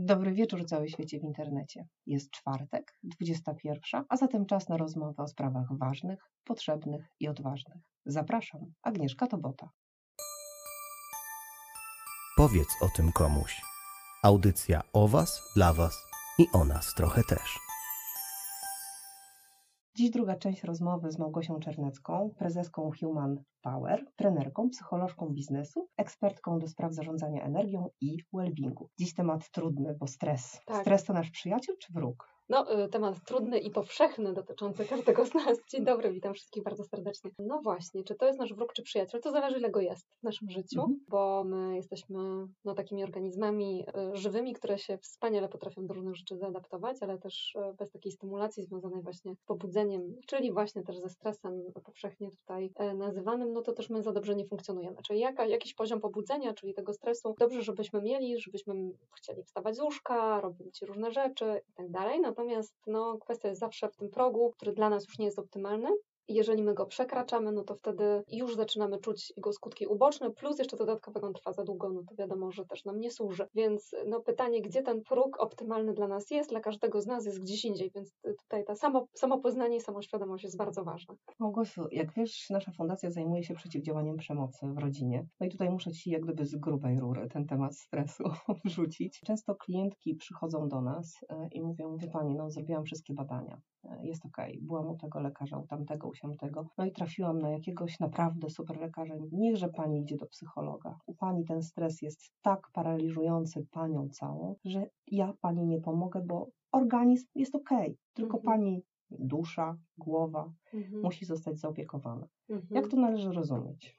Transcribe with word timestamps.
Dobry 0.00 0.32
wieczór 0.32 0.66
cały 0.66 0.88
świecie 0.88 1.20
w 1.20 1.22
internecie. 1.22 1.86
Jest 2.06 2.30
czwartek, 2.30 2.96
21, 3.02 4.04
a 4.08 4.16
zatem 4.16 4.46
czas 4.46 4.68
na 4.68 4.76
rozmowę 4.76 5.22
o 5.22 5.28
sprawach 5.28 5.78
ważnych, 5.78 6.18
potrzebnych 6.44 7.06
i 7.20 7.28
odważnych. 7.28 7.82
Zapraszam, 8.06 8.60
Agnieszka 8.82 9.26
Tobota. 9.26 9.70
Powiedz 12.36 12.68
o 12.82 12.88
tym 12.96 13.12
komuś. 13.12 13.62
Audycja 14.22 14.80
o 14.92 15.08
Was, 15.08 15.52
dla 15.56 15.72
Was 15.72 16.06
i 16.38 16.46
o 16.52 16.64
nas 16.64 16.94
trochę 16.94 17.22
też. 17.24 17.67
Dziś 19.98 20.10
druga 20.10 20.36
część 20.36 20.64
rozmowy 20.64 21.12
z 21.12 21.18
Małgosią 21.18 21.60
Czernecką, 21.60 22.30
prezeską 22.38 22.90
Human 23.00 23.42
Power, 23.62 24.04
trenerką, 24.16 24.70
psycholożką 24.70 25.28
biznesu, 25.28 25.88
ekspertką 25.96 26.58
do 26.58 26.68
spraw 26.68 26.92
zarządzania 26.92 27.42
energią 27.42 27.88
i 28.00 28.16
well-beingu. 28.34 28.86
Dziś 28.98 29.14
temat 29.14 29.50
trudny, 29.50 29.94
bo 29.94 30.06
stres. 30.06 30.60
Tak. 30.66 30.80
Stres 30.80 31.04
to 31.04 31.12
nasz 31.12 31.30
przyjaciel 31.30 31.76
czy 31.78 31.92
wróg? 31.92 32.37
No, 32.50 32.84
y, 32.84 32.88
temat 32.88 33.24
trudny 33.24 33.58
i 33.58 33.70
powszechny 33.70 34.32
dotyczący 34.32 34.84
każdego 34.84 35.26
z 35.26 35.34
nas. 35.34 35.58
Dzień 35.70 35.84
dobry, 35.84 36.12
witam 36.12 36.34
wszystkich 36.34 36.62
bardzo 36.62 36.84
serdecznie. 36.84 37.30
No 37.38 37.60
właśnie, 37.62 38.04
czy 38.04 38.14
to 38.14 38.26
jest 38.26 38.38
nasz 38.38 38.54
wróg 38.54 38.72
czy 38.72 38.82
przyjaciel? 38.82 39.20
To 39.20 39.30
zależy 39.30 39.58
ile 39.58 39.70
go 39.70 39.80
jest 39.80 40.06
w 40.20 40.22
naszym 40.22 40.50
życiu, 40.50 40.80
Mhm. 40.80 41.00
bo 41.08 41.44
my 41.44 41.76
jesteśmy 41.76 42.18
no, 42.64 42.74
takimi 42.74 43.02
organizmami 43.04 43.84
y, 44.12 44.16
żywymi, 44.16 44.52
które 44.52 44.78
się 44.78 44.98
wspaniale 44.98 45.48
potrafią 45.48 45.86
do 45.86 45.94
różnych 45.94 46.16
rzeczy 46.16 46.36
zaadaptować, 46.36 46.96
ale 47.00 47.18
też 47.18 47.54
y, 47.70 47.74
bez 47.74 47.90
takiej 47.90 48.12
stymulacji 48.12 48.64
związanej 48.64 49.02
właśnie 49.02 49.34
z 49.36 49.42
pobudzeniem, 49.42 50.14
czyli 50.26 50.52
właśnie 50.52 50.82
też 50.82 50.98
ze 50.98 51.08
stresem 51.08 51.62
powszechnie 51.84 52.30
tutaj 52.30 52.70
nazywanym, 52.94 53.52
no 53.52 53.62
to 53.62 53.72
też 53.72 53.90
my 53.90 54.02
za 54.02 54.12
dobrze 54.12 54.34
nie 54.34 54.46
funkcjonujemy. 54.46 54.96
Czyli 55.06 55.20
jaka, 55.20 55.46
jakiś 55.46 55.74
poziom 55.74 56.00
pobudzenia, 56.00 56.54
czyli 56.54 56.74
tego 56.74 56.92
stresu, 56.92 57.34
dobrze, 57.38 57.62
żebyśmy 57.62 58.02
mieli, 58.02 58.40
żebyśmy 58.40 58.74
chcieli 59.16 59.42
wstawać 59.44 59.76
z 59.76 59.80
łóżka, 59.80 60.40
robić 60.40 60.82
różne 60.82 61.10
rzeczy 61.10 61.60
i 61.68 61.72
tak 61.72 61.90
dalej. 61.90 62.20
Natomiast 62.38 62.74
no, 62.86 63.18
kwestia 63.18 63.48
jest 63.48 63.60
zawsze 63.60 63.88
w 63.88 63.96
tym 63.96 64.10
progu, 64.10 64.50
który 64.50 64.72
dla 64.72 64.90
nas 64.90 65.06
już 65.06 65.18
nie 65.18 65.24
jest 65.24 65.38
optymalny. 65.38 65.88
Jeżeli 66.28 66.62
my 66.62 66.74
go 66.74 66.86
przekraczamy, 66.86 67.52
no 67.52 67.64
to 67.64 67.74
wtedy 67.74 68.22
już 68.32 68.56
zaczynamy 68.56 68.98
czuć 68.98 69.32
jego 69.36 69.52
skutki 69.52 69.86
uboczne, 69.86 70.30
plus 70.30 70.58
jeszcze 70.58 70.76
dodatkowo 70.76 71.20
on 71.20 71.32
trwa 71.32 71.52
za 71.52 71.64
długo, 71.64 71.90
no 71.90 72.02
to 72.08 72.14
wiadomo, 72.14 72.50
że 72.50 72.64
też 72.64 72.84
nam 72.84 73.00
nie 73.00 73.10
służy. 73.10 73.46
Więc 73.54 73.94
no 74.06 74.20
pytanie, 74.20 74.62
gdzie 74.62 74.82
ten 74.82 75.02
próg 75.02 75.40
optymalny 75.40 75.92
dla 75.94 76.08
nas 76.08 76.30
jest, 76.30 76.50
dla 76.50 76.60
każdego 76.60 77.00
z 77.00 77.06
nas 77.06 77.26
jest 77.26 77.40
gdzieś 77.40 77.64
indziej, 77.64 77.90
więc 77.94 78.14
tutaj 78.22 78.64
ta 78.64 78.74
samo, 78.74 79.06
samopoznanie 79.14 79.76
i 79.76 79.80
samoświadomość 79.80 80.44
jest 80.44 80.56
bardzo 80.56 80.84
ważna. 80.84 81.14
Małgosiu, 81.38 81.88
jak 81.90 82.12
wiesz, 82.12 82.50
nasza 82.50 82.72
fundacja 82.72 83.10
zajmuje 83.10 83.42
się 83.42 83.54
przeciwdziałaniem 83.54 84.16
przemocy 84.16 84.66
w 84.66 84.78
rodzinie. 84.78 85.26
No 85.40 85.46
i 85.46 85.50
tutaj 85.50 85.70
muszę 85.70 85.92
Ci 85.92 86.10
jak 86.10 86.22
gdyby 86.22 86.46
z 86.46 86.56
grubej 86.56 87.00
rury 87.00 87.28
ten 87.28 87.46
temat 87.46 87.76
stresu 87.76 88.24
wrzucić. 88.64 89.20
Często 89.20 89.54
klientki 89.54 90.14
przychodzą 90.14 90.68
do 90.68 90.80
nas 90.80 91.18
e, 91.28 91.48
i 91.52 91.62
mówią, 91.62 91.96
wie 91.96 92.08
Pani, 92.08 92.34
no 92.34 92.50
zrobiłam 92.50 92.84
wszystkie 92.84 93.14
badania, 93.14 93.60
jest 94.02 94.26
okej, 94.26 94.60
byłam 94.62 94.90
u 94.90 94.96
tego 94.96 95.20
lekarza, 95.20 95.58
u 95.58 95.66
tamtego, 95.66 96.08
u 96.08 96.14
siamtego, 96.14 96.66
no 96.78 96.84
i 96.84 96.92
trafiłam 96.92 97.38
na 97.38 97.50
jakiegoś 97.50 98.00
naprawdę 98.00 98.50
super 98.50 98.80
lekarza. 98.80 99.14
Niechże 99.32 99.68
Pani 99.68 100.00
idzie 100.00 100.16
do 100.16 100.26
psychologa. 100.26 100.98
U 101.06 101.14
Pani 101.14 101.44
ten 101.44 101.62
stres 101.62 102.02
jest 102.02 102.32
tak 102.42 102.70
paraliżujący 102.72 103.66
Panią 103.70 104.08
całą, 104.08 104.56
że 104.64 104.86
ja 105.06 105.32
Pani 105.40 105.66
nie 105.66 105.80
pomogę, 105.80 106.22
bo 106.26 106.48
organizm 106.72 107.26
jest 107.34 107.54
okej, 107.54 107.96
tylko 108.14 108.36
Mhm. 108.36 108.42
Pani 108.44 108.82
dusza, 109.10 109.76
głowa 109.98 110.52
Mhm. 110.74 111.02
musi 111.02 111.24
zostać 111.24 111.58
zaopiekowana. 111.58 112.26
Mhm. 112.50 112.68
Jak 112.70 112.88
to 112.88 112.96
należy 112.96 113.32
rozumieć? 113.32 113.96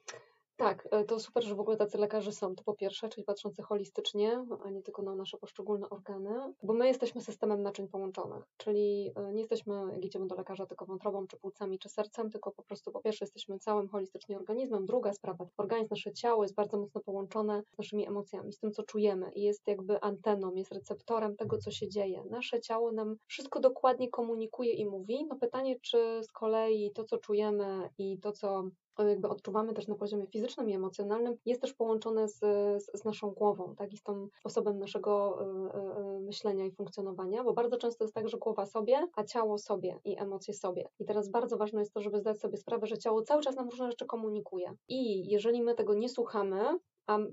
Tak, 0.60 0.88
e, 0.92 1.04
to 1.04 1.20
super, 1.20 1.44
że 1.44 1.56
w 1.56 1.60
ogóle 1.60 1.78
tacy 1.78 1.98
lekarze 1.98 2.32
są. 2.32 2.56
To 2.56 2.64
po 2.64 2.74
pierwsze, 2.74 3.10
czyli 3.10 3.24
patrzący 3.24 3.62
holistycznie, 3.62 4.46
a 4.64 4.70
nie 4.70 4.82
tylko 4.82 5.02
na 5.02 5.16
nasze 5.16 5.38
poszczególne 5.38 5.90
organy, 5.90 6.54
bo 6.64 6.74
my 6.74 6.88
jesteśmy 6.88 7.22
systemem 7.22 7.62
naczyń 7.62 7.88
połączonych, 7.88 8.44
czyli 8.58 9.12
e, 9.16 9.34
nie 9.34 9.40
jesteśmy, 9.40 9.74
jak 9.94 10.06
idziemy 10.06 10.28
do 10.28 10.36
lekarza, 10.36 10.66
tylko 10.66 10.86
wątrobą, 10.86 11.28
czy 11.28 11.38
płucami, 11.38 11.80
czy 11.80 11.90
sercem, 11.90 12.30
tylko 12.30 12.52
po 12.52 12.64
prostu 12.64 12.92
po 12.92 13.02
pierwsze 13.02 13.26
jesteśmy 13.26 13.60
całym 13.60 13.88
holistycznie 13.88 14.38
organizmem. 14.38 14.86
Druga 14.86 15.14
sprawa, 15.14 15.46
organizm, 15.58 15.88
nasze 15.92 16.14
ciało 16.14 16.44
jest 16.44 16.56
bardzo 16.56 16.78
mocno 16.78 17.02
połączone 17.02 17.64
z 17.76 17.78
naszymi 17.78 18.08
emocjami, 18.08 18.54
z 18.54 18.60
tym, 18.60 18.72
co 18.72 18.84
czujemy 18.84 19.32
i 19.32 19.42
jest 19.42 19.68
jakby 19.68 20.02
anteną, 20.02 20.54
jest 20.56 20.72
receptorem 20.72 21.36
tego, 21.36 21.58
co 21.58 21.72
się 21.72 21.90
dzieje. 21.90 22.24
Nasze 22.30 22.62
ciało 22.62 22.92
nam 22.92 23.16
wszystko 23.28 23.60
dokładnie 23.60 24.10
komunikuje 24.10 24.74
i 24.74 24.86
mówi. 24.86 25.26
No 25.26 25.36
pytanie, 25.36 25.76
czy 25.82 26.24
z 26.24 26.32
kolei 26.32 26.92
to, 26.92 27.04
co 27.04 27.18
czujemy 27.18 27.90
i 27.98 28.20
to, 28.20 28.32
co 28.32 28.64
jakby 29.08 29.30
odczuwamy 29.30 29.74
też 29.74 29.88
na 29.88 29.96
poziomie 29.96 30.28
fizycznym 30.28 30.70
i 30.70 30.74
emocjonalnym, 30.74 31.38
jest 31.46 31.62
też 31.62 31.74
połączone 31.74 32.28
z, 32.28 32.40
z, 32.84 32.92
z 32.94 33.06
naszą 33.06 33.32
głową, 33.32 33.76
tak, 33.76 33.94
i 33.94 33.98
z 33.98 34.04
tą 34.04 34.28
sposobem 34.40 34.80
naszego 34.80 35.42
y, 35.42 35.46
y, 35.46 36.18
y, 36.18 36.20
myślenia 36.20 36.66
i 36.66 36.72
funkcjonowania, 36.72 37.44
bo 37.44 37.54
bardzo 37.54 37.78
często 37.78 38.04
jest 38.04 38.14
tak, 38.14 38.30
że 38.30 38.38
głowa 38.38 38.66
sobie, 38.66 39.08
a 39.16 39.24
ciało 39.24 39.58
sobie 39.58 40.00
i 40.06 40.20
emocje 40.20 40.54
sobie. 40.54 40.90
I 41.00 41.06
teraz 41.06 41.30
bardzo 41.30 41.58
ważne 41.58 41.80
jest 41.80 41.94
to, 41.94 42.02
żeby 42.02 42.20
zdać 42.20 42.40
sobie 42.40 42.58
sprawę, 42.58 42.88
że 42.88 42.98
ciało 42.98 43.22
cały 43.22 43.42
czas 43.42 43.56
nam 43.56 43.70
różne 43.70 43.92
rzeczy 43.92 44.06
komunikuje. 44.06 44.74
I 44.88 45.30
jeżeli 45.30 45.62
my 45.62 45.76
tego 45.76 45.94
nie 45.94 46.10
słuchamy, 46.10 46.80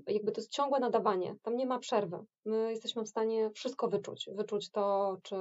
jakby 0.07 0.31
to 0.31 0.41
jest 0.41 0.51
ciągłe 0.51 0.79
nadawanie, 0.79 1.35
tam 1.43 1.55
nie 1.55 1.65
ma 1.65 1.79
przerwy. 1.79 2.25
My 2.45 2.71
jesteśmy 2.71 3.03
w 3.03 3.09
stanie 3.09 3.51
wszystko 3.51 3.87
wyczuć. 3.87 4.29
Wyczuć 4.33 4.71
to, 4.71 5.17
czy 5.23 5.35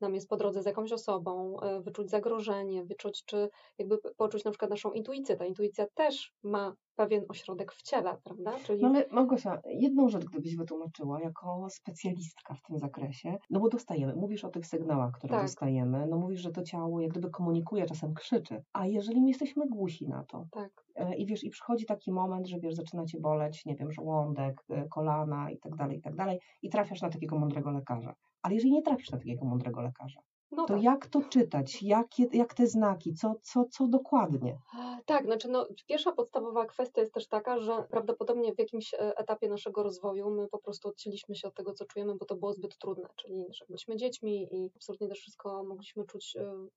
nam 0.00 0.14
jest 0.14 0.28
po 0.28 0.36
drodze 0.36 0.62
z 0.62 0.66
jakąś 0.66 0.92
osobą, 0.92 1.56
y, 1.78 1.80
wyczuć 1.80 2.10
zagrożenie, 2.10 2.84
wyczuć, 2.84 3.24
czy 3.24 3.48
jakby 3.78 3.98
poczuć 4.16 4.44
na 4.44 4.50
przykład 4.50 4.70
naszą 4.70 4.92
intuicję. 4.92 5.36
Ta 5.36 5.44
intuicja 5.44 5.86
też 5.94 6.32
ma 6.42 6.74
pewien 6.96 7.24
ośrodek 7.28 7.72
w 7.72 7.82
ciele, 7.82 8.16
prawda? 8.24 8.52
Czyli 8.64 8.82
No 8.82 8.88
ale 8.88 9.06
Małgosia, 9.10 9.60
jedną 9.66 10.08
rzecz 10.08 10.24
gdybyś 10.24 10.56
wytłumaczyła 10.56 11.20
jako 11.20 11.66
specjalistka 11.70 12.54
w 12.54 12.62
tym 12.62 12.78
zakresie, 12.78 13.38
no 13.50 13.60
bo 13.60 13.68
dostajemy, 13.68 14.14
mówisz 14.16 14.44
o 14.44 14.48
tych 14.48 14.66
sygnałach, 14.66 15.12
które 15.12 15.30
Tak. 15.34 15.42
dostajemy, 15.42 16.06
no 16.06 16.18
mówisz, 16.18 16.40
że 16.40 16.50
to 16.50 16.62
ciało 16.62 17.00
jak 17.00 17.10
gdyby 17.10 17.30
komunikuje, 17.30 17.86
czasem 17.86 18.14
krzyczy, 18.14 18.62
a 18.72 18.86
jeżeli 18.86 19.20
my 19.20 19.28
jesteśmy 19.28 19.68
głusi 19.68 20.08
na 20.08 20.24
to 20.24 20.46
tak. 20.50 20.84
e, 20.94 21.16
i 21.16 21.26
wiesz, 21.26 21.44
i 21.44 21.50
przychodzi 21.50 21.86
taki 21.86 22.12
moment, 22.12 22.46
że 22.46 22.58
wiesz, 22.58 22.74
zaczyna 22.74 23.04
cię 23.04 23.20
boleć, 23.20 23.64
nie 23.64 23.76
wiem, 23.76 23.92
żołądek, 23.92 24.64
e, 24.70 24.88
kolana 24.88 25.50
i 25.50 25.58
tak 25.58 25.76
dalej, 25.76 25.98
i 25.98 26.00
tak 26.00 26.16
dalej 26.16 26.40
i 26.62 26.70
trafiasz 26.70 27.02
na 27.02 27.10
takiego 27.10 27.38
mądrego 27.38 27.70
lekarza. 27.70 28.14
Ale 28.42 28.54
jeżeli 28.54 28.72
nie 28.72 28.82
trafisz 28.82 29.10
na 29.10 29.18
takiego 29.18 29.44
mądrego 29.44 29.80
lekarza, 29.82 30.20
No 30.52 30.66
to 30.66 30.74
tak. 30.74 30.82
jak 30.82 31.06
to 31.06 31.20
czytać? 31.22 31.82
Jakie, 31.82 32.26
jak 32.32 32.54
te 32.54 32.66
znaki? 32.66 33.14
Co, 33.14 33.34
co, 33.42 33.64
co 33.64 33.86
dokładnie? 33.86 34.58
Tak, 35.06 35.24
znaczy 35.24 35.48
no, 35.48 35.66
pierwsza 35.88 36.12
podstawowa 36.12 36.66
kwestia 36.66 37.00
jest 37.00 37.14
też 37.14 37.28
taka, 37.28 37.58
że 37.58 37.84
prawdopodobnie 37.90 38.54
w 38.54 38.58
jakimś 38.58 38.94
e, 38.94 39.18
etapie 39.18 39.48
naszego 39.48 39.82
rozwoju 39.82 40.30
my 40.30 40.48
po 40.48 40.58
prostu 40.58 40.88
odcięliśmy 40.88 41.34
się 41.34 41.48
od 41.48 41.54
tego, 41.54 41.72
co 41.72 41.84
czujemy, 41.84 42.14
bo 42.14 42.24
to 42.26 42.36
było 42.36 42.52
zbyt 42.52 42.78
trudne, 42.78 43.08
czyli 43.16 43.46
że 43.50 43.64
byliśmy 43.68 43.96
dziećmi 43.96 44.48
i 44.52 44.70
absolutnie 44.76 45.08
też 45.08 45.18
wszystko 45.18 45.64
mogliśmy 45.64 46.04
czuć 46.04 46.36
e, 46.36 46.68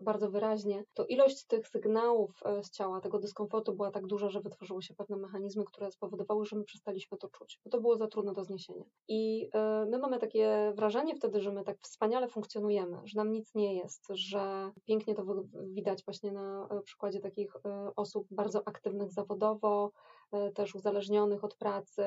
bardzo 0.00 0.30
wyraźnie. 0.30 0.84
To 0.94 1.06
ilość 1.06 1.46
tych 1.46 1.68
sygnałów 1.68 2.40
e, 2.44 2.62
z 2.62 2.70
ciała, 2.70 3.00
tego 3.00 3.18
dyskomfortu 3.18 3.74
była 3.74 3.90
tak 3.90 4.06
duża, 4.06 4.28
że 4.28 4.40
wytworzyły 4.40 4.82
się 4.82 4.94
pewne 4.94 5.16
mechanizmy, 5.16 5.64
które 5.64 5.90
spowodowały, 5.90 6.46
że 6.46 6.56
my 6.56 6.64
przestaliśmy 6.64 7.18
to 7.18 7.28
czuć, 7.28 7.60
bo 7.64 7.70
to 7.70 7.80
było 7.80 7.96
za 7.96 8.06
trudne 8.06 8.32
do 8.32 8.44
zniesienia. 8.44 8.84
I 9.08 9.50
my 9.90 9.98
mamy 9.98 10.18
takie 10.18 10.72
wrażenie 10.76 11.14
wtedy, 11.14 11.40
że 11.40 11.52
my 11.52 11.64
tak 11.64 11.78
wspaniale 11.80 12.28
funkcjonujemy, 12.28 12.81
że 13.04 13.16
nam 13.16 13.32
nic 13.32 13.54
nie 13.54 13.74
jest, 13.74 14.06
że 14.10 14.70
pięknie 14.84 15.14
to 15.14 15.24
widać 15.54 16.04
właśnie 16.04 16.32
na 16.32 16.68
e, 16.70 16.80
przykładzie 16.80 17.20
takich 17.20 17.56
e, 17.56 17.90
osób 17.96 18.26
bardzo 18.30 18.68
aktywnych 18.68 19.12
zawodowo, 19.12 19.92
e, 20.32 20.52
też 20.52 20.74
uzależnionych 20.74 21.44
od 21.44 21.56
pracy, 21.56 22.04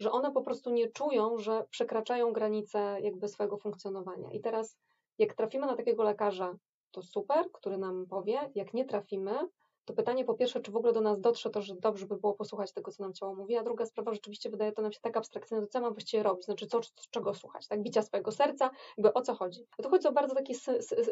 że 0.00 0.12
one 0.12 0.32
po 0.32 0.42
prostu 0.42 0.70
nie 0.70 0.90
czują, 0.90 1.38
że 1.38 1.64
przekraczają 1.70 2.32
granice 2.32 2.96
jakby 3.02 3.28
swojego 3.28 3.56
funkcjonowania. 3.56 4.30
I 4.32 4.40
teraz 4.40 4.76
jak 5.18 5.34
trafimy 5.34 5.66
na 5.66 5.76
takiego 5.76 6.02
lekarza, 6.02 6.56
to 6.90 7.02
super, 7.02 7.44
który 7.52 7.78
nam 7.78 8.06
powie, 8.06 8.50
jak 8.54 8.74
nie 8.74 8.84
trafimy, 8.84 9.48
to 9.88 9.94
pytanie 9.94 10.24
po 10.24 10.34
pierwsze, 10.34 10.60
czy 10.60 10.70
w 10.70 10.76
ogóle 10.76 10.92
do 10.92 11.00
nas 11.00 11.20
dotrze 11.20 11.50
to, 11.50 11.62
że 11.62 11.74
dobrze 11.74 12.06
by 12.06 12.16
było 12.16 12.34
posłuchać 12.34 12.72
tego, 12.72 12.92
co 12.92 13.02
nam 13.02 13.12
ciało 13.12 13.34
mówi, 13.34 13.56
a 13.56 13.62
druga 13.62 13.86
sprawa, 13.86 14.12
rzeczywiście 14.12 14.50
wydaje 14.50 14.72
to 14.72 14.82
nam 14.82 14.92
się 14.92 15.00
tak 15.00 15.16
abstrakcyjne, 15.16 15.62
to 15.62 15.72
co 15.72 15.80
mam 15.80 15.92
właściwie 15.92 16.22
robić, 16.22 16.44
znaczy 16.44 16.66
co, 16.66 16.80
czego 17.10 17.34
słuchać, 17.34 17.68
tak, 17.68 17.82
bicia 17.82 18.02
swojego 18.02 18.32
serca, 18.32 18.70
jakby 18.96 19.12
o 19.12 19.22
co 19.22 19.34
chodzi. 19.34 19.60
No 19.78 19.82
to 19.82 19.90
chodzi 19.90 20.08
o 20.08 20.12
bardzo 20.12 20.34
takie 20.34 20.54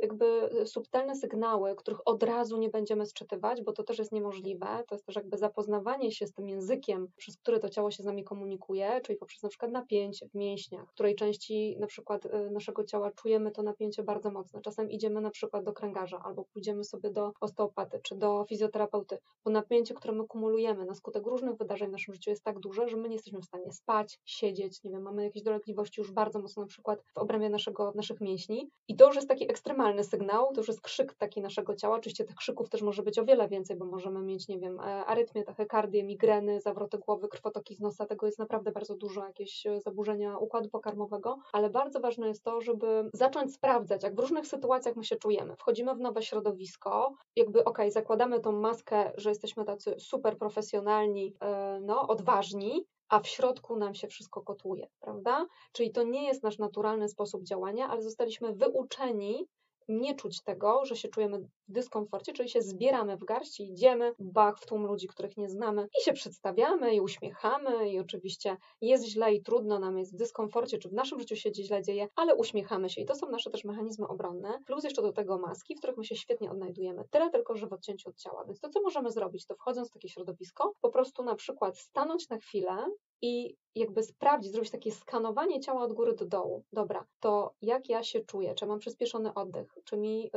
jakby 0.02 0.50
subtelne 0.64 1.16
sygnały, 1.16 1.76
których 1.76 2.08
od 2.08 2.22
razu 2.22 2.56
nie 2.56 2.70
będziemy 2.70 3.06
sczytywać, 3.06 3.62
bo 3.62 3.72
to 3.72 3.82
też 3.82 3.98
jest 3.98 4.12
niemożliwe, 4.12 4.84
to 4.88 4.94
jest 4.94 5.06
też 5.06 5.16
jakby 5.16 5.38
zapoznawanie 5.38 6.12
się 6.12 6.26
z 6.26 6.32
tym 6.32 6.48
językiem, 6.48 7.08
przez 7.16 7.36
który 7.36 7.58
to 7.58 7.68
ciało 7.68 7.90
się 7.90 8.02
z 8.02 8.06
nami 8.06 8.24
komunikuje, 8.24 9.00
czyli 9.00 9.18
poprzez 9.18 9.42
na 9.42 9.48
przykład 9.48 9.70
napięcie 9.72 10.28
w 10.28 10.34
mięśniach, 10.34 10.88
w 10.88 10.92
której 10.92 11.14
części 11.14 11.76
na 11.80 11.86
przykład 11.86 12.26
y, 12.26 12.50
naszego 12.50 12.84
ciała 12.84 13.10
czujemy 13.10 13.50
to 13.50 13.62
napięcie 13.62 14.02
bardzo 14.02 14.30
mocno. 14.30 14.60
Czasem 14.60 14.90
idziemy 14.90 15.20
na 15.20 15.30
przykład 15.30 15.64
do 15.64 15.72
kręgarza 15.72 16.22
albo 16.24 16.44
pójdziemy 16.44 16.84
sobie 16.84 17.10
do 17.10 17.32
osteopaty 17.40 18.00
czy 18.02 18.16
do 18.16 18.44
fizjoterapeuty, 18.48 18.65
fizjoterapeuty, 18.66 19.18
bo 19.44 19.50
napięcie, 19.50 19.94
które 19.94 20.14
my 20.14 20.26
kumulujemy 20.26 20.84
na 20.84 20.94
skutek 20.94 21.26
różnych 21.26 21.56
wydarzeń 21.56 21.88
w 21.88 21.92
naszym 21.92 22.14
życiu 22.14 22.30
jest 22.30 22.44
tak 22.44 22.58
duże, 22.58 22.88
że 22.88 22.96
my 22.96 23.08
nie 23.08 23.14
jesteśmy 23.14 23.40
w 23.40 23.44
stanie 23.44 23.72
spać, 23.72 24.20
siedzieć, 24.24 24.82
nie 24.82 24.90
wiem, 24.90 25.02
mamy 25.02 25.24
jakieś 25.24 25.42
dolegliwości 25.42 26.00
już 26.00 26.12
bardzo 26.12 26.38
mocno 26.38 26.62
na 26.62 26.66
przykład 26.66 27.02
w 27.14 27.18
obrębie 27.18 27.48
naszego, 27.48 27.92
naszych 27.94 28.20
mięśni. 28.20 28.70
I 28.88 28.96
to 28.96 29.06
już 29.06 29.16
jest 29.16 29.28
taki 29.28 29.50
ekstremalny 29.50 30.04
sygnał, 30.04 30.52
to 30.52 30.60
już 30.60 30.68
jest 30.68 30.80
krzyk 30.80 31.14
taki 31.14 31.40
naszego 31.40 31.74
ciała, 31.74 31.96
oczywiście 31.96 32.24
tych 32.24 32.36
krzyków 32.36 32.68
też 32.68 32.82
może 32.82 33.02
być 33.02 33.18
o 33.18 33.24
wiele 33.24 33.48
więcej, 33.48 33.76
bo 33.76 33.84
możemy 33.84 34.22
mieć, 34.22 34.48
nie 34.48 34.58
wiem, 34.58 34.80
e, 34.80 34.82
arytmię, 34.82 35.44
tachykardię, 35.44 36.04
migreny, 36.04 36.60
zawroty 36.60 36.98
głowy, 36.98 37.28
krwotoki 37.28 37.74
z 37.74 37.80
nosa, 37.80 38.06
tego 38.06 38.26
jest 38.26 38.38
naprawdę 38.38 38.72
bardzo 38.72 38.96
dużo, 38.96 39.26
jakieś 39.26 39.66
e, 39.66 39.80
zaburzenia 39.80 40.38
układu 40.38 40.68
pokarmowego, 40.68 41.38
ale 41.52 41.70
bardzo 41.70 42.00
ważne 42.00 42.28
jest 42.28 42.44
to, 42.44 42.60
żeby 42.60 43.10
zacząć 43.12 43.54
sprawdzać, 43.54 44.02
jak 44.02 44.14
w 44.14 44.18
różnych 44.18 44.46
sytuacjach 44.46 44.96
my 44.96 45.04
się 45.04 45.16
czujemy. 45.16 45.56
Wchodzimy 45.56 45.94
w 45.94 46.00
nowe 46.00 46.22
środowisko, 46.22 47.14
jakby 47.36 47.64
ok, 47.64 47.78
zakładamy 47.88 48.40
tą 48.40 48.55
maskę, 48.56 49.12
że 49.16 49.28
jesteśmy 49.28 49.64
tacy 49.64 49.94
super 49.98 50.38
profesjonalni, 50.38 51.34
e, 51.40 51.80
no, 51.82 52.08
odważni, 52.08 52.86
a 53.08 53.20
w 53.20 53.28
środku 53.28 53.76
nam 53.76 53.94
się 53.94 54.08
wszystko 54.08 54.42
kotuje, 54.42 54.88
prawda? 55.00 55.46
Czyli 55.72 55.92
to 55.92 56.02
nie 56.02 56.26
jest 56.26 56.42
nasz 56.42 56.58
naturalny 56.58 57.08
sposób 57.08 57.42
działania, 57.42 57.88
ale 57.88 58.02
zostaliśmy 58.02 58.52
wyuczeni 58.52 59.46
nie 59.88 60.14
czuć 60.14 60.42
tego, 60.42 60.84
że 60.84 60.96
się 60.96 61.08
czujemy 61.08 61.38
w 61.38 61.48
dyskomforcie, 61.68 62.32
czyli 62.32 62.48
się 62.48 62.62
zbieramy 62.62 63.16
w 63.16 63.24
garści, 63.24 63.70
idziemy, 63.70 64.14
bach 64.18 64.58
w 64.58 64.66
tłum 64.66 64.86
ludzi, 64.86 65.06
których 65.06 65.36
nie 65.36 65.48
znamy 65.48 65.88
i 66.00 66.04
się 66.04 66.12
przedstawiamy 66.12 66.94
i 66.94 67.00
uśmiechamy 67.00 67.90
i 67.90 67.98
oczywiście 67.98 68.56
jest 68.80 69.04
źle 69.04 69.34
i 69.34 69.42
trudno 69.42 69.78
nam 69.78 69.98
jest 69.98 70.12
w 70.12 70.16
dyskomforcie, 70.16 70.78
czy 70.78 70.88
w 70.88 70.92
naszym 70.92 71.20
życiu 71.20 71.36
się 71.36 71.54
źle 71.54 71.82
dzieje, 71.82 72.08
ale 72.16 72.34
uśmiechamy 72.34 72.90
się 72.90 73.00
i 73.00 73.04
to 73.04 73.14
są 73.14 73.28
nasze 73.28 73.50
też 73.50 73.64
mechanizmy 73.64 74.08
obronne, 74.08 74.58
plus 74.66 74.84
jeszcze 74.84 75.02
do 75.02 75.12
tego 75.12 75.38
maski, 75.38 75.74
w 75.74 75.78
których 75.78 75.96
my 75.96 76.04
się 76.04 76.16
świetnie 76.16 76.50
odnajdujemy, 76.50 77.04
tyle 77.10 77.30
tylko, 77.30 77.56
że 77.56 77.66
w 77.66 77.72
odcięciu 77.72 78.08
od 78.08 78.16
ciała, 78.16 78.44
więc 78.44 78.60
to 78.60 78.68
co 78.68 78.82
możemy 78.82 79.10
zrobić, 79.10 79.46
to 79.46 79.54
wchodząc 79.54 79.88
w 79.90 79.92
takie 79.92 80.08
środowisko, 80.08 80.72
po 80.80 80.90
prostu 80.90 81.22
na 81.22 81.34
przykład 81.34 81.78
stanąć 81.78 82.28
na 82.28 82.38
chwilę 82.38 82.86
i 83.22 83.56
jakby 83.74 84.02
sprawdzić, 84.02 84.52
zrobić 84.52 84.70
takie 84.70 84.92
skanowanie 84.92 85.60
ciała 85.60 85.82
od 85.82 85.92
góry 85.92 86.14
do 86.14 86.26
dołu. 86.26 86.64
Dobra, 86.72 87.06
to 87.20 87.54
jak 87.62 87.88
ja 87.88 88.02
się 88.02 88.20
czuję? 88.20 88.54
Czy 88.54 88.66
mam 88.66 88.78
przyspieszony 88.78 89.34
oddech? 89.34 89.78
Czy 89.84 89.96
mi 89.96 90.26
y, 90.26 90.30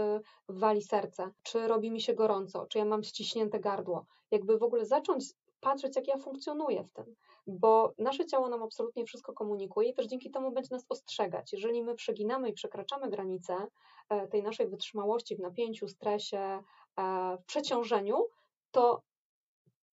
wali 0.50 0.82
serce? 0.82 1.32
Czy 1.44 1.68
robi 1.68 1.92
mi 1.92 2.02
się 2.02 2.14
gorąco? 2.14 2.66
Czy 2.66 2.78
ja 2.78 2.86
mam 2.86 3.04
ściśnięte 3.04 3.60
gardło? 3.60 4.06
Jakby 4.32 4.58
w 4.58 4.64
ogóle 4.64 4.86
zacząć 4.86 5.24
patrzeć, 5.62 5.96
jak 5.96 6.08
ja 6.08 6.18
funkcjonuję 6.18 6.84
w 6.84 6.92
tym, 6.92 7.16
bo 7.48 7.94
nasze 7.98 8.26
ciało 8.26 8.50
nam 8.50 8.64
absolutnie 8.64 9.06
wszystko 9.06 9.34
komunikuje 9.34 9.90
i 9.90 9.94
też 9.94 10.06
dzięki 10.06 10.32
temu 10.32 10.52
będzie 10.52 10.70
nas 10.72 10.86
ostrzegać. 10.90 11.54
Jeżeli 11.54 11.84
my 11.84 11.96
przeginamy 11.96 12.50
i 12.50 12.54
przekraczamy 12.54 13.10
granice 13.10 13.68
e, 14.10 14.28
tej 14.28 14.44
naszej 14.44 14.68
wytrzymałości 14.68 15.36
w 15.36 15.40
napięciu, 15.40 15.88
stresie, 15.88 16.64
e, 16.98 17.38
w 17.42 17.46
przeciążeniu, 17.46 18.28
to 18.72 19.02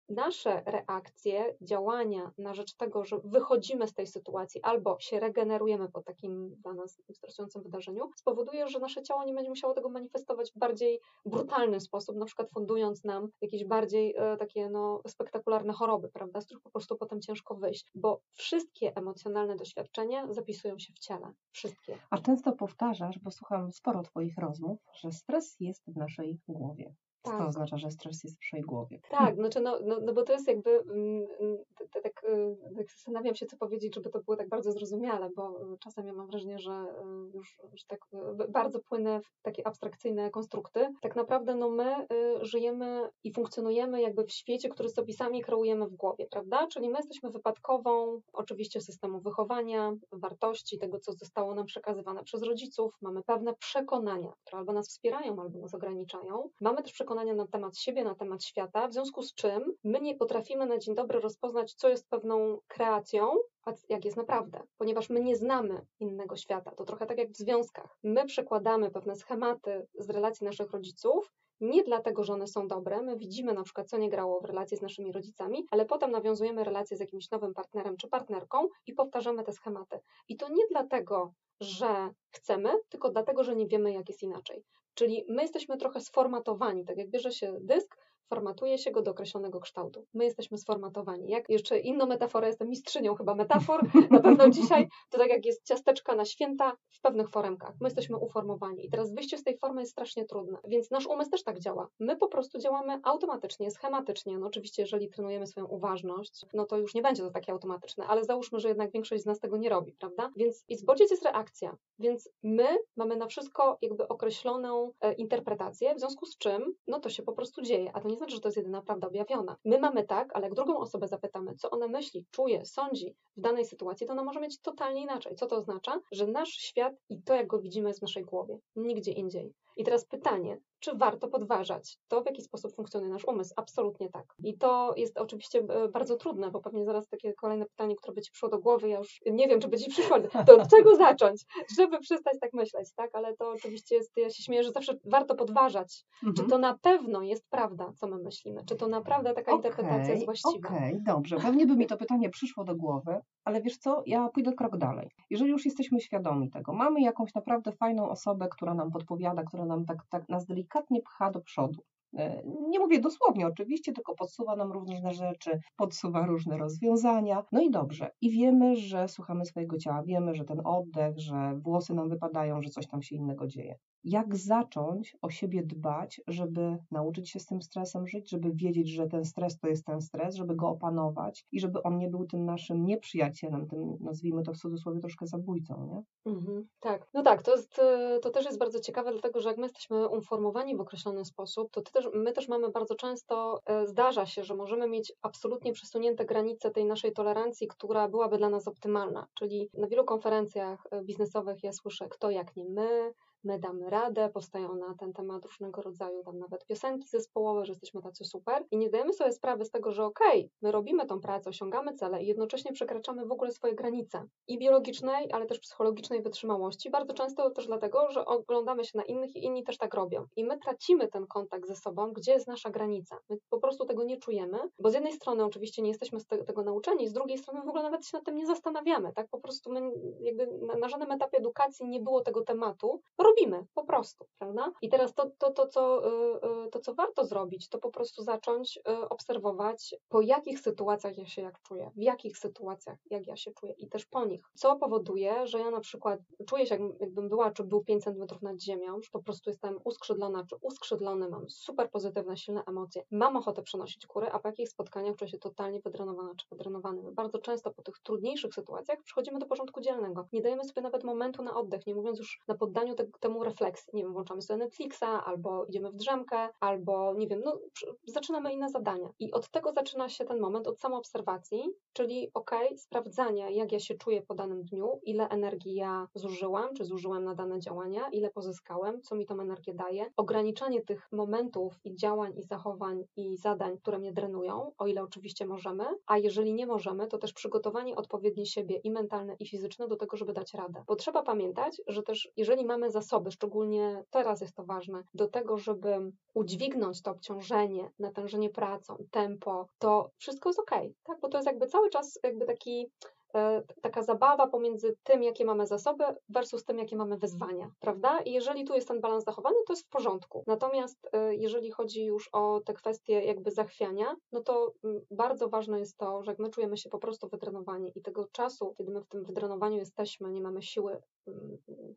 nasze 0.08 0.62
reakcje, 0.66 1.56
działania 1.60 2.32
na 2.38 2.54
rzecz 2.54 2.74
tego, 2.74 3.04
że 3.04 3.18
wychodzimy 3.24 3.88
z 3.88 3.94
tej 3.94 4.06
sytuacji 4.06 4.62
albo 4.62 4.96
się 5.00 5.20
regenerujemy 5.20 5.88
po 5.88 6.02
takim 6.02 6.54
dla 6.54 6.74
nas 6.74 7.02
stresującym 7.12 7.62
wydarzeniu, 7.62 8.10
spowoduje, 8.16 8.68
że 8.68 8.78
nasze 8.78 9.02
ciało 9.02 9.24
nie 9.24 9.34
będzie 9.34 9.50
musiało 9.50 9.74
tego 9.74 9.88
manifestować 9.88 10.52
w 10.52 10.58
bardziej 10.58 11.00
brutalny 11.26 11.80
sposób, 11.80 12.16
na 12.16 12.24
przykład 12.24 12.50
fundując 12.50 13.04
nam 13.04 13.28
jakieś 13.40 13.64
bardziej 13.64 14.14
e, 14.16 14.36
takie 14.36 14.70
no, 14.70 15.00
spektakularne 15.06 15.72
choroby, 15.72 16.08
prawda, 16.08 16.40
z 16.40 16.44
których 16.44 16.62
po 16.62 16.70
prostu 16.70 16.96
potem 16.96 17.20
ciężko 17.20 17.54
wyjść, 17.54 17.90
bo 17.94 18.20
wszystkie 18.32 18.96
emocjonalne 18.96 19.56
doświadczenia 19.56 20.32
zapisują 20.32 20.78
się 20.78 20.92
w 20.92 20.98
ciele. 20.98 21.32
Wszystkie. 21.52 21.98
A 22.10 22.18
często 22.18 22.52
powtarzasz, 22.52 23.18
bo 23.18 23.30
słucham 23.30 23.72
sporo 23.72 24.02
Twoich 24.02 24.38
rozmów, 24.38 24.80
że 25.00 25.12
stres 25.12 25.56
jest 25.60 25.84
w 25.86 25.96
naszej 25.96 26.40
głowie. 26.48 26.94
Tak. 27.25 27.38
to 27.38 27.47
oznacza, 27.47 27.79
że 27.79 27.91
stres 27.91 28.25
jest 28.25 28.37
w 28.37 28.41
naszej 28.41 28.62
głowie? 28.62 29.00
Tak, 29.11 29.37
znaczy 29.37 29.61
no, 29.61 29.79
no, 29.85 30.00
no 30.00 30.12
bo 30.12 30.23
to 30.23 30.32
jest 30.32 30.49
jakby, 30.49 30.71
mm, 30.71 31.26
mm, 31.41 31.59
tak, 32.03 32.25
y, 32.25 32.56
tak 32.76 32.91
zastanawiam 32.91 33.35
się, 33.35 33.47
co 33.47 33.56
powiedzieć, 33.56 33.94
żeby 33.94 34.11
to 34.11 34.21
było 34.23 34.37
tak 34.37 34.49
bardzo 34.49 34.73
zrozumiale, 34.73 35.31
bo 35.37 35.61
czasem 35.81 36.06
ja 36.06 36.12
mam 36.12 36.26
wrażenie, 36.26 36.59
że 36.59 36.73
y, 36.73 37.37
już 37.37 37.61
że 37.75 37.85
tak 37.88 38.00
y, 38.41 38.53
bardzo 38.53 38.81
płynę 38.81 39.21
w 39.21 39.43
takie 39.43 39.67
abstrakcyjne 39.67 40.31
konstrukty. 40.31 40.88
Tak 41.03 41.17
naprawdę 41.17 41.55
no 41.55 41.71
my 41.71 42.06
żyjemy 42.41 43.09
i 43.25 43.32
funkcjonujemy 43.32 44.00
jakby 44.00 44.25
w 44.25 44.32
świecie, 44.32 44.69
który 44.69 44.88
sobie 44.88 45.12
sami 45.12 45.43
kreujemy 45.43 45.87
w 45.87 45.94
głowie, 45.94 46.26
prawda? 46.31 46.67
Czyli 46.67 46.88
my 46.88 46.99
jesteśmy 46.99 47.31
wypadkową 47.31 48.21
oczywiście 48.32 48.81
systemu 48.81 49.21
wychowania, 49.21 49.93
wartości, 50.12 50.79
tego, 50.79 50.99
co 50.99 51.12
zostało 51.12 51.55
nam 51.55 51.67
przekazywane 51.67 52.25
przez 52.25 52.43
rodziców. 52.43 52.97
Mamy 53.00 53.23
pewne 53.23 53.55
przekonania, 53.55 54.32
które 54.44 54.59
albo 54.59 54.73
nas 54.73 54.88
wspierają, 54.88 55.41
albo 55.41 55.59
nas 55.59 55.75
ograniczają. 55.75 56.50
Mamy 56.61 56.82
też 56.82 56.93
przekonania, 56.93 57.13
przekonania 57.14 57.34
na 57.34 57.46
temat 57.46 57.78
siebie, 57.78 58.05
na 58.05 58.14
temat 58.14 58.44
świata, 58.44 58.88
w 58.88 58.93
związku 58.93 59.22
z 59.22 59.34
czym 59.34 59.75
my 59.84 60.00
nie 60.00 60.14
potrafimy 60.14 60.66
na 60.66 60.78
dzień 60.78 60.94
dobry 60.94 61.20
rozpoznać, 61.20 61.75
co 61.75 61.88
jest 61.88 62.08
pewną 62.08 62.58
kreacją, 62.66 63.31
a 63.64 63.72
jak 63.88 64.05
jest 64.05 64.16
naprawdę, 64.16 64.62
ponieważ 64.78 65.11
my 65.11 65.20
nie 65.20 65.37
znamy 65.37 65.87
innego 66.00 66.37
świata. 66.37 66.70
To 66.70 66.84
trochę 66.84 67.06
tak 67.06 67.19
jak 67.19 67.31
w 67.31 67.37
związkach. 67.37 67.99
My 68.02 68.25
przekładamy 68.25 68.90
pewne 68.90 69.16
schematy 69.16 69.87
z 69.99 70.11
relacji 70.11 70.44
naszych 70.44 70.70
rodziców, 70.70 71.32
nie 71.61 71.84
dlatego, 71.84 72.25
że 72.25 72.32
one 72.32 72.46
są 72.46 72.69
dobre, 72.69 73.02
my 73.02 73.16
widzimy 73.16 73.52
na 73.52 73.62
przykład, 73.62 73.88
co 73.88 73.99
nie 73.99 74.11
grało 74.11 74.40
w 74.40 74.44
relacji 74.44 74.76
z 74.76 74.82
naszymi 74.82 75.12
rodzicami, 75.12 75.66
ale 75.70 75.87
potem 75.87 76.11
nawiązujemy 76.11 76.64
relacje 76.64 76.96
z 76.96 77.00
jakimś 77.00 77.31
nowym 77.31 77.55
partnerem 77.55 77.96
czy 77.96 78.08
partnerką 78.08 78.69
i 78.87 78.93
powtarzamy 78.93 79.44
te 79.44 79.52
schematy. 79.52 80.00
I 80.28 80.37
to 80.37 80.49
nie 80.49 80.64
dlatego, 80.70 81.32
że 81.60 82.10
chcemy, 82.30 82.70
tylko 82.88 83.10
dlatego, 83.10 83.44
że 83.44 83.56
nie 83.56 83.66
wiemy, 83.66 83.92
jak 83.92 84.08
jest 84.08 84.22
inaczej. 84.22 84.64
Czyli 84.94 85.24
my 85.28 85.42
jesteśmy 85.42 85.76
trochę 85.76 86.00
sformatowani, 86.00 86.84
tak 86.84 86.96
jak 86.96 87.10
bierze 87.10 87.32
się 87.32 87.56
dysk, 87.60 87.96
formatuje 88.29 88.79
się 88.79 88.91
go 88.91 89.03
do 89.03 89.11
określonego 89.11 89.61
kształtu. 89.61 90.06
My 90.15 90.25
jesteśmy 90.25 90.59
sformatowani. 90.59 91.29
Jak 91.29 91.49
jeszcze 91.49 91.79
inną 91.79 92.06
metaforę, 92.06 92.47
jestem 92.47 92.69
mistrzynią 92.69 93.15
chyba 93.15 93.35
metafor, 93.35 93.81
na 94.11 94.21
pewno 94.21 94.50
dzisiaj, 94.50 94.88
to 95.11 95.19
tak 95.19 95.29
jak 95.29 95.47
jest 95.47 95.65
ciasteczka 95.65 96.15
na 96.15 96.25
święta 96.25 96.76
w 96.91 97.00
pewnych 97.00 97.31
foremkach. 97.31 97.75
My 97.81 97.87
jesteśmy 97.87 98.17
uformowani 98.17 98.87
i 98.87 98.91
teraz 98.91 99.15
wyjście 99.15 99.38
z 99.38 99.43
tej 99.43 99.59
formy 99.59 99.81
jest 99.81 99.93
strasznie 99.93 100.25
trudne, 100.25 100.59
więc 100.69 100.91
nasz 100.91 101.06
umysł 101.06 101.31
też 101.31 101.43
tak 101.43 101.59
działa. 101.59 101.88
My 102.00 102.17
po 102.17 102.29
prostu 102.29 102.59
działamy 102.59 103.00
automatycznie, 103.03 103.71
schematycznie. 103.71 104.38
No 104.38 104.47
oczywiście, 104.47 104.82
jeżeli 104.82 105.09
trenujemy 105.09 105.47
swoją 105.47 105.67
uważność, 105.67 106.47
no 106.55 106.65
to 106.65 106.79
już 106.79 106.94
nie 106.94 107.03
będzie 107.03 107.23
to 107.23 107.31
takie 107.31 107.53
automatyczne, 107.53 108.06
ale 108.06 108.25
załóżmy, 108.25 108.61
że 108.61 108.69
jednak 108.69 108.93
większość 108.93 109.23
z 109.23 109.26
nas 109.26 109.41
tego 109.41 109.56
nie 109.56 109.69
robi, 109.69 109.93
prawda? 109.93 110.31
Więc 110.37 110.65
i 110.69 110.76
zbodziec 110.76 111.11
jest 111.11 111.23
reakcja, 111.23 111.76
więc 111.99 112.29
my 112.43 112.79
mamy 112.97 113.17
na 113.17 113.26
wszystko 113.26 113.79
jakby 113.82 114.09
określoną 114.09 114.93
e, 115.00 115.12
interpretację, 115.12 115.94
w 115.94 115.99
związku 115.99 116.26
z 116.26 116.38
czym, 116.38 116.75
no 116.87 117.00
to 117.00 117.11
się 117.11 117.23
po 117.23 117.32
prostu 117.32 117.62
dzieje, 117.62 117.91
a 117.94 118.00
to 118.00 118.09
nie 118.09 118.13
znaczy, 118.16 118.34
że 118.34 118.40
to 118.40 118.49
jest 118.49 118.56
jedyna 118.56 118.82
prawda 118.82 119.08
objawiona. 119.08 119.56
My 119.64 119.78
mamy 119.78 120.05
tak, 120.05 120.37
ale 120.37 120.44
jak 120.44 120.55
drugą 120.55 120.78
osobę 120.78 121.08
zapytamy, 121.08 121.55
co 121.55 121.70
ona 121.70 121.88
myśli, 121.88 122.26
czuje, 122.31 122.66
sądzi 122.66 123.16
w 123.37 123.40
danej 123.40 123.64
sytuacji, 123.64 124.06
to 124.06 124.12
ona 124.12 124.25
może 124.25 124.40
mieć 124.40 124.61
totalnie 124.61 125.02
inaczej. 125.02 125.34
Co 125.34 125.46
to 125.46 125.56
oznacza? 125.56 126.00
Że 126.12 126.26
nasz 126.26 126.50
świat 126.50 126.94
i 127.08 127.22
to, 127.22 127.34
jak 127.34 127.46
go 127.46 127.58
widzimy, 127.58 127.88
jest 127.88 128.00
w 128.00 128.02
naszej 128.02 128.25
głowie, 128.25 128.58
nigdzie 128.76 129.12
indziej. 129.12 129.55
I 129.76 129.85
teraz 129.85 130.05
pytanie, 130.05 130.59
czy 130.81 130.97
warto 130.97 131.29
podważać 131.29 131.99
to, 132.09 132.23
w 132.23 132.26
jaki 132.26 132.43
sposób 132.43 132.75
funkcjonuje 132.75 133.12
nasz 133.12 133.25
umysł? 133.25 133.55
Absolutnie 133.56 134.11
tak. 134.11 134.25
I 134.38 134.59
to 134.59 134.94
jest 134.97 135.19
oczywiście 135.19 135.59
e, 135.59 135.88
bardzo 135.88 136.17
trudne, 136.17 136.50
bo 136.50 136.61
pewnie 136.61 136.85
zaraz 136.85 137.09
takie 137.09 137.32
kolejne 137.32 137.67
pytanie, 137.67 137.97
które 137.97 138.15
by 138.15 138.23
Ci 138.23 138.31
przyszło 138.32 138.49
do 138.49 138.59
głowy, 138.59 138.88
ja 138.88 138.99
już 138.99 139.21
nie 139.26 139.49
wiem, 139.49 139.61
czy 139.61 139.69
by 139.69 139.79
Ci 139.79 139.91
przyszło, 139.91 140.17
to 140.47 140.56
od 140.56 140.69
czego 140.69 140.97
zacząć, 140.97 141.44
żeby 141.79 141.99
przestać 141.99 142.35
tak 142.41 142.53
myśleć, 142.53 142.88
tak? 142.97 143.11
Ale 143.12 143.37
to 143.37 143.50
oczywiście 143.50 143.97
jest, 143.97 144.12
ja 144.16 144.31
się 144.31 144.43
śmieję, 144.43 144.62
że 144.62 144.71
zawsze 144.71 144.95
warto 145.04 145.35
podważać, 145.35 146.04
mhm. 146.23 146.35
czy 146.35 146.50
to 146.50 146.59
na 146.59 146.78
pewno 146.78 147.23
jest 147.23 147.45
prawda, 147.50 147.93
co 147.97 148.07
my 148.07 148.19
myślimy, 148.19 148.64
czy 148.69 148.76
to 148.76 148.88
naprawdę 148.88 149.35
taka 149.35 149.52
okay, 149.52 149.57
interpretacja 149.57 150.14
jest 150.14 150.25
właściwa. 150.25 150.69
Okej, 150.69 150.93
okay, 150.93 151.02
dobrze. 151.07 151.37
Pewnie 151.37 151.66
by 151.66 151.76
mi 151.76 151.87
to 151.87 151.97
pytanie 151.97 152.31
przyszło 152.31 152.64
do 152.64 152.76
głowy, 152.76 153.21
ale 153.44 153.62
wiesz 153.62 153.76
co, 153.76 154.02
ja 154.06 154.28
pójdę 154.28 154.52
krok 154.52 154.76
dalej. 154.76 155.10
Jeżeli 155.30 155.50
już 155.50 155.64
jesteśmy 155.64 156.00
świadomi 156.00 156.50
tego, 156.50 156.72
mamy 156.72 157.00
jakąś 157.00 157.34
naprawdę 157.34 157.72
fajną 157.72 158.08
osobę, 158.08 158.48
która 158.48 158.74
nam 158.74 158.90
podpowiada, 158.90 159.42
która 159.42 159.64
nam 159.64 159.84
tak, 159.84 159.98
tak 160.10 160.28
nas 160.28 160.46
delikatnie 160.46 161.02
pcha 161.02 161.30
do 161.30 161.40
przodu. 161.40 161.82
E, 162.16 162.42
nie 162.68 162.78
mówię 162.78 163.00
dosłownie 163.00 163.46
oczywiście, 163.46 163.92
tylko 163.92 164.14
podsuwa 164.14 164.56
nam 164.56 164.72
różne 164.72 165.14
rzeczy, 165.14 165.60
podsuwa 165.76 166.26
różne 166.26 166.58
rozwiązania. 166.58 167.44
No 167.52 167.60
i 167.60 167.70
dobrze. 167.70 168.10
I 168.20 168.30
wiemy, 168.30 168.76
że 168.76 169.08
słuchamy 169.08 169.44
swojego 169.44 169.78
ciała, 169.78 170.02
wiemy, 170.02 170.34
że 170.34 170.44
ten 170.44 170.60
oddech, 170.64 171.18
że 171.18 171.54
włosy 171.62 171.94
nam 171.94 172.08
wypadają, 172.08 172.62
że 172.62 172.70
coś 172.70 172.86
tam 172.86 173.02
się 173.02 173.16
innego 173.16 173.46
dzieje 173.46 173.78
jak 174.04 174.37
zacząć 174.37 175.16
o 175.23 175.30
siebie 175.30 175.62
dbać, 175.62 176.20
żeby 176.26 176.78
nauczyć 176.90 177.30
się 177.30 177.40
z 177.40 177.46
tym 177.46 177.62
stresem 177.62 178.06
żyć, 178.06 178.30
żeby 178.30 178.52
wiedzieć, 178.52 178.88
że 178.88 179.06
ten 179.06 179.25
stres 179.25 179.58
to 179.58 179.68
jest 179.68 179.84
ten 179.87 180.00
stres, 180.00 180.34
żeby 180.34 180.56
go 180.56 180.68
opanować 180.68 181.46
i 181.52 181.61
żeby 181.61 181.82
on 181.82 181.99
nie 181.99 182.08
był 182.08 182.26
tym 182.26 182.44
naszym 182.44 182.87
nieprzyjacielem, 182.87 183.66
tym 183.68 183.96
nazwijmy 184.00 184.42
to 184.42 184.52
w 184.52 184.58
cudzysłowie 184.58 185.00
troszkę 185.00 185.26
zabójcą, 185.26 185.87
nie? 185.87 186.02
Mhm, 186.32 186.68
tak, 186.80 187.06
no 187.14 187.23
tak, 187.23 187.42
to, 187.42 187.50
jest, 187.56 187.80
to 188.23 188.30
też 188.30 188.44
jest 188.44 188.58
bardzo 188.58 188.80
ciekawe, 188.80 189.12
dlatego 189.12 189.40
że 189.40 189.49
jak 189.49 189.58
my 189.58 189.62
jesteśmy 189.62 190.08
uformowani 190.08 190.76
w 190.76 190.80
określony 190.80 191.25
sposób, 191.25 191.70
to 191.70 191.82
też, 191.82 192.08
my 192.14 192.32
też 192.32 192.49
mamy 192.49 192.70
bardzo 192.70 192.94
często, 192.94 193.61
e, 193.66 193.87
zdarza 193.87 194.26
się, 194.26 194.44
że 194.44 194.54
możemy 194.54 194.88
mieć 194.88 195.12
absolutnie 195.23 195.73
przesunięte 195.73 196.25
granice 196.25 196.70
tej 196.70 196.84
naszej 196.84 197.12
tolerancji, 197.12 197.68
która 197.68 198.08
byłaby 198.08 198.38
dla 198.38 198.49
nas 198.50 198.68
optymalna, 198.68 199.26
czyli 199.34 199.70
na 199.75 199.87
wielu 199.87 200.04
konferencjach 200.04 200.87
e, 200.90 201.02
biznesowych 201.04 201.62
ja 201.64 201.73
słyszę, 201.73 202.08
kto 202.08 202.30
jak 202.30 202.56
nie 202.56 202.64
my, 202.64 203.12
my 203.44 203.58
damy 203.58 203.90
radę, 203.90 204.30
powstają 204.34 204.74
na 204.74 204.94
ten 204.98 205.12
temat 205.12 205.44
różnego 205.44 205.82
rodzaju 205.82 206.22
tam 206.24 206.38
nawet 206.38 206.66
piosenki 206.66 207.08
zespołowe, 207.08 207.64
że 207.64 207.72
jesteśmy 207.72 208.02
tacy 208.02 208.24
super 208.24 208.64
i 208.70 208.76
nie 208.76 208.88
zdajemy 208.88 209.12
sobie 209.12 209.32
sprawy 209.32 209.64
z 209.64 209.70
tego, 209.70 209.92
że 209.92 210.04
okej, 210.04 210.40
okay, 210.40 210.50
my 210.62 210.72
robimy 210.72 211.06
tą 211.06 211.20
pracę, 211.20 211.50
osiągamy 211.50 211.94
cele 211.94 212.22
i 212.22 212.26
jednocześnie 212.26 212.72
przekraczamy 212.72 213.26
w 213.26 213.32
ogóle 213.32 213.50
swoje 213.50 213.74
granice 213.74 214.26
i 214.48 214.58
biologicznej, 214.58 215.32
ale 215.32 215.46
też 215.46 215.58
psychologicznej 215.58 216.22
wytrzymałości. 216.22 216.90
Bardzo 216.90 217.14
często 217.14 217.50
też 217.50 217.66
dlatego, 217.66 218.10
że 218.10 218.24
oglądamy 218.24 218.84
się 218.84 218.98
na 218.98 219.04
innych 219.04 219.36
i 219.36 219.44
inni 219.44 219.64
też 219.64 219.78
tak 219.78 219.94
robią. 219.94 220.26
I 220.36 220.44
my 220.44 220.58
tracimy 220.58 221.08
ten 221.08 221.26
kontakt 221.26 221.68
ze 221.68 221.76
sobą, 221.76 222.12
gdzie 222.12 222.32
jest 222.32 222.46
nasza 222.46 222.70
granica. 222.70 223.18
My 223.30 223.36
po 223.50 223.58
prostu 223.58 223.84
tego 223.84 224.04
nie 224.04 224.16
czujemy, 224.16 224.58
bo 224.78 224.90
z 224.90 224.94
jednej 224.94 225.12
strony 225.12 225.44
oczywiście 225.44 225.82
nie 225.82 225.88
jesteśmy 225.88 226.20
z 226.20 226.26
tego 226.26 226.62
nauczeni, 226.62 227.08
z 227.08 227.12
drugiej 227.12 227.38
strony 227.38 227.60
w 227.62 227.68
ogóle 227.68 227.82
nawet 227.82 228.06
się 228.06 228.16
nad 228.16 228.24
tym 228.24 228.36
nie 228.36 228.46
zastanawiamy, 228.46 229.12
tak? 229.12 229.28
Po 229.30 229.40
prostu 229.40 229.72
my 229.72 229.80
jakby 230.20 230.46
na, 230.46 230.74
na 230.74 230.88
żadnym 230.88 231.12
etapie 231.12 231.38
edukacji 231.38 231.88
nie 231.88 232.00
było 232.00 232.20
tego 232.20 232.42
tematu. 232.42 233.00
Robimy 233.35 233.67
po 233.75 233.85
prostu, 233.85 234.26
prawda? 234.38 234.73
I 234.83 234.88
teraz 234.88 235.14
to, 235.14 235.31
to, 235.38 235.50
to, 235.50 235.67
co, 235.67 236.07
y, 236.07 236.67
y, 236.67 236.71
to, 236.71 236.81
co 236.81 236.95
warto 236.95 237.25
zrobić, 237.25 237.69
to 237.69 237.79
po 237.79 237.91
prostu 237.91 238.23
zacząć 238.23 238.76
y, 238.76 239.09
obserwować, 239.09 239.95
po 240.09 240.21
jakich 240.21 240.61
sytuacjach 240.61 241.19
ja 241.19 241.26
się 241.26 241.43
jak 241.43 241.62
czuję, 241.62 241.91
w 241.97 242.03
jakich 242.03 242.38
sytuacjach 242.38 242.99
jak 243.11 243.26
ja 243.26 243.37
się 243.37 243.53
czuję 243.53 243.73
i 243.73 243.88
też 243.88 244.07
po 244.07 244.25
nich. 244.25 244.41
Co 244.55 244.76
powoduje, 244.76 245.47
że 245.47 245.59
ja 245.59 245.71
na 245.71 245.81
przykład 245.81 246.21
czuję 246.47 246.67
się, 246.67 246.93
jakbym 247.00 247.29
była, 247.29 247.50
czy 247.50 247.64
był 247.64 247.85
5 247.85 248.05
centymetrów 248.05 248.43
nad 248.43 248.61
ziemią, 248.61 249.03
że 249.03 249.11
po 249.12 249.23
prostu 249.23 249.50
jestem 249.50 249.79
uskrzydlona, 249.85 250.45
czy 250.47 250.57
uskrzydlony, 250.61 251.29
mam 251.29 251.50
super 251.50 251.91
pozytywne, 251.91 252.37
silne 252.37 252.62
emocje, 252.67 253.05
mam 253.11 253.37
ochotę 253.37 253.62
przenosić 253.62 254.07
kury, 254.07 254.26
a 254.33 254.38
po 254.38 254.49
jakich 254.49 254.69
spotkaniach 254.69 255.17
czuję 255.17 255.29
się 255.29 255.38
totalnie 255.38 255.81
wydrenowana, 255.81 256.35
czy 256.35 256.47
wydrenowany. 256.50 257.12
Bardzo 257.12 257.38
często 257.38 257.71
po 257.71 257.83
tych 257.83 257.99
trudniejszych 257.99 258.55
sytuacjach 258.55 259.03
przechodzimy 259.03 259.38
do 259.38 259.47
porządku 259.47 259.81
dzielnego. 259.81 260.29
Nie 260.33 260.43
dajemy 260.43 260.64
sobie 260.64 260.83
nawet 260.83 261.05
momentu 261.05 261.43
na 261.43 261.55
oddech, 261.55 261.87
nie 261.87 261.95
mówiąc 261.95 262.19
już 262.19 262.43
na 262.49 262.55
poddaniu 262.55 262.95
te, 262.95 263.07
temu 263.25 263.45
refleksji. 263.45 263.90
Nie 263.97 264.02
wiem, 264.02 264.12
włączamy 264.12 264.43
sobie 264.43 264.59
Netflixa, 264.59 265.04
albo 265.25 265.64
idziemy 265.64 265.90
w 265.90 265.97
drzemkę, 265.97 266.49
albo 266.61 267.14
nie 267.14 267.26
wiem, 267.26 267.40
no 267.45 267.59
zaczynamy 268.07 268.52
inne 268.52 268.69
zadania. 268.69 269.09
I 269.19 269.33
od 269.33 269.50
tego 269.50 269.73
zaczyna 269.73 270.09
się 270.09 270.25
ten 270.25 270.40
moment, 270.40 270.66
od 270.66 270.81
samoobserwacji, 270.81 271.64
czyli 271.93 272.31
ok, 272.35 272.50
sprawdzania, 272.76 273.50
jak 273.50 273.73
ja 273.73 273.81
się 273.81 273.95
czuję 273.95 274.23
po 274.23 274.35
danym 274.35 274.64
dniu, 274.64 275.00
ile 275.02 275.28
energii 275.28 275.75
ja 275.75 276.09
zużyłam, 276.14 276.75
czy 276.75 276.85
zużyłam 276.85 277.25
na 277.25 277.35
dane 277.35 277.61
działania, 277.61 278.09
ile 278.12 278.31
pozyskałem, 278.31 279.02
co 279.02 279.16
mi 279.16 279.26
tą 279.26 279.40
energię 279.40 279.75
daje, 279.75 280.11
ograniczanie 280.16 280.83
tych 280.83 281.12
momentów 281.12 281.81
i 281.85 281.95
działań, 281.95 282.33
i 282.37 282.43
zachowań, 282.43 283.04
i 283.16 283.37
zadań, 283.37 283.78
które 283.78 283.99
mnie 283.99 284.12
drenują, 284.12 284.73
o 284.78 284.87
ile 284.87 285.02
oczywiście 285.02 285.47
możemy, 285.47 285.85
a 286.07 286.19
jeżeli 286.19 286.54
nie 286.54 286.66
możemy, 286.66 287.07
to 287.07 287.19
też 287.19 287.33
przygotowanie 287.33 287.97
odpowiednie 287.97 288.47
siebie 288.47 288.76
i 288.76 288.90
mentalne, 288.90 289.37
i 289.38 289.47
fizyczne 289.47 289.88
do 289.88 289.97
tego, 289.97 290.16
żeby 290.16 290.33
dać 290.33 290.54
radę. 290.54 290.85
Bo 290.87 290.97
trzeba 290.97 291.23
pamiętać, 291.23 291.83
że 291.87 292.02
też 292.02 292.28
jeżeli 292.37 292.64
mamy 292.64 292.90
zasoby, 293.14 293.30
szczególnie 293.30 294.04
teraz 294.11 294.40
jest 294.40 294.56
to 294.56 294.64
ważne, 294.64 295.02
do 295.14 295.28
tego, 295.28 295.59
żeby 295.59 296.12
udźwignąć 296.35 297.02
to 297.02 297.11
obciążenie, 297.11 297.90
natężenie 297.99 298.50
pracą, 298.50 298.97
tempo, 299.11 299.66
to 299.78 300.11
wszystko 300.16 300.49
jest 300.49 300.59
ok, 300.59 300.71
tak? 301.04 301.21
Bo 301.21 301.28
to 301.28 301.38
jest 301.38 301.47
jakby 301.47 301.66
cały 301.66 301.90
czas 301.90 302.18
jakby 302.23 302.44
taki 302.47 302.90
E, 303.35 303.62
taka 303.83 304.02
zabawa 304.02 304.47
pomiędzy 304.47 304.97
tym, 305.02 305.23
jakie 305.23 305.44
mamy 305.44 305.66
zasoby, 305.66 306.04
versus 306.28 306.64
tym, 306.64 306.78
jakie 306.78 306.97
mamy 306.97 307.16
wyzwania, 307.16 307.71
prawda? 307.80 308.21
I 308.21 308.33
jeżeli 308.33 308.64
tu 308.64 308.75
jest 308.75 308.88
ten 308.88 309.00
balans 309.00 309.25
zachowany, 309.25 309.56
to 309.66 309.73
jest 309.73 309.87
w 309.87 309.88
porządku. 309.88 310.44
Natomiast 310.47 311.09
e, 311.12 311.35
jeżeli 311.35 311.71
chodzi 311.71 312.04
już 312.04 312.28
o 312.33 312.61
te 312.61 312.75
kwestie 312.75 313.12
jakby 313.12 313.50
zachwiania, 313.50 314.16
no 314.33 314.40
to 314.40 314.73
mm, 314.85 315.00
bardzo 315.11 315.49
ważne 315.49 315.78
jest 315.78 315.97
to, 315.97 316.23
że 316.23 316.30
jak 316.30 316.38
my 316.38 316.50
czujemy 316.50 316.76
się 316.76 316.90
po 316.90 316.99
prostu 316.99 317.28
wydrenowani 317.28 317.92
i 317.94 318.02
tego 318.02 318.26
czasu, 318.33 318.75
kiedy 318.78 318.92
my 318.92 319.00
w 319.00 319.09
tym 319.09 319.25
wydrenowaniu 319.25 319.76
jesteśmy, 319.76 320.33
nie 320.33 320.40
mamy 320.40 320.62
siły 320.62 321.00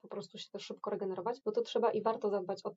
po 0.02 0.08
prostu 0.08 0.38
się 0.38 0.50
też 0.52 0.64
szybko 0.64 0.90
regenerować, 0.90 1.42
no 1.46 1.52
to 1.52 1.62
trzeba 1.62 1.92
i 1.92 2.02
warto 2.02 2.30
zadbać 2.30 2.62
o, 2.66 2.76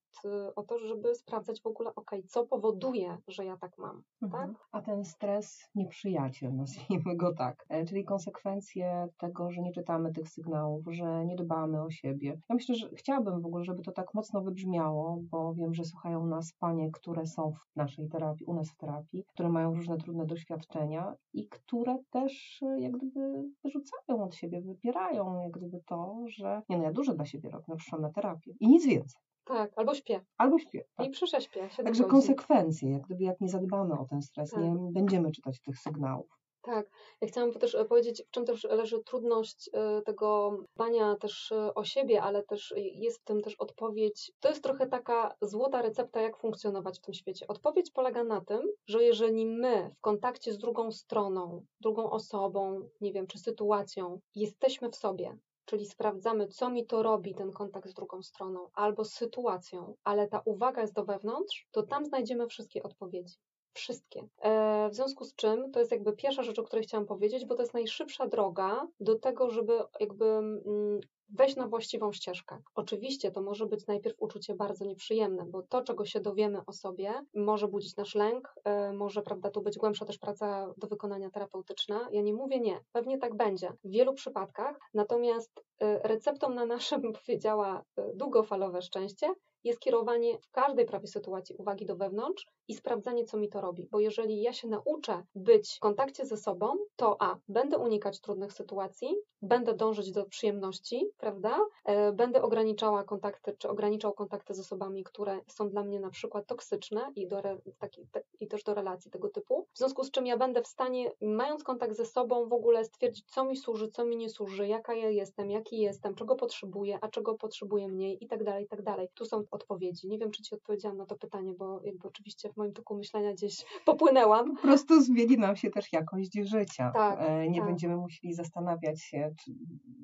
o 0.56 0.62
to, 0.62 0.78
żeby 0.78 1.14
sprawdzać 1.14 1.62
w 1.62 1.66
ogóle, 1.66 1.94
ok, 1.94 2.10
co 2.28 2.46
powoduje, 2.46 3.18
że 3.28 3.44
ja 3.44 3.56
tak 3.56 3.78
mam, 3.78 4.02
mhm. 4.22 4.48
tak? 4.48 4.68
A 4.72 4.82
ten 4.82 5.04
stres 5.04 5.68
nieprzyjaciel, 5.74 6.56
nazwijmy 6.56 7.16
go 7.16 7.34
tak, 7.34 7.66
e, 7.68 7.84
czyli 7.84 8.04
konsekwencje 8.04 8.40
konsekwencje 8.40 9.08
tego, 9.18 9.50
że 9.50 9.62
nie 9.62 9.72
czytamy 9.72 10.12
tych 10.12 10.28
sygnałów, 10.28 10.84
że 10.90 11.26
nie 11.26 11.36
dbamy 11.36 11.82
o 11.82 11.90
siebie. 11.90 12.40
Ja 12.48 12.54
myślę, 12.54 12.74
że 12.74 12.88
chciałabym 12.94 13.40
w 13.40 13.46
ogóle, 13.46 13.64
żeby 13.64 13.82
to 13.82 13.92
tak 13.92 14.14
mocno 14.14 14.40
wybrzmiało, 14.42 15.18
bo 15.30 15.54
wiem, 15.54 15.74
że 15.74 15.84
słuchają 15.84 16.26
nas 16.26 16.52
panie, 16.58 16.90
które 16.90 17.26
są 17.26 17.52
w 17.52 17.76
naszej 17.76 18.08
terapii, 18.08 18.46
u 18.46 18.54
nas 18.54 18.70
w 18.70 18.76
terapii, 18.76 19.24
które 19.24 19.48
mają 19.48 19.74
różne 19.74 19.98
trudne 19.98 20.26
doświadczenia 20.26 21.14
i 21.32 21.48
które 21.48 21.98
też 22.10 22.62
e, 22.62 22.80
jak 22.80 22.92
gdyby 22.92 23.44
wyrzucają 23.64 24.24
od 24.24 24.34
siebie, 24.34 24.60
wypierają 24.60 25.40
jak 25.40 25.52
gdyby 25.52 25.80
to, 25.86 26.24
że 26.26 26.39
nie 26.68 26.78
no, 26.78 26.84
ja 26.84 26.92
dużo 26.92 27.14
dla 27.14 27.24
siebie 27.24 27.50
robię, 27.50 27.64
no 27.68 27.76
przyszłam 27.76 28.02
na 28.02 28.10
terapię 28.10 28.52
i 28.60 28.68
nic 28.68 28.86
więcej. 28.86 29.22
Tak, 29.44 29.72
albo 29.76 29.94
śpię. 29.94 30.20
Albo 30.38 30.58
śpię. 30.58 30.84
Tak. 30.96 31.06
I 31.06 31.10
przesześpię. 31.10 31.68
Także 31.84 32.04
konsekwencje, 32.04 32.90
jak 32.90 33.02
gdyby 33.02 33.24
jak 33.24 33.40
nie 33.40 33.48
zadbamy 33.48 33.98
o 33.98 34.04
ten 34.04 34.22
stres, 34.22 34.50
tak. 34.50 34.64
nie 34.64 34.74
będziemy 34.92 35.32
czytać 35.32 35.60
tych 35.60 35.78
sygnałów. 35.78 36.40
Tak, 36.62 36.90
ja 37.20 37.28
chciałam 37.28 37.52
też 37.52 37.74
e, 37.74 37.84
powiedzieć, 37.84 38.22
w 38.26 38.30
czym 38.30 38.44
też 38.44 38.64
leży 38.64 39.02
trudność 39.02 39.70
e, 39.72 40.02
tego 40.02 40.58
dbania 40.74 41.16
też 41.16 41.52
e, 41.52 41.74
o 41.74 41.84
siebie, 41.84 42.22
ale 42.22 42.42
też 42.42 42.74
jest 42.76 43.20
w 43.20 43.24
tym 43.24 43.42
też 43.42 43.54
odpowiedź. 43.54 44.32
To 44.40 44.48
jest 44.48 44.62
trochę 44.62 44.86
taka 44.86 45.34
złota 45.42 45.82
recepta, 45.82 46.20
jak 46.20 46.36
funkcjonować 46.36 46.98
w 46.98 47.02
tym 47.02 47.14
świecie. 47.14 47.46
Odpowiedź 47.48 47.90
polega 47.90 48.24
na 48.24 48.40
tym, 48.40 48.60
że 48.86 49.04
jeżeli 49.04 49.46
my 49.46 49.90
w 49.96 50.00
kontakcie 50.00 50.52
z 50.52 50.58
drugą 50.58 50.92
stroną, 50.92 51.64
drugą 51.80 52.10
osobą, 52.10 52.88
nie 53.00 53.12
wiem, 53.12 53.26
czy 53.26 53.38
sytuacją, 53.38 54.20
jesteśmy 54.34 54.90
w 54.90 54.96
sobie, 54.96 55.38
czyli 55.70 55.86
sprawdzamy, 55.86 56.48
co 56.48 56.70
mi 56.70 56.86
to 56.86 57.02
robi, 57.02 57.34
ten 57.34 57.52
kontakt 57.52 57.88
z 57.88 57.94
drugą 57.94 58.22
stroną 58.22 58.68
albo 58.74 59.04
z 59.04 59.12
sytuacją, 59.12 59.94
ale 60.04 60.28
ta 60.28 60.42
uwaga 60.44 60.82
jest 60.82 60.94
do 60.94 61.04
wewnątrz, 61.04 61.68
to 61.70 61.82
tam 61.82 62.04
znajdziemy 62.04 62.46
wszystkie 62.46 62.82
odpowiedzi. 62.82 63.34
Wszystkie. 63.72 64.28
E, 64.42 64.88
w 64.90 64.94
związku 64.94 65.24
z 65.24 65.34
czym 65.34 65.72
to 65.72 65.78
jest 65.78 65.92
jakby 65.92 66.12
pierwsza 66.12 66.42
rzecz, 66.42 66.58
o 66.58 66.62
której 66.62 66.84
chciałam 66.84 67.06
powiedzieć, 67.06 67.44
bo 67.46 67.54
to 67.54 67.62
jest 67.62 67.74
najszybsza 67.74 68.26
droga 68.26 68.86
do 69.00 69.18
tego, 69.18 69.50
żeby 69.50 69.78
jakby 70.00 70.24
mm, 70.24 71.00
wejść 71.28 71.56
na 71.56 71.68
właściwą 71.68 72.12
ścieżkę. 72.12 72.58
Oczywiście 72.74 73.30
to 73.30 73.42
może 73.42 73.66
być 73.66 73.86
najpierw 73.86 74.16
uczucie 74.18 74.54
bardzo 74.54 74.84
nieprzyjemne, 74.84 75.44
bo 75.46 75.62
to, 75.62 75.82
czego 75.82 76.04
się 76.04 76.20
dowiemy 76.20 76.58
o 76.66 76.72
sobie, 76.72 77.14
może 77.34 77.68
budzić 77.68 77.96
nasz 77.96 78.14
lęk, 78.14 78.54
e, 78.64 78.92
może, 78.92 79.22
prawda, 79.22 79.50
tu 79.50 79.62
być 79.62 79.78
głębsza 79.78 80.04
też 80.04 80.18
praca 80.18 80.74
do 80.76 80.86
wykonania 80.86 81.30
terapeutyczna. 81.30 82.08
Ja 82.12 82.22
nie 82.22 82.34
mówię 82.34 82.60
nie, 82.60 82.80
pewnie 82.92 83.18
tak 83.18 83.36
będzie 83.36 83.72
w 83.84 83.90
wielu 83.90 84.14
przypadkach, 84.14 84.78
natomiast 84.94 85.64
e, 85.78 86.08
receptą 86.08 86.48
na 86.54 86.66
nasze, 86.66 86.98
bym 86.98 87.12
powiedziała, 87.26 87.84
długofalowe 88.14 88.82
szczęście 88.82 89.34
jest 89.64 89.80
kierowanie 89.80 90.38
w 90.38 90.50
każdej 90.50 90.86
prawie 90.86 91.06
sytuacji 91.06 91.56
uwagi 91.58 91.86
do 91.86 91.96
wewnątrz 91.96 92.46
i 92.70 92.74
sprawdzanie, 92.74 93.24
co 93.24 93.36
mi 93.36 93.48
to 93.48 93.60
robi. 93.60 93.88
Bo 93.90 94.00
jeżeli 94.00 94.42
ja 94.42 94.52
się 94.52 94.68
nauczę 94.68 95.24
być 95.34 95.76
w 95.76 95.80
kontakcie 95.80 96.26
ze 96.26 96.36
sobą, 96.36 96.76
to 96.96 97.22
a, 97.22 97.36
będę 97.48 97.78
unikać 97.78 98.20
trudnych 98.20 98.52
sytuacji, 98.52 99.16
będę 99.42 99.74
dążyć 99.74 100.12
do 100.12 100.24
przyjemności, 100.24 101.10
prawda? 101.18 101.58
E, 101.84 102.12
będę 102.12 102.42
ograniczała 102.42 103.04
kontakty, 103.04 103.56
czy 103.58 103.68
ograniczał 103.68 104.12
kontakty 104.12 104.54
z 104.54 104.60
osobami, 104.60 105.04
które 105.04 105.40
są 105.46 105.68
dla 105.68 105.84
mnie 105.84 106.00
na 106.00 106.10
przykład 106.10 106.46
toksyczne 106.46 107.12
i, 107.16 107.26
do 107.26 107.38
re, 107.38 107.58
taki, 107.78 108.06
te, 108.12 108.22
i 108.40 108.48
też 108.48 108.64
do 108.64 108.74
relacji 108.74 109.10
tego 109.10 109.28
typu. 109.28 109.66
W 109.72 109.78
związku 109.78 110.04
z 110.04 110.10
czym 110.10 110.26
ja 110.26 110.36
będę 110.36 110.62
w 110.62 110.66
stanie, 110.66 111.12
mając 111.20 111.64
kontakt 111.64 111.96
ze 111.96 112.04
sobą, 112.06 112.48
w 112.48 112.52
ogóle 112.52 112.84
stwierdzić, 112.84 113.24
co 113.26 113.44
mi 113.44 113.56
służy, 113.56 113.88
co 113.88 114.04
mi 114.04 114.16
nie 114.16 114.28
służy, 114.28 114.68
jaka 114.68 114.94
ja 114.94 115.10
jestem, 115.10 115.50
jaki 115.50 115.78
jestem, 115.78 116.14
czego 116.14 116.36
potrzebuję, 116.36 116.98
a 117.00 117.08
czego 117.08 117.34
potrzebuję 117.34 117.88
mniej 117.88 118.24
i 118.24 118.26
tak 118.26 118.44
dalej, 118.44 118.64
i 118.64 118.68
tak 118.68 118.82
dalej. 118.82 119.08
Tu 119.14 119.24
są 119.24 119.44
odpowiedzi. 119.50 120.08
Nie 120.08 120.18
wiem, 120.18 120.30
czy 120.30 120.42
Ci 120.42 120.54
odpowiedziałam 120.54 120.98
na 120.98 121.06
to 121.06 121.16
pytanie, 121.16 121.54
bo 121.54 121.80
jakby 121.84 122.08
oczywiście 122.08 122.52
w 122.52 122.56
moim 122.60 122.72
toku 122.72 122.96
myślenia 122.96 123.32
gdzieś 123.32 123.64
popłynęłam. 123.86 124.56
Po 124.56 124.62
prostu 124.62 125.02
zmieni 125.02 125.38
nam 125.38 125.56
się 125.56 125.70
też 125.70 125.92
jakość 125.92 126.34
życia. 126.34 126.90
Tak, 126.94 127.18
e, 127.20 127.48
nie 127.48 127.58
tak. 127.58 127.68
będziemy 127.68 127.96
musieli 127.96 128.34
zastanawiać 128.34 129.02
się, 129.02 129.34
czy, 129.44 129.52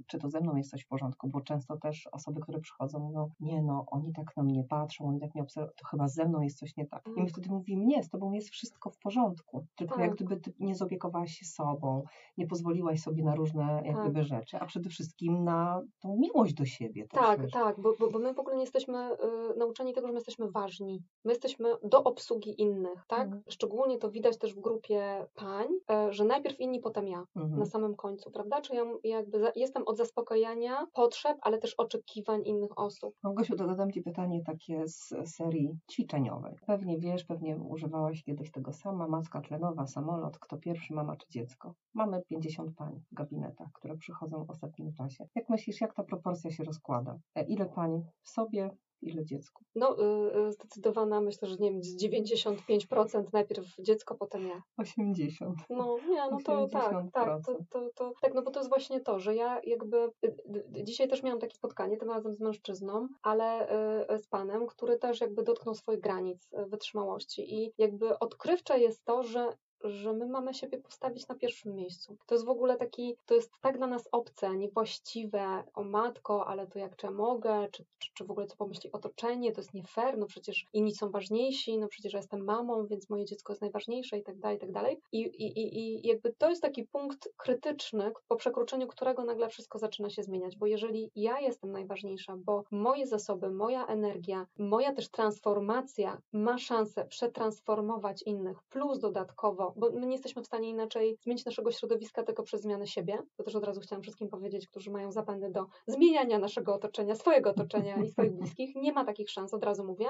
czy 0.06 0.18
to 0.18 0.30
ze 0.30 0.40
mną 0.40 0.56
jest 0.56 0.70
coś 0.70 0.82
w 0.82 0.88
porządku, 0.88 1.28
bo 1.28 1.40
często 1.40 1.76
też 1.76 2.08
osoby, 2.12 2.40
które 2.40 2.60
przychodzą, 2.60 2.98
mówią, 2.98 3.30
nie 3.40 3.62
no, 3.62 3.84
oni 3.90 4.12
tak 4.12 4.36
na 4.36 4.42
mnie 4.42 4.64
patrzą, 4.64 5.08
oni 5.08 5.20
tak 5.20 5.34
mnie 5.34 5.42
obserwują, 5.42 5.72
to 5.76 5.86
chyba 5.86 6.08
ze 6.08 6.28
mną 6.28 6.40
jest 6.40 6.58
coś 6.58 6.76
nie 6.76 6.86
tak. 6.86 7.06
I 7.06 7.10
my 7.10 7.16
mm. 7.16 7.28
wtedy 7.28 7.48
mówimy, 7.48 7.86
nie, 7.86 8.02
z 8.02 8.08
Tobą 8.08 8.32
jest 8.32 8.48
wszystko 8.48 8.90
w 8.90 8.98
porządku, 8.98 9.66
tylko 9.76 9.94
tak. 9.94 10.04
jak 10.04 10.14
gdyby 10.14 10.36
Ty 10.36 10.52
nie 10.60 10.74
zopiekowałaś 10.74 11.32
się 11.32 11.44
sobą, 11.44 12.02
nie 12.38 12.46
pozwoliłaś 12.46 13.00
sobie 13.00 13.24
na 13.24 13.34
różne 13.34 13.82
jak 13.84 13.96
tak. 13.96 14.04
gdyby 14.04 14.24
rzeczy, 14.24 14.58
a 14.58 14.66
przede 14.66 14.90
wszystkim 14.90 15.44
na 15.44 15.82
tą 16.00 16.16
miłość 16.16 16.54
do 16.54 16.64
siebie. 16.64 17.06
Tak, 17.08 17.40
tak, 17.52 17.80
bo, 17.80 17.94
bo, 18.00 18.10
bo 18.10 18.18
my 18.18 18.34
w 18.34 18.38
ogóle 18.38 18.56
nie 18.56 18.62
jesteśmy 18.62 19.12
y, 19.12 19.56
nauczeni 19.56 19.94
tego, 19.94 20.06
że 20.06 20.12
my 20.12 20.18
jesteśmy 20.18 20.50
ważni. 20.50 21.02
My 21.24 21.32
jesteśmy 21.32 21.68
do 21.82 22.04
obsługi 22.04 22.45
innych, 22.50 23.04
tak? 23.08 23.24
Mhm. 23.24 23.42
Szczególnie 23.48 23.98
to 23.98 24.10
widać 24.10 24.38
też 24.38 24.54
w 24.54 24.60
grupie 24.60 25.26
pań, 25.34 25.66
y, 26.08 26.12
że 26.12 26.24
najpierw 26.24 26.60
inni, 26.60 26.80
potem 26.80 27.08
ja, 27.08 27.26
mhm. 27.36 27.58
na 27.58 27.66
samym 27.66 27.96
końcu, 27.96 28.30
prawda? 28.30 28.60
Czy 28.60 28.74
ja, 28.74 28.84
ja 29.04 29.16
jakby 29.16 29.38
za, 29.38 29.52
jestem 29.56 29.82
od 29.86 29.96
zaspokajania 29.96 30.86
potrzeb, 30.92 31.38
ale 31.40 31.58
też 31.58 31.74
oczekiwań 31.74 32.42
innych 32.44 32.78
osób. 32.78 33.14
Małgosiu, 33.22 33.56
dodam 33.56 33.92
Ci 33.92 34.02
pytanie 34.02 34.42
takie 34.42 34.88
z 34.88 35.14
serii 35.24 35.78
ćwiczeniowej. 35.92 36.56
Pewnie 36.66 36.98
wiesz, 36.98 37.24
pewnie 37.24 37.56
używałaś 37.56 38.22
kiedyś 38.22 38.50
tego 38.50 38.72
sama, 38.72 39.08
maska 39.08 39.40
tlenowa, 39.40 39.86
samolot, 39.86 40.38
kto 40.38 40.58
pierwszy, 40.58 40.94
mama 40.94 41.16
czy 41.16 41.26
dziecko. 41.30 41.74
Mamy 41.94 42.22
50 42.28 42.76
pań 42.76 43.00
w 43.10 43.14
gabinetach, 43.14 43.68
które 43.72 43.96
przychodzą 43.96 44.44
w 44.44 44.50
ostatnim 44.50 44.92
czasie. 44.92 45.28
Jak 45.34 45.48
myślisz, 45.48 45.80
jak 45.80 45.94
ta 45.94 46.02
proporcja 46.02 46.50
się 46.50 46.64
rozkłada? 46.64 47.18
E, 47.34 47.44
ile 47.44 47.66
pań 47.66 48.02
w 48.22 48.28
sobie, 48.28 48.70
ile 49.02 49.24
dziecku? 49.24 49.64
No, 49.74 49.96
yy, 50.34 50.52
zdecydowana, 50.52 51.20
myślę, 51.20 51.48
że 51.48 51.56
nie 51.56 51.70
wiem, 51.70 51.82
z 51.82 51.96
95% 51.96 53.24
najpierw 53.32 53.66
dziecko, 53.78 54.14
potem 54.14 54.46
ja. 54.46 54.62
80. 54.78 55.58
No, 55.70 55.96
nie, 56.08 56.30
no 56.30 56.38
to 56.44 56.68
tak, 56.68 56.92
tak, 57.12 57.44
to, 57.46 57.58
to, 57.70 57.90
to, 57.94 58.12
tak, 58.20 58.34
no 58.34 58.42
bo 58.42 58.50
to 58.50 58.60
jest 58.60 58.70
właśnie 58.70 59.00
to, 59.00 59.18
że 59.18 59.34
ja 59.34 59.60
jakby, 59.64 60.10
y, 60.24 60.84
dzisiaj 60.84 61.08
też 61.08 61.22
miałam 61.22 61.40
takie 61.40 61.54
spotkanie, 61.54 61.96
tym 61.96 62.10
razem 62.10 62.34
z 62.34 62.40
mężczyzną, 62.40 63.08
ale 63.22 63.68
yy, 64.10 64.18
z 64.18 64.26
panem, 64.26 64.66
który 64.66 64.98
też 64.98 65.20
jakby 65.20 65.42
dotknął 65.42 65.74
swoich 65.74 66.00
granic 66.00 66.52
y, 66.52 66.66
wytrzymałości 66.66 67.54
i 67.54 67.72
jakby 67.78 68.18
odkrywcze 68.18 68.80
jest 68.80 69.04
to, 69.04 69.22
że 69.22 69.56
że 69.84 70.12
my 70.12 70.26
mamy 70.26 70.54
siebie 70.54 70.78
postawić 70.78 71.28
na 71.28 71.34
pierwszym 71.34 71.74
miejscu. 71.74 72.16
To 72.26 72.34
jest 72.34 72.44
w 72.44 72.50
ogóle 72.50 72.76
taki, 72.76 73.16
to 73.26 73.34
jest 73.34 73.52
tak 73.60 73.78
dla 73.78 73.86
nas 73.86 74.08
obce, 74.12 74.56
niewłaściwe, 74.56 75.64
o 75.74 75.84
matko, 75.84 76.46
ale 76.46 76.66
to 76.66 76.78
jak 76.78 76.96
czy 76.96 77.06
ja 77.06 77.12
mogę, 77.12 77.68
czy, 77.72 77.84
czy, 77.98 78.10
czy 78.14 78.24
w 78.24 78.30
ogóle 78.30 78.46
co 78.46 78.56
pomyśli 78.56 78.92
otoczenie, 78.92 79.52
to 79.52 79.60
jest 79.60 79.74
nie 79.74 79.82
fair, 79.82 80.18
no 80.18 80.26
przecież 80.26 80.66
inni 80.72 80.94
są 80.94 81.10
ważniejsi, 81.10 81.78
no 81.78 81.88
przecież 81.88 82.12
ja 82.12 82.18
jestem 82.18 82.44
mamą, 82.44 82.86
więc 82.86 83.10
moje 83.10 83.24
dziecko 83.24 83.52
jest 83.52 83.62
najważniejsze 83.62 84.18
i 84.18 84.22
tak 84.22 84.38
dalej, 84.38 84.56
i 84.56 84.60
tak 84.60 84.72
dalej. 84.72 85.00
I, 85.12 85.20
i, 85.20 85.78
i 85.78 86.06
jakby 86.06 86.32
to 86.38 86.50
jest 86.50 86.62
taki 86.62 86.84
punkt 86.84 87.28
krytyczny, 87.36 88.12
po 88.28 88.36
przekroczeniu 88.36 88.86
którego 88.86 89.24
nagle 89.24 89.48
wszystko 89.48 89.78
zaczyna 89.78 90.10
się 90.10 90.22
zmieniać, 90.22 90.56
bo 90.56 90.66
jeżeli 90.66 91.10
ja 91.16 91.40
jestem 91.40 91.72
najważniejsza, 91.72 92.36
bo 92.36 92.64
moje 92.70 93.06
zasoby, 93.06 93.50
moja 93.50 93.86
energia, 93.86 94.46
moja 94.58 94.92
też 94.92 95.08
transformacja 95.08 96.20
ma 96.32 96.58
szansę 96.58 97.04
przetransformować 97.04 98.22
innych, 98.22 98.62
plus 98.62 98.98
dodatkowo 98.98 99.65
bo 99.76 99.90
my 99.90 100.06
nie 100.06 100.12
jesteśmy 100.12 100.42
w 100.42 100.46
stanie 100.46 100.70
inaczej 100.70 101.18
zmienić 101.22 101.44
naszego 101.44 101.72
środowiska 101.72 102.22
tylko 102.22 102.42
przez 102.42 102.62
zmianę 102.62 102.86
siebie. 102.86 103.18
To 103.36 103.44
też 103.44 103.54
od 103.54 103.64
razu 103.64 103.80
chciałam 103.80 104.02
wszystkim 104.02 104.28
powiedzieć, 104.28 104.68
którzy 104.68 104.90
mają 104.90 105.12
zapędy 105.12 105.50
do 105.50 105.66
zmieniania 105.86 106.38
naszego 106.38 106.74
otoczenia, 106.74 107.14
swojego 107.14 107.50
otoczenia 107.50 107.96
i 107.96 108.08
swoich 108.08 108.32
bliskich. 108.32 108.74
Nie 108.74 108.92
ma 108.92 109.04
takich 109.04 109.30
szans, 109.30 109.54
od 109.54 109.64
razu 109.64 109.84
mówię 109.84 110.06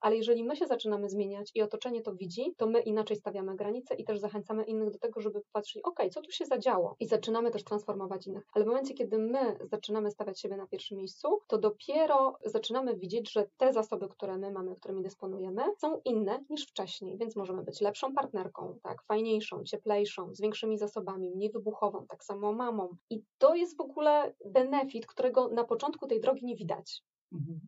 ale 0.00 0.16
jeżeli 0.16 0.44
my 0.44 0.56
się 0.56 0.66
zaczynamy 0.66 1.08
zmieniać 1.08 1.50
i 1.54 1.62
otoczenie 1.62 2.02
to 2.02 2.14
widzi, 2.14 2.54
to 2.56 2.66
my 2.66 2.80
inaczej 2.80 3.16
stawiamy 3.16 3.56
granice 3.56 3.94
i 3.94 4.04
też 4.04 4.18
zachęcamy 4.18 4.64
innych 4.64 4.90
do 4.90 4.98
tego, 4.98 5.20
żeby 5.20 5.40
popatrzyli, 5.40 5.82
ok, 5.82 6.00
co 6.10 6.20
tu 6.20 6.30
się 6.30 6.46
zadziało 6.46 6.96
i 7.00 7.06
zaczynamy 7.06 7.50
też 7.50 7.64
transformować 7.64 8.26
innych. 8.26 8.44
Ale 8.52 8.64
w 8.64 8.68
momencie, 8.68 8.94
kiedy 8.94 9.18
my 9.18 9.58
zaczynamy 9.70 10.10
stawiać 10.10 10.40
siebie 10.40 10.56
na 10.56 10.66
pierwszym 10.66 10.98
miejscu, 10.98 11.28
to 11.46 11.58
dopiero 11.58 12.36
zaczynamy 12.44 12.96
widzieć, 12.96 13.32
że 13.32 13.48
te 13.56 13.72
zasoby, 13.72 14.08
które 14.08 14.38
my 14.38 14.50
mamy, 14.50 14.74
którymi 14.74 15.02
dysponujemy, 15.02 15.62
są 15.78 16.00
inne 16.04 16.44
niż 16.50 16.66
wcześniej, 16.66 17.18
więc 17.18 17.36
możemy 17.36 17.62
być 17.62 17.80
lepszą 17.80 18.14
partnerką, 18.14 18.78
tak, 18.82 19.02
fajniejszą, 19.02 19.64
cieplejszą, 19.64 20.34
z 20.34 20.40
większymi 20.40 20.78
zasobami, 20.78 21.30
mniej 21.30 21.50
wybuchową, 21.50 22.06
tak 22.06 22.24
samo 22.24 22.52
mamą. 22.52 22.96
I 23.10 23.22
to 23.38 23.54
jest 23.54 23.76
w 23.76 23.80
ogóle 23.80 24.34
benefit, 24.44 25.06
którego 25.06 25.48
na 25.48 25.64
początku 25.64 26.06
tej 26.06 26.20
drogi 26.20 26.46
nie 26.46 26.56
widać. 26.56 27.02
Mhm. 27.32 27.60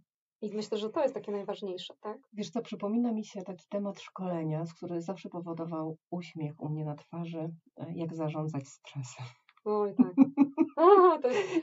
I 0.43 0.55
myślę, 0.55 0.79
że 0.79 0.91
to 0.91 1.03
jest 1.03 1.15
takie 1.15 1.33
najważniejsze, 1.33 1.95
tak? 2.01 2.19
Wiesz 2.33 2.51
co, 2.51 2.63
przypomina 2.63 3.13
mi 3.13 3.25
się 3.25 3.43
taki 3.43 3.67
temat 3.69 4.01
szkolenia, 4.01 4.67
z 4.67 4.75
który 4.75 5.01
zawsze 5.01 5.29
powodował 5.29 5.97
uśmiech 6.11 6.61
u 6.61 6.69
mnie 6.69 6.85
na 6.85 6.95
twarzy, 6.95 7.55
e, 7.77 7.93
jak 7.95 8.15
zarządzać 8.15 8.69
stresem. 8.69 9.27
Oj, 9.65 9.95
tak. 9.95 10.15
Aha. 10.83 11.19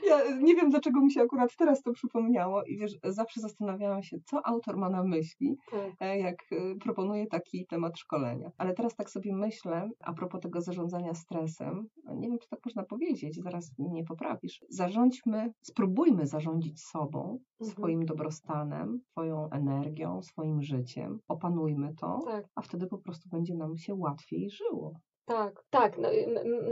Ja 0.08 0.36
nie 0.36 0.54
wiem, 0.54 0.70
dlaczego 0.70 1.00
mi 1.00 1.12
się 1.12 1.22
akurat 1.22 1.56
teraz 1.56 1.82
to 1.82 1.92
przypomniało 1.92 2.64
i 2.64 2.76
wiesz, 2.78 2.98
zawsze 3.04 3.40
zastanawiałam 3.40 4.02
się, 4.02 4.16
co 4.24 4.46
autor 4.46 4.76
ma 4.76 4.90
na 4.90 5.04
myśli, 5.04 5.56
tak. 5.70 5.92
E, 6.00 6.18
jak 6.18 6.36
e, 6.52 6.74
proponuje 6.74 7.26
taki 7.26 7.66
temat 7.66 7.98
szkolenia. 7.98 8.50
Ale 8.58 8.74
teraz 8.74 8.96
tak 8.96 9.10
sobie 9.10 9.36
myślę, 9.36 9.90
a 10.00 10.12
propos 10.12 10.40
tego 10.40 10.60
zarządzania 10.60 11.14
stresem, 11.14 11.88
nie 12.16 12.28
wiem, 12.28 12.38
czy 12.38 12.48
tak 12.48 12.60
można 12.64 12.82
powiedzieć, 12.84 13.42
zaraz 13.42 13.78
mnie 13.78 14.04
poprawisz. 14.04 14.60
Zarządźmy, 14.68 15.52
spróbujmy 15.62 16.26
zarządzić 16.26 16.80
sobą, 16.82 17.38
mhm. 17.60 17.70
swoim 17.76 18.04
dobrostanem, 18.04 19.00
swoją 19.10 19.50
energią, 19.50 20.22
swoim 20.22 20.62
życiem. 20.62 21.18
Opanujmy 21.28 21.94
to, 21.94 22.18
tak. 22.26 22.44
a 22.54 22.62
wtedy 22.62 22.86
po 22.86 22.98
prostu 22.98 23.28
będzie 23.28 23.54
nam 23.54 23.76
się 23.76 23.94
łatwiej 23.94 24.50
żyło. 24.50 24.94
Tak, 25.30 25.64
tak. 25.70 25.98
No, 25.98 26.08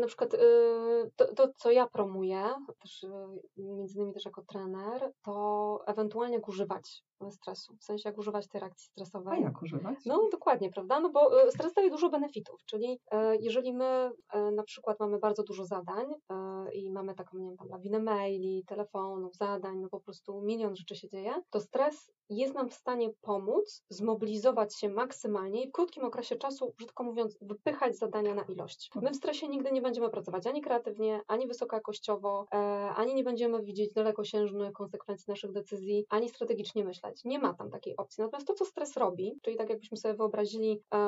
na 0.00 0.06
przykład 0.06 0.34
y, 0.34 0.38
to, 1.16 1.34
to, 1.34 1.48
co 1.56 1.70
ja 1.70 1.86
promuję, 1.86 2.42
też 2.82 3.02
y, 3.02 3.08
między 3.56 3.98
innymi 3.98 4.12
też 4.12 4.24
jako 4.24 4.42
trener, 4.42 5.12
to 5.22 5.80
ewentualnie 5.86 6.34
jak 6.34 6.48
używać 6.48 7.04
stresu, 7.30 7.76
w 7.76 7.84
sensie 7.84 8.08
jak 8.08 8.18
używać 8.18 8.48
tej 8.48 8.60
reakcji 8.60 8.88
stresowej. 8.90 9.38
A 9.38 9.42
jak 9.42 9.62
używać? 9.62 9.98
No 10.06 10.28
dokładnie, 10.32 10.70
prawda? 10.70 11.00
No 11.00 11.10
bo 11.10 11.46
y, 11.46 11.50
stres 11.50 11.72
daje 11.72 11.90
dużo 11.90 12.10
benefitów, 12.10 12.64
czyli 12.66 13.00
jeżeli 13.40 13.72
my 13.72 14.10
na 14.52 14.62
przykład 14.62 15.00
mamy 15.00 15.18
bardzo 15.18 15.42
dużo 15.42 15.64
zadań 15.64 16.06
i 16.72 16.92
mamy 16.92 17.14
taką, 17.14 17.38
nie 17.38 17.46
wiem, 17.46 17.56
tam 17.56 17.68
lawinę 17.68 17.98
maili, 17.98 18.64
telefonów, 18.66 19.36
zadań, 19.36 19.78
no 19.78 19.88
po 19.88 20.00
prostu 20.00 20.42
milion 20.42 20.76
rzeczy 20.76 20.96
się 20.96 21.08
dzieje, 21.08 21.42
to 21.50 21.60
stres 21.60 22.12
jest 22.30 22.54
nam 22.54 22.68
w 22.68 22.74
stanie 22.74 23.10
pomóc 23.20 23.84
zmobilizować 23.88 24.76
się 24.78 24.88
maksymalnie 24.88 25.64
i 25.64 25.68
w 25.68 25.72
krótkim 25.72 26.04
okresie 26.04 26.36
czasu, 26.36 26.74
brzydko 26.76 27.04
mówiąc, 27.04 27.38
wypychać 27.40 27.98
zadania 27.98 28.34
na 28.34 28.44
ilość. 28.48 28.90
My 29.02 29.10
w 29.10 29.16
stresie 29.16 29.48
nigdy 29.48 29.72
nie 29.72 29.82
będziemy 29.82 30.10
pracować 30.10 30.46
ani 30.46 30.62
kreatywnie, 30.62 31.20
ani 31.26 31.46
wysokojakościowo, 31.46 32.46
e, 32.52 32.56
ani 32.96 33.14
nie 33.14 33.24
będziemy 33.24 33.62
widzieć 33.62 33.92
dalekosiężnych 33.92 34.72
konsekwencji 34.72 35.24
naszych 35.28 35.52
decyzji, 35.52 36.06
ani 36.08 36.28
strategicznie 36.28 36.84
myśleć. 36.84 37.24
Nie 37.24 37.38
ma 37.38 37.54
tam 37.54 37.70
takiej 37.70 37.96
opcji. 37.96 38.22
Natomiast 38.22 38.46
to, 38.46 38.54
co 38.54 38.64
stres 38.64 38.96
robi, 38.96 39.38
czyli 39.42 39.56
tak 39.56 39.70
jakbyśmy 39.70 39.96
sobie 39.96 40.14
wyobrazili 40.14 40.82
e, 40.94 40.98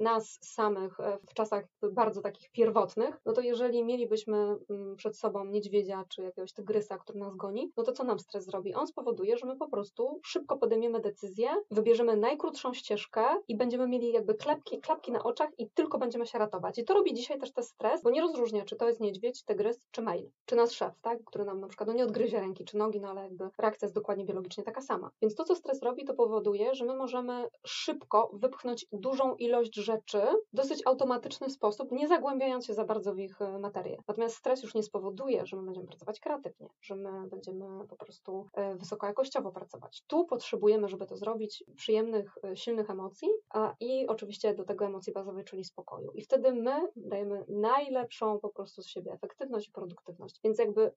nas 0.00 0.38
samych 0.42 1.00
e, 1.00 1.18
w 1.28 1.34
czasach 1.34 1.64
bardzo 1.92 2.20
takich 2.20 2.50
pierwotnych, 2.50 3.20
no 3.26 3.32
to 3.32 3.40
jeżeli 3.40 3.84
mielibyśmy 3.84 4.36
mm, 4.70 4.96
przed 4.96 5.18
sobą 5.18 5.44
niedźwiedzia 5.44 6.04
czy 6.08 6.22
jakiegoś 6.22 6.52
tygrysa, 6.52 6.98
który 6.98 7.18
nas 7.18 7.36
goni, 7.36 7.72
no 7.76 7.82
to 7.82 7.92
co 7.92 8.04
nam 8.04 8.18
stres 8.18 8.44
zrobi? 8.44 8.74
On 8.74 8.86
spowoduje, 8.86 9.36
że 9.36 9.46
my 9.46 9.56
po 9.56 9.68
prostu 9.68 10.20
szybko 10.24 10.56
podejmiemy 10.56 11.00
decyzję, 11.00 11.48
wybierzemy 11.70 12.16
najkrótszą 12.16 12.74
ścieżkę 12.74 13.24
i 13.48 13.56
będziemy 13.56 13.88
mieli 13.88 14.12
jakby 14.12 14.34
klapki, 14.34 14.80
klapki 14.80 15.12
na 15.12 15.22
oczach 15.22 15.50
i 15.58 15.70
tylko 15.70 15.98
będziemy 15.98 16.26
się 16.26 16.38
ratować. 16.38 16.67
I 16.76 16.84
to 16.84 16.94
robi 16.94 17.14
dzisiaj 17.14 17.38
też 17.38 17.52
ten 17.52 17.64
stres, 17.64 18.02
bo 18.02 18.10
nie 18.10 18.20
rozróżnia, 18.20 18.64
czy 18.64 18.76
to 18.76 18.88
jest 18.88 19.00
niedźwiedź, 19.00 19.44
tygrys, 19.44 19.86
czy 19.90 20.02
mail, 20.02 20.30
czy 20.46 20.56
nasz 20.56 20.70
szef, 20.70 21.00
tak, 21.02 21.24
który 21.24 21.44
nam 21.44 21.60
na 21.60 21.68
przykład 21.68 21.88
no 21.88 21.92
nie 21.92 22.04
odgryzie 22.04 22.40
ręki 22.40 22.64
czy 22.64 22.76
nogi, 22.76 23.00
no 23.00 23.08
ale 23.08 23.22
jakby 23.22 23.48
reakcja 23.58 23.86
jest 23.86 23.94
dokładnie 23.94 24.24
biologicznie 24.24 24.64
taka 24.64 24.80
sama. 24.80 25.10
Więc 25.22 25.34
to, 25.34 25.44
co 25.44 25.54
stres 25.54 25.82
robi, 25.82 26.04
to 26.04 26.14
powoduje, 26.14 26.74
że 26.74 26.84
my 26.84 26.96
możemy 26.96 27.48
szybko 27.66 28.30
wypchnąć 28.32 28.86
dużą 28.92 29.34
ilość 29.34 29.74
rzeczy 29.74 30.20
w 30.52 30.56
dosyć 30.56 30.82
automatyczny 30.86 31.50
sposób, 31.50 31.92
nie 31.92 32.08
zagłębiając 32.08 32.66
się 32.66 32.74
za 32.74 32.84
bardzo 32.84 33.14
w 33.14 33.18
ich 33.18 33.42
e, 33.42 33.58
materię. 33.58 33.96
Natomiast 34.08 34.36
stres 34.36 34.62
już 34.62 34.74
nie 34.74 34.82
spowoduje, 34.82 35.46
że 35.46 35.56
my 35.56 35.62
będziemy 35.62 35.86
pracować 35.86 36.20
kreatywnie, 36.20 36.68
że 36.80 36.96
my 36.96 37.28
będziemy 37.28 37.86
po 37.88 37.96
prostu 37.96 38.46
e, 38.54 38.74
wysokojakościowo 38.76 39.52
pracować. 39.52 40.02
Tu 40.06 40.24
potrzebujemy, 40.24 40.88
żeby 40.88 41.06
to 41.06 41.16
zrobić, 41.16 41.64
przyjemnych, 41.76 42.38
e, 42.44 42.56
silnych 42.56 42.90
emocji 42.90 43.28
a, 43.50 43.74
i 43.80 44.06
oczywiście 44.06 44.54
do 44.54 44.64
tego 44.64 44.84
emocji 44.84 45.12
bazowej, 45.12 45.44
czyli 45.44 45.64
spokoju. 45.64 46.12
I 46.14 46.22
wtedy 46.22 46.52
my 46.58 46.88
dajemy 46.96 47.44
najlepszą 47.48 48.38
po 48.40 48.48
prostu 48.48 48.82
z 48.82 48.86
siebie 48.86 49.12
efektywność 49.12 49.68
i 49.68 49.72
produktywność. 49.72 50.40
Więc 50.44 50.58
jakby 50.58 50.92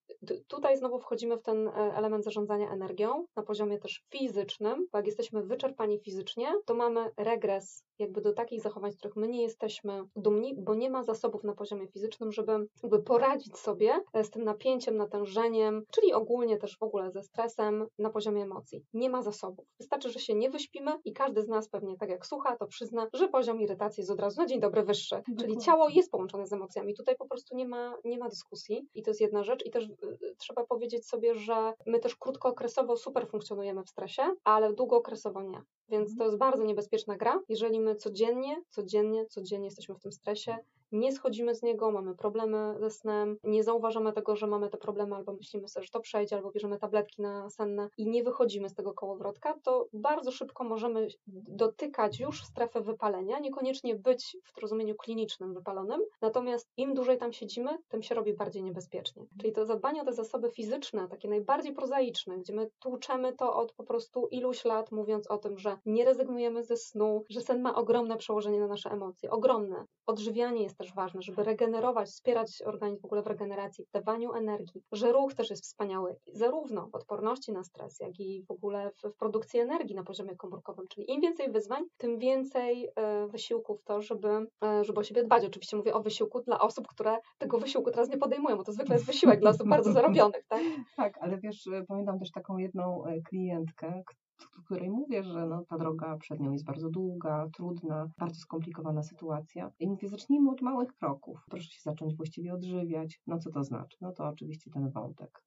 tutaj 0.47 0.77
znowu 0.77 0.99
wchodzimy 0.99 1.37
w 1.37 1.41
ten 1.41 1.67
e, 1.67 1.71
element 1.71 2.23
zarządzania 2.23 2.71
energią 2.71 3.25
na 3.35 3.43
poziomie 3.43 3.79
też 3.79 4.05
fizycznym, 4.09 4.87
bo 4.91 4.97
jak 4.97 5.05
jesteśmy 5.05 5.43
wyczerpani 5.43 5.99
fizycznie, 5.99 6.53
to 6.65 6.73
mamy 6.73 7.11
regres 7.17 7.83
jakby 7.99 8.21
do 8.21 8.33
takich 8.33 8.61
zachowań, 8.61 8.91
z 8.91 8.97
których 8.97 9.15
my 9.15 9.27
nie 9.27 9.41
jesteśmy 9.41 10.03
dumni, 10.15 10.55
bo 10.57 10.75
nie 10.75 10.89
ma 10.89 11.03
zasobów 11.03 11.43
na 11.43 11.53
poziomie 11.53 11.87
fizycznym, 11.87 12.31
żeby 12.31 12.67
jakby 12.83 13.03
poradzić 13.03 13.57
sobie 13.57 13.99
e, 14.13 14.23
z 14.23 14.29
tym 14.29 14.43
napięciem, 14.43 14.97
natężeniem, 14.97 15.83
czyli 15.91 16.13
ogólnie 16.13 16.57
też 16.57 16.77
w 16.77 16.83
ogóle 16.83 17.11
ze 17.11 17.23
stresem 17.23 17.87
na 17.99 18.09
poziomie 18.09 18.43
emocji. 18.43 18.85
Nie 18.93 19.09
ma 19.09 19.21
zasobów. 19.21 19.65
Wystarczy, 19.79 20.09
że 20.09 20.19
się 20.19 20.35
nie 20.35 20.49
wyśpimy 20.49 20.91
i 21.05 21.13
każdy 21.13 21.41
z 21.41 21.47
nas 21.47 21.69
pewnie 21.69 21.97
tak 21.97 22.09
jak 22.09 22.25
słucha, 22.25 22.55
to 22.55 22.67
przyzna, 22.67 23.07
że 23.13 23.27
poziom 23.27 23.61
irytacji 23.61 24.01
jest 24.01 24.11
od 24.11 24.19
razu 24.19 24.41
na 24.41 24.47
dzień 24.47 24.59
dobry 24.59 24.83
wyższy. 24.83 25.15
Dokładnie. 25.27 25.50
Czyli 25.51 25.65
ciało 25.65 25.89
jest 25.89 26.11
połączone 26.11 26.47
z 26.47 26.53
emocjami. 26.53 26.93
Tutaj 26.93 27.15
po 27.15 27.25
prostu 27.25 27.55
nie 27.55 27.67
ma, 27.67 27.93
nie 28.05 28.17
ma 28.17 28.29
dyskusji 28.29 28.87
i 28.93 29.03
to 29.03 29.09
jest 29.09 29.21
jedna 29.21 29.43
rzecz. 29.43 29.65
I 29.65 29.71
też 29.71 29.85
y, 29.85 30.35
trzeba 30.37 30.65
powiedzieć 30.65 31.07
sobie, 31.07 31.35
że 31.35 31.73
my 31.85 31.99
też 31.99 32.15
krótkookresowo 32.15 32.97
super 32.97 33.27
funkcjonujemy 33.27 33.83
w 33.83 33.89
stresie, 33.89 34.23
ale 34.43 34.73
długookresowo 34.73 35.41
nie. 35.41 35.61
Więc 35.89 36.09
mhm. 36.09 36.17
to 36.17 36.25
jest 36.25 36.37
bardzo 36.37 36.63
niebezpieczna 36.63 37.17
gra, 37.17 37.41
jeżeli 37.49 37.79
my 37.79 37.95
codziennie, 37.95 38.61
codziennie, 38.69 39.25
codziennie 39.25 39.67
jesteśmy 39.67 39.95
w 39.95 39.99
tym 39.99 40.11
stresie 40.11 40.57
nie 40.91 41.11
schodzimy 41.11 41.55
z 41.55 41.63
niego, 41.63 41.91
mamy 41.91 42.15
problemy 42.15 42.75
ze 42.79 42.89
snem, 42.89 43.37
nie 43.43 43.63
zauważamy 43.63 44.13
tego, 44.13 44.35
że 44.35 44.47
mamy 44.47 44.69
te 44.69 44.77
problemy, 44.77 45.15
albo 45.15 45.33
myślimy 45.33 45.67
sobie, 45.67 45.83
że 45.83 45.91
to 45.91 45.99
przejdzie, 45.99 46.35
albo 46.35 46.51
bierzemy 46.51 46.77
tabletki 46.77 47.21
na 47.21 47.49
senne 47.49 47.89
i 47.97 48.07
nie 48.07 48.23
wychodzimy 48.23 48.69
z 48.69 48.73
tego 48.73 48.93
kołowrotka, 48.93 49.53
to 49.63 49.87
bardzo 49.93 50.31
szybko 50.31 50.63
możemy 50.63 51.07
dotykać 51.27 52.19
już 52.19 52.43
strefy 52.43 52.81
wypalenia, 52.81 53.39
niekoniecznie 53.39 53.95
być 53.95 54.37
w 54.55 54.57
rozumieniu 54.57 54.95
klinicznym 54.95 55.53
wypalonym, 55.53 56.01
natomiast 56.21 56.69
im 56.77 56.93
dłużej 56.93 57.17
tam 57.17 57.33
siedzimy, 57.33 57.77
tym 57.89 58.03
się 58.03 58.15
robi 58.15 58.33
bardziej 58.33 58.63
niebezpiecznie. 58.63 59.25
Czyli 59.41 59.53
to 59.53 59.65
zadbanie 59.65 60.01
o 60.01 60.05
te 60.05 60.13
zasoby 60.13 60.51
fizyczne, 60.51 61.07
takie 61.07 61.29
najbardziej 61.29 61.73
prozaiczne, 61.73 62.37
gdzie 62.37 62.53
my 62.53 62.69
tłuczemy 62.79 63.33
to 63.33 63.55
od 63.55 63.73
po 63.73 63.83
prostu 63.83 64.27
iluś 64.27 64.65
lat, 64.65 64.91
mówiąc 64.91 65.27
o 65.27 65.37
tym, 65.37 65.57
że 65.57 65.77
nie 65.85 66.05
rezygnujemy 66.05 66.63
ze 66.63 66.77
snu, 66.77 67.25
że 67.29 67.41
sen 67.41 67.61
ma 67.61 67.75
ogromne 67.75 68.17
przełożenie 68.17 68.59
na 68.59 68.67
nasze 68.67 68.91
emocje, 68.91 69.31
ogromne. 69.31 69.85
Odżywianie 70.05 70.63
jest 70.63 70.77
też 70.81 70.93
ważne, 70.93 71.21
żeby 71.21 71.43
regenerować, 71.43 72.09
wspierać 72.09 72.61
organizm 72.65 73.01
w 73.01 73.05
ogóle 73.05 73.21
w 73.21 73.27
regeneracji, 73.27 73.85
w 73.85 73.91
dawaniu 73.91 74.33
energii, 74.33 74.83
że 74.91 75.11
ruch 75.11 75.33
też 75.33 75.49
jest 75.49 75.63
wspaniały, 75.63 76.15
zarówno 76.33 76.87
w 76.87 76.95
odporności 76.95 77.51
na 77.51 77.63
stres, 77.63 77.99
jak 77.99 78.19
i 78.19 78.43
w 78.47 78.51
ogóle 78.51 78.91
w, 78.91 79.09
w 79.09 79.17
produkcji 79.17 79.59
energii 79.59 79.95
na 79.95 80.03
poziomie 80.03 80.35
komórkowym, 80.35 80.87
czyli 80.87 81.11
im 81.11 81.21
więcej 81.21 81.51
wyzwań, 81.51 81.83
tym 81.97 82.19
więcej 82.19 82.89
e, 82.95 83.27
wysiłku 83.27 83.75
w 83.75 83.83
to, 83.83 84.01
żeby, 84.01 84.47
e, 84.63 84.83
żeby 84.83 84.99
o 84.99 85.03
siebie 85.03 85.23
dbać. 85.23 85.45
Oczywiście 85.45 85.77
mówię 85.77 85.93
o 85.93 86.01
wysiłku 86.01 86.41
dla 86.41 86.59
osób, 86.59 86.87
które 86.87 87.17
tego 87.37 87.57
wysiłku 87.57 87.91
teraz 87.91 88.09
nie 88.09 88.17
podejmują, 88.17 88.57
bo 88.57 88.63
to 88.63 88.71
zwykle 88.71 88.95
jest 88.95 89.05
wysiłek 89.05 89.39
dla 89.39 89.49
osób 89.49 89.69
bardzo 89.69 89.93
zarobionych, 89.97 90.45
tak? 90.47 90.61
Tak, 90.95 91.17
ale 91.21 91.37
wiesz, 91.37 91.69
pamiętam 91.87 92.19
też 92.19 92.31
taką 92.31 92.57
jedną 92.57 93.03
klientkę, 93.29 94.03
której 94.49 94.89
mówię, 94.89 95.23
że 95.23 95.45
no, 95.45 95.63
ta 95.69 95.77
droga 95.77 96.17
przed 96.17 96.39
nią 96.39 96.51
jest 96.51 96.65
bardzo 96.65 96.89
długa, 96.89 97.47
trudna, 97.53 98.09
bardzo 98.17 98.39
skomplikowana 98.39 99.03
sytuacja. 99.03 99.71
I 99.79 99.87
mówię, 99.87 100.09
zacznijmy 100.09 100.51
od 100.51 100.61
małych 100.61 100.93
kroków. 100.93 101.45
Proszę 101.49 101.69
się 101.69 101.81
zacząć 101.81 102.15
właściwie 102.15 102.53
odżywiać. 102.53 103.21
No 103.27 103.39
co 103.39 103.51
to 103.51 103.63
znaczy? 103.63 103.97
No 104.01 104.11
to 104.11 104.27
oczywiście 104.27 104.71
ten 104.71 104.89
wątek. 104.89 105.43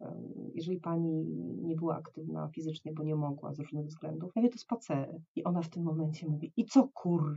Jeżeli 0.54 0.80
pani 0.80 1.24
nie 1.62 1.76
była 1.76 1.96
aktywna 1.96 2.48
fizycznie, 2.48 2.92
bo 2.92 3.02
nie 3.02 3.16
mogła 3.16 3.54
z 3.54 3.58
różnych 3.58 3.86
względów, 3.86 4.32
ja 4.36 4.42
wie, 4.42 4.48
to 4.48 4.58
spacery. 4.58 5.22
I 5.36 5.44
ona 5.44 5.62
w 5.62 5.68
tym 5.68 5.82
momencie 5.82 6.28
mówi, 6.28 6.52
i 6.56 6.64
co 6.64 6.88
kur... 6.94 7.36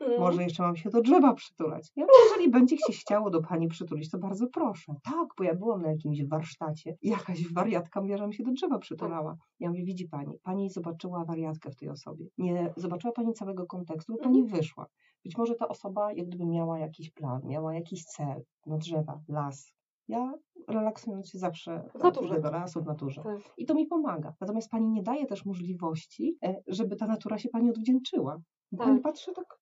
Mm. 0.00 0.20
Może 0.20 0.42
jeszcze 0.42 0.62
mam 0.62 0.76
się 0.76 0.90
do 0.90 1.00
drzewa 1.00 1.34
przytulać. 1.34 1.92
Ja 1.96 2.04
mówię, 2.04 2.14
jeżeli 2.30 2.50
będzie 2.50 2.76
się 2.76 2.92
chciało 2.92 3.30
do 3.30 3.42
pani 3.42 3.68
przytulić, 3.68 4.10
to 4.10 4.18
bardzo 4.18 4.46
proszę. 4.46 4.94
Tak, 5.04 5.28
bo 5.38 5.44
ja 5.44 5.54
byłam 5.54 5.82
na 5.82 5.90
jakimś 5.90 6.24
warsztacie 6.24 6.96
i 7.02 7.08
jakaś 7.08 7.52
wariatka 7.52 8.00
mówiła, 8.00 8.18
że 8.18 8.26
mi 8.26 8.34
się 8.34 8.44
do 8.44 8.52
drzewa 8.52 8.78
przytulała. 8.78 9.36
Ja 9.60 9.68
mówię, 9.68 9.84
widzi 9.84 10.08
pani, 10.08 10.38
pani 10.42 10.70
zobaczyła 10.94 11.24
wariatkę 11.24 11.70
w 11.70 11.76
tej 11.76 11.88
osobie. 11.88 12.26
Nie 12.38 12.72
zobaczyła 12.76 13.12
pani 13.12 13.32
całego 13.32 13.66
kontekstu, 13.66 14.12
bo 14.12 14.18
pani 14.18 14.40
mhm. 14.40 14.60
wyszła. 14.60 14.86
Być 15.24 15.36
może 15.36 15.54
ta 15.54 15.68
osoba 15.68 16.12
jak 16.12 16.26
gdyby 16.26 16.46
miała 16.46 16.78
jakiś 16.78 17.10
plan, 17.10 17.40
miała 17.44 17.74
jakiś 17.74 18.04
cel. 18.04 18.44
No 18.66 18.78
drzewa, 18.78 19.20
las, 19.28 19.72
ja 20.08 20.34
relaksując 20.68 21.30
się 21.30 21.38
zawsze 21.38 21.88
w 21.94 22.02
naturze. 22.02 22.40
do 22.40 22.50
lasu, 22.50 22.82
w 22.82 22.86
naturze. 22.86 23.22
Tak. 23.22 23.38
I 23.56 23.66
to 23.66 23.74
mi 23.74 23.86
pomaga. 23.86 24.34
Natomiast 24.40 24.70
pani 24.70 24.88
nie 24.88 25.02
daje 25.02 25.26
też 25.26 25.44
możliwości, 25.44 26.38
e, 26.44 26.62
żeby 26.66 26.96
ta 26.96 27.06
natura 27.06 27.38
się 27.38 27.48
pani 27.48 27.70
odwdzięczyła. 27.70 28.40
Tak. 28.70 28.86
Pani 28.86 29.00
patrzy 29.00 29.32
tak 29.32 29.58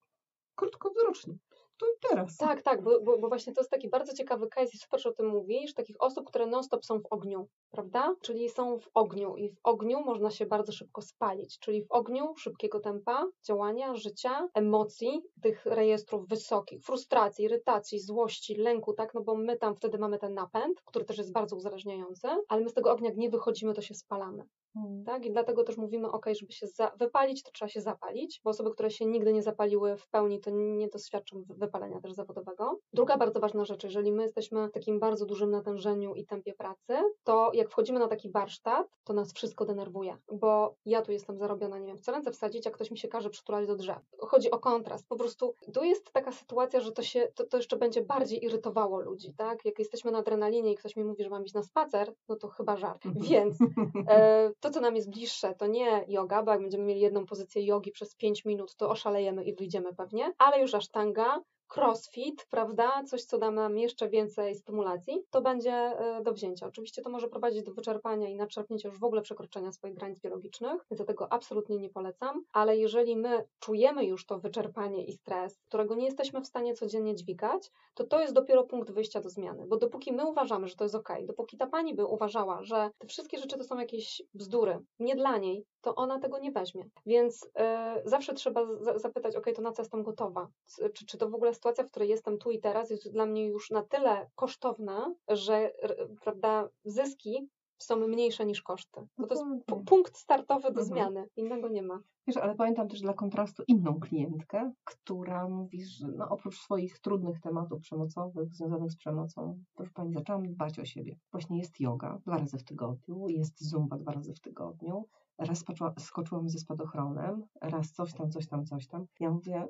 krótkowzrocznie. 0.55 1.35
Tu 1.83 1.88
i 1.88 2.09
teraz. 2.11 2.37
Tak, 2.37 2.62
tak, 2.62 2.83
bo, 2.83 3.01
bo, 3.01 3.18
bo, 3.18 3.29
właśnie 3.29 3.53
to 3.53 3.61
jest 3.61 3.71
taki 3.71 3.88
bardzo 3.88 4.14
ciekawy 4.14 4.49
case 4.49 4.71
i 4.75 4.79
super, 4.79 5.01
że 5.01 5.09
o 5.09 5.12
tym 5.12 5.27
mówisz, 5.27 5.75
takich 5.75 5.97
osób, 6.03 6.27
które 6.27 6.47
non-stop 6.47 6.85
są 6.85 7.01
w 7.01 7.07
ogniu, 7.11 7.49
prawda? 7.71 8.14
Czyli 8.21 8.49
są 8.49 8.79
w 8.79 8.88
ogniu 8.95 9.37
i 9.37 9.49
w 9.49 9.59
ogniu 9.64 10.01
można 10.01 10.31
się 10.31 10.47
bardzo 10.47 10.73
szybko 10.73 11.03
spalić, 11.03 11.59
czyli 11.59 11.85
w 11.85 11.92
ogniu 11.92 12.37
szybkiego 12.37 12.81
tempa 12.81 13.27
działania, 13.47 13.95
życia, 13.95 14.49
emocji, 14.55 15.23
tych 15.42 15.66
rejestrów 15.66 16.29
wysokich, 16.29 16.83
frustracji, 16.83 17.45
irytacji, 17.45 18.01
złości, 18.01 18.55
lęku, 18.55 18.92
tak? 18.92 19.14
No 19.14 19.21
bo 19.21 19.37
my 19.37 19.57
tam 19.57 19.77
wtedy 19.77 19.99
mamy 19.99 20.18
ten 20.18 20.35
napęd, 20.35 20.83
który 20.85 21.05
też 21.05 21.18
jest 21.18 21.33
bardzo 21.33 21.57
uzależniający, 21.57 22.29
ale 22.49 22.61
my 22.61 22.68
z 22.68 22.75
tego 22.75 22.92
ognia 22.92 23.11
nie 23.16 23.31
wychodzimy, 23.31 23.75
to 23.75 23.83
się 23.83 23.95
spalamy. 23.95 24.45
Hmm. 24.74 25.04
Tak? 25.04 25.26
I 25.26 25.30
dlatego 25.30 25.64
też 25.64 25.76
mówimy, 25.76 26.11
ok, 26.11 26.26
żeby 26.40 26.52
się 26.52 26.66
wypalić, 26.98 27.42
to 27.42 27.50
trzeba 27.50 27.68
się 27.68 27.80
zapalić, 27.80 28.40
bo 28.44 28.50
osoby, 28.50 28.70
które 28.70 28.90
się 28.90 29.06
nigdy 29.06 29.32
nie 29.32 29.42
zapaliły 29.42 29.96
w 29.96 30.08
pełni, 30.08 30.40
to 30.40 30.50
nie 30.50 30.88
doświadczą 30.88 31.44
wypalenia 31.48 32.00
też 32.00 32.12
zawodowego. 32.12 32.78
Druga 32.92 33.16
bardzo 33.16 33.40
ważna 33.40 33.64
rzecz, 33.64 33.85
jeżeli 33.85 34.12
my 34.12 34.22
jesteśmy 34.22 34.68
w 34.68 34.72
takim 34.72 35.00
bardzo 35.00 35.26
dużym 35.26 35.50
natężeniu 35.50 36.14
i 36.14 36.26
tempie 36.26 36.54
pracy, 36.54 36.94
to 37.24 37.50
jak 37.54 37.70
wchodzimy 37.70 37.98
na 37.98 38.08
taki 38.08 38.30
warsztat, 38.30 38.87
to 39.04 39.12
nas 39.12 39.32
wszystko 39.32 39.64
denerwuje, 39.64 40.16
bo 40.32 40.74
ja 40.87 41.02
tu 41.02 41.12
jestem 41.12 41.38
zarobiona, 41.38 41.78
nie 41.78 41.87
wiem, 41.87 41.96
chcę 41.96 42.12
ręce 42.12 42.30
wsadzić, 42.30 42.66
a 42.66 42.70
ktoś 42.70 42.90
mi 42.90 42.98
się 42.98 43.08
każe 43.08 43.30
przytulać 43.30 43.66
do 43.66 43.76
drzew. 43.76 43.98
Chodzi 44.18 44.50
o 44.50 44.58
kontrast. 44.58 45.08
Po 45.08 45.16
prostu 45.16 45.54
tu 45.74 45.85
jest 45.85 46.12
taka 46.12 46.32
sytuacja, 46.32 46.80
że 46.80 46.92
to 46.92 47.02
się, 47.02 47.28
to, 47.35 47.44
to 47.44 47.56
jeszcze 47.56 47.76
będzie 47.76 48.02
bardziej 48.02 48.44
irytowało 48.44 49.00
ludzi, 49.00 49.35
tak? 49.37 49.64
Jak 49.64 49.78
jesteśmy 49.78 50.11
na 50.11 50.18
adrenalinie 50.18 50.72
i 50.72 50.74
ktoś 50.74 50.96
mi 50.96 51.04
mówi, 51.04 51.24
że 51.24 51.30
mam 51.30 51.44
iść 51.44 51.54
na 51.54 51.62
spacer, 51.62 52.14
no 52.28 52.37
to 52.37 52.48
chyba 52.48 52.76
żart. 52.76 53.02
Więc 53.14 53.56
e, 54.08 54.50
to, 54.62 54.70
co 54.70 54.81
nam 54.81 54.96
jest 54.96 55.11
bliższe, 55.11 55.55
to 55.55 55.66
nie 55.66 56.05
yoga, 56.09 56.42
bo 56.42 56.53
jak 56.53 56.61
będziemy 56.61 56.85
mieli 56.85 57.01
jedną 57.01 57.27
pozycję 57.27 57.66
jogi 57.66 57.92
przez 57.92 58.14
5 58.14 58.44
minut, 58.44 58.77
to 58.77 58.90
oszalejemy 58.90 59.44
i 59.44 59.55
wyjdziemy 59.55 59.94
pewnie, 59.94 60.33
ale 60.38 60.61
już 60.61 60.75
asztanga, 60.75 61.40
crossfit, 61.76 62.46
prawda, 62.50 63.02
coś, 63.04 63.24
co 63.24 63.38
da 63.38 63.50
nam 63.50 63.78
jeszcze 63.78 64.08
więcej 64.08 64.54
stymulacji, 64.54 65.24
to 65.30 65.42
będzie 65.42 65.72
e, 65.72 66.22
do 66.22 66.32
wzięcia. 66.32 66.66
Oczywiście 66.66 67.02
to 67.02 67.11
może 67.11 67.28
prowadzić 67.28 67.62
do 67.62 67.72
wyczerpania 67.72 68.28
i 68.28 68.37
nadszarpnięcia 68.37 68.88
już 68.88 68.98
w 68.98 69.04
ogóle 69.04 69.22
przekroczenia 69.22 69.72
swoich 69.72 69.94
granic 69.94 70.20
biologicznych, 70.20 70.87
więc 70.90 71.06
tego 71.06 71.32
absolutnie 71.32 71.78
nie 71.78 71.90
polecam, 71.90 72.44
ale 72.52 72.76
jeżeli 72.76 73.16
my 73.16 73.44
czujemy 73.58 74.04
już 74.04 74.26
to 74.26 74.38
wyczerpanie 74.38 75.04
i 75.04 75.12
stres, 75.12 75.61
którego 75.68 75.94
nie 75.94 76.04
jesteśmy 76.04 76.40
w 76.40 76.46
stanie 76.46 76.74
codziennie 76.74 77.14
dźwigać, 77.14 77.70
to 77.94 78.04
to 78.04 78.20
jest 78.20 78.35
dopiero 78.35 78.64
punkt 78.64 78.90
wyjścia 78.90 79.20
do 79.20 79.30
zmiany, 79.30 79.66
bo 79.66 79.76
dopóki 79.76 80.12
my 80.12 80.26
uważamy, 80.26 80.68
że 80.68 80.76
to 80.76 80.85
jest 80.85 80.94
ok, 80.94 81.08
dopóki 81.24 81.56
ta 81.56 81.66
pani 81.66 81.94
by 81.94 82.06
uważała, 82.06 82.62
że 82.62 82.90
te 82.98 83.06
wszystkie 83.06 83.38
rzeczy 83.38 83.58
to 83.58 83.64
są 83.64 83.78
jakieś 83.78 84.22
bzdury, 84.35 84.78
nie 84.98 85.16
dla 85.16 85.38
niej, 85.38 85.64
to 85.80 85.94
ona 85.94 86.18
tego 86.18 86.38
nie 86.38 86.52
weźmie. 86.52 86.85
Więc 87.06 87.48
yy, 87.58 88.11
zawsze 88.11 88.35
trzeba 88.35 88.66
zapytać, 88.96 89.37
ok, 89.37 89.46
to 89.54 89.62
na 89.62 89.72
co 89.72 89.82
jestem 89.82 90.02
gotowa? 90.02 90.48
Czy, 90.94 91.06
czy 91.06 91.18
to 91.18 91.28
w 91.28 91.35
ogóle 91.35 91.54
sytuacja, 91.62 91.85
w 91.85 91.90
której 91.90 92.09
jestem 92.09 92.38
tu 92.38 92.51
i 92.51 92.61
teraz, 92.61 92.90
jest 92.90 93.12
dla 93.12 93.27
mnie 93.27 93.46
już 93.46 93.70
na 93.70 93.83
tyle 93.83 94.31
kosztowna, 94.35 95.14
że 95.29 95.72
prawda, 96.20 96.68
zyski 96.85 97.48
są 97.79 97.96
mniejsze 97.96 98.46
niż 98.46 98.62
koszty. 98.62 99.07
Bo 99.18 99.27
to 99.27 99.35
jest 99.35 99.44
punkt 99.87 100.16
startowy 100.16 100.62
do 100.62 100.81
mhm. 100.81 100.87
zmiany. 100.87 101.29
Innego 101.37 101.68
nie 101.68 101.83
ma. 101.83 102.01
Wiesz, 102.27 102.37
ale 102.37 102.55
pamiętam 102.55 102.88
też 102.88 103.01
dla 103.01 103.14
kontrastu 103.14 103.62
inną 103.68 104.01
klientkę, 104.01 104.72
która 104.85 105.48
mówi, 105.48 105.85
że 105.85 106.09
no, 106.09 106.29
oprócz 106.29 106.59
swoich 106.61 106.98
trudnych 106.98 107.40
tematów 107.40 107.81
przemocowych 107.81 108.55
związanych 108.55 108.90
z 108.90 108.96
przemocą, 108.96 109.59
proszę 109.75 109.90
Pani, 109.94 110.12
zaczęłam 110.12 110.42
dbać 110.42 110.79
o 110.79 110.85
siebie. 110.85 111.16
Właśnie 111.33 111.59
jest 111.59 111.81
yoga 111.81 112.18
dwa 112.27 112.38
razy 112.38 112.59
w 112.59 112.64
tygodniu, 112.64 113.29
jest 113.29 113.68
zumba 113.68 113.98
dwa 113.98 114.12
razy 114.12 114.35
w 114.35 114.40
tygodniu, 114.40 115.09
raz 115.38 115.64
skoczyłam 115.98 116.48
ze 116.48 116.59
spadochronem, 116.59 117.46
raz 117.61 117.92
coś 117.92 118.12
tam, 118.12 118.31
coś 118.31 118.46
tam, 118.46 118.64
coś 118.64 118.87
tam. 118.87 119.07
Ja 119.20 119.31
mówię, 119.31 119.68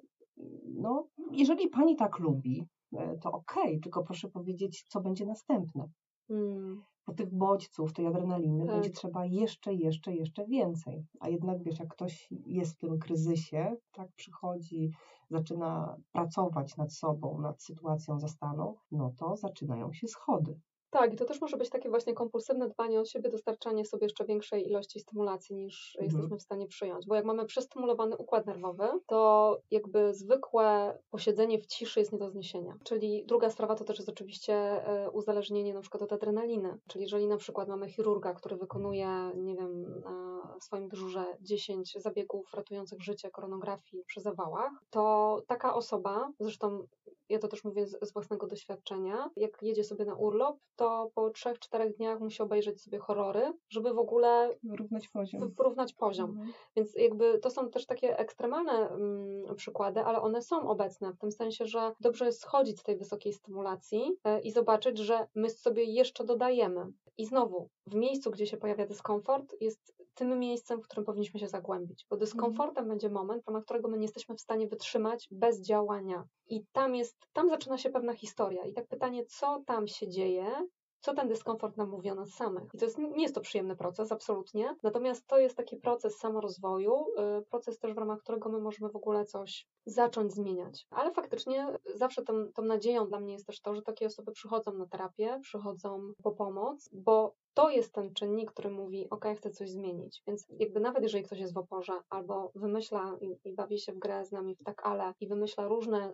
no, 0.75 1.07
jeżeli 1.33 1.69
pani 1.69 1.97
tak 1.97 2.19
lubi, 2.19 2.67
e, 2.93 3.19
to 3.19 3.33
okej, 3.33 3.63
okay, 3.63 3.81
tylko 3.81 4.03
proszę 4.03 4.29
powiedzieć, 4.29 4.85
co 4.89 5.01
będzie 5.01 5.27
następne. 5.27 5.89
Hmm. 6.29 6.83
Bo 7.07 7.15
tych 7.15 7.35
bodźców, 7.35 7.93
tej 7.93 8.07
adrenaliny 8.07 8.67
tak. 8.67 8.75
będzie 8.75 8.91
trzeba 8.91 9.27
jeszcze, 9.27 9.75
jeszcze, 9.75 10.15
jeszcze 10.15 10.47
więcej. 10.47 11.07
A 11.21 11.29
jednak 11.29 11.63
wiesz, 11.63 11.79
jak 11.79 11.89
ktoś 11.89 12.29
jest 12.47 12.75
w 12.75 12.79
tym 12.79 12.99
kryzysie, 12.99 13.77
tak 13.93 14.09
przychodzi, 14.17 14.91
zaczyna 15.31 15.97
pracować 16.13 16.77
nad 16.77 16.95
sobą, 16.95 17.41
nad 17.41 17.63
sytuacją 17.63 18.19
zastaną, 18.19 18.75
no 18.91 19.13
to 19.19 19.37
zaczynają 19.37 19.93
się 19.93 20.09
schody. 20.09 20.61
Tak, 20.93 21.13
i 21.13 21.17
to 21.17 21.25
też 21.25 21.41
może 21.41 21.57
być 21.57 21.71
takie 21.71 21.89
właśnie 21.89 22.15
kompulsywne 22.15 22.69
dbanie 22.69 23.01
o 23.01 23.05
siebie, 23.05 23.31
dostarczanie 23.31 23.85
sobie 23.85 24.05
jeszcze 24.05 24.25
większej 24.25 24.69
ilości 24.69 25.01
stymulacji 25.01 25.57
niż 25.57 25.97
mhm. 25.97 26.05
jesteśmy 26.05 26.39
w 26.39 26.43
stanie 26.43 26.67
przyjąć. 26.67 27.07
Bo 27.07 27.15
jak 27.15 27.25
mamy 27.25 27.45
przestymulowany 27.45 28.17
układ 28.17 28.47
nerwowy, 28.47 28.89
to 29.07 29.59
jakby 29.71 30.15
zwykłe 30.15 30.99
posiedzenie 31.11 31.59
w 31.59 31.67
ciszy 31.67 32.01
jest 32.01 32.13
nie 32.13 32.19
do 32.19 32.31
zniesienia. 32.31 32.79
Czyli 32.85 33.25
druga 33.27 33.51
sprawa 33.51 33.75
to 33.75 33.85
też 33.85 33.99
jest 33.99 34.09
oczywiście 34.09 34.55
e, 34.55 35.11
uzależnienie 35.11 35.75
na 35.75 35.81
przykład 35.81 36.03
od 36.03 36.13
adrenaliny. 36.13 36.79
Czyli 36.89 37.03
jeżeli 37.03 37.27
na 37.27 37.37
przykład 37.37 37.69
mamy 37.69 37.89
chirurga, 37.89 38.35
który 38.35 38.57
wykonuje, 38.57 39.33
nie 39.37 39.57
wiem, 39.57 40.01
na 40.01 40.57
swoim 40.61 40.89
dyżurze 40.89 41.25
10 41.41 41.93
zabiegów 41.97 42.55
ratujących 42.55 43.03
życie 43.03 43.31
koronografii 43.31 44.05
przy 44.05 44.21
zawałach, 44.21 44.73
to 44.91 45.43
taka 45.47 45.75
osoba, 45.75 46.33
zresztą 46.41 46.87
ja 47.29 47.39
to 47.39 47.49
też 47.49 47.65
mówię 47.65 47.87
z, 47.87 48.09
z, 48.09 48.13
własnego 48.13 48.47
doświadczenia, 48.47 49.31
jak 49.37 49.63
jedzie 49.63 49.85
sobie 49.85 50.05
na 50.05 50.15
urlop, 50.15 50.57
to 50.77 51.11
po 51.15 51.31
3-4 51.31 51.95
dniach 51.97 52.21
musi 52.21 52.43
obejrzeć 52.43 52.83
sobie 52.83 52.99
horrory, 52.99 53.53
żeby 53.69 53.95
w 53.95 53.99
ogóle 53.99 54.57
wyrównać 54.63 55.09
poziom. 55.09 55.55
Wyrównać 55.59 55.93
poziom. 55.95 56.31
Mhm. 56.31 56.53
Więc 56.77 56.95
jakby 56.95 57.39
to 57.39 57.51
są 57.51 57.71
też 57.71 57.87
takie 57.87 58.19
ekstremalne 58.19 58.73
mm, 58.73 59.57
przykłady, 59.57 60.01
ale 60.01 60.21
one 60.21 60.43
są 60.43 60.69
obecne 60.69 61.13
w 61.13 61.19
tym 61.19 61.33
sensie, 61.33 61.67
że 61.67 61.93
dobrze 62.01 62.27
jest 62.27 62.41
schodzić 62.41 62.81
z 62.81 62.83
tej 62.83 62.97
wysokiej 62.97 63.33
stymulacji 63.33 64.17
y, 64.39 64.41
i 64.41 64.51
zobaczyć, 64.51 64.99
że 64.99 65.27
my 65.35 65.51
sobie 65.51 65.85
jeszcze 65.85 66.25
dodajemy. 66.25 66.93
I 67.19 67.27
znowu, 67.27 67.69
w 67.87 67.95
miejscu, 67.95 68.31
gdzie 68.31 68.47
się 68.47 68.57
pojawia 68.57 68.87
dyskomfort, 68.87 69.55
jest 69.61 69.95
tym 70.15 70.39
miejscem, 70.39 70.81
w 70.81 70.85
którym 70.85 71.05
powinniśmy 71.05 71.41
się 71.41 71.49
zagłębić, 71.49 72.07
bo 72.11 72.17
dyskomfortem 72.17 72.89
będzie 72.89 73.11
moment, 73.11 73.43
w 73.43 73.47
ramach 73.47 73.65
którego 73.65 73.89
my 73.89 73.97
nie 73.97 74.05
jesteśmy 74.05 74.35
w 74.35 74.41
stanie 74.41 74.69
wytrzymać 74.69 75.29
bez 75.31 75.61
działania. 75.61 76.25
I 76.47 76.65
tam 76.73 76.95
jest, 76.95 77.17
tam 77.33 77.49
zaczyna 77.49 77.79
się 77.79 77.91
pewna 77.91 78.15
historia. 78.15 78.65
I 78.65 78.73
tak 78.73 78.87
pytanie, 78.87 79.25
co 79.25 79.63
tam 79.67 79.89
się 79.89 80.09
dzieje, 80.09 80.67
co 81.03 81.15
ten 81.15 81.29
dyskomfort 81.29 81.77
nam 81.77 81.89
mówi 81.89 82.11
o 82.11 82.15
nas 82.15 82.31
samych. 82.31 82.75
I 82.75 82.79
to 82.79 82.85
jest, 82.85 82.99
nie 82.99 83.23
jest 83.23 83.35
to 83.35 83.41
przyjemny 83.41 83.77
proces, 83.77 84.13
absolutnie. 84.13 84.77
Natomiast 84.83 85.27
to 85.27 85.39
jest 85.39 85.57
taki 85.57 85.77
proces 85.77 86.19
samorozwoju, 86.19 86.95
y, 87.39 87.45
proces 87.51 87.79
też 87.79 87.95
w 87.95 87.99
ramach 87.99 88.21
którego 88.21 88.51
my 88.51 88.61
możemy 88.61 88.93
w 88.93 88.97
ogóle 88.97 89.25
coś 89.25 89.67
zacząć 89.87 90.33
zmieniać. 90.33 90.87
Ale 90.91 91.13
faktycznie 91.13 91.79
zawsze 91.95 92.23
tą, 92.23 92.53
tą 92.55 92.63
nadzieją 92.63 93.07
dla 93.07 93.21
mnie 93.21 93.33
jest 93.33 93.47
też 93.47 93.61
to, 93.61 93.75
że 93.75 93.83
takie 93.83 94.07
osoby 94.07 94.33
przychodzą 94.33 94.73
na 94.73 94.87
terapię, 94.87 95.39
przychodzą 95.43 96.13
po 96.23 96.33
pomoc, 96.33 96.89
bo 96.93 97.35
to 97.55 97.71
jest 97.71 97.93
ten 97.93 98.15
czynnik, 98.15 98.51
który 98.51 98.71
mówi, 98.71 99.11
ok, 99.11 99.25
chcę 99.37 99.51
coś 99.51 99.71
zmienić. 99.71 100.23
Więc 100.27 100.47
jakby 100.59 100.81
nawet 100.81 101.03
jeżeli 101.03 101.25
ktoś 101.25 101.39
jest 101.39 101.55
w 101.55 101.59
oporze 101.59 101.93
albo 102.11 102.53
wymyśla 102.55 103.17
i, 103.21 103.49
i, 103.49 103.53
bawi 103.53 103.79
się 103.79 103.93
w 103.93 103.99
grę 103.99 104.25
z 104.25 104.33
nami 104.33 104.55
w 104.55 104.65
tak 104.65 104.87
ale 104.87 105.15
i 105.21 105.27
wymyśla 105.27 105.69
różne 105.69 106.13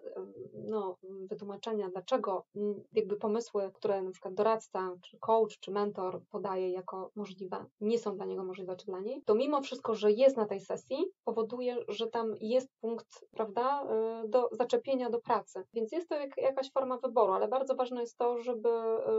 no, 0.55 0.97
wytłumaczenia, 1.03 1.89
dlaczego 1.89 2.45
jakby 2.93 3.17
pomysły, 3.17 3.71
które 3.75 4.03
na 4.03 4.11
przykład 4.11 4.35
doradca, 4.35 4.97
czy 5.03 5.19
coach, 5.19 5.59
czy 5.61 5.71
mentor 5.71 6.21
podaje 6.31 6.71
jako 6.71 7.11
możliwe, 7.15 7.67
nie 7.81 7.99
są 7.99 8.17
dla 8.17 8.27
niego 8.27 8.45
możliwe 8.45 8.77
czy 8.77 8.87
dla 8.87 9.01
niej, 9.01 9.23
to 9.25 9.35
mimo 9.35 9.63
wszystko, 9.63 9.95
że 9.95 10.13
jest 10.13 10.37
na 10.37 10.47
tej 10.47 10.61
sesji, 10.61 10.97
powoduje, 11.25 11.77
że 11.89 12.07
tam 12.07 12.35
jest 12.41 12.69
punkt, 12.81 13.27
prawda, 13.31 13.87
y, 14.25 14.29
do 14.29 14.49
zaczepienia 14.53 15.11
do 15.11 15.21
pracy. 15.21 15.65
Więc 15.75 15.93
jest 15.93 16.09
to 16.09 16.15
jak, 16.15 16.37
jakaś 16.37 16.73
forma 16.73 16.99
wyboru, 16.99 17.33
ale 17.33 17.49
bardzo 17.49 17.75
ważne 17.75 18.01
jest 18.01 18.19
to, 18.19 18.39
żeby, 18.39 18.69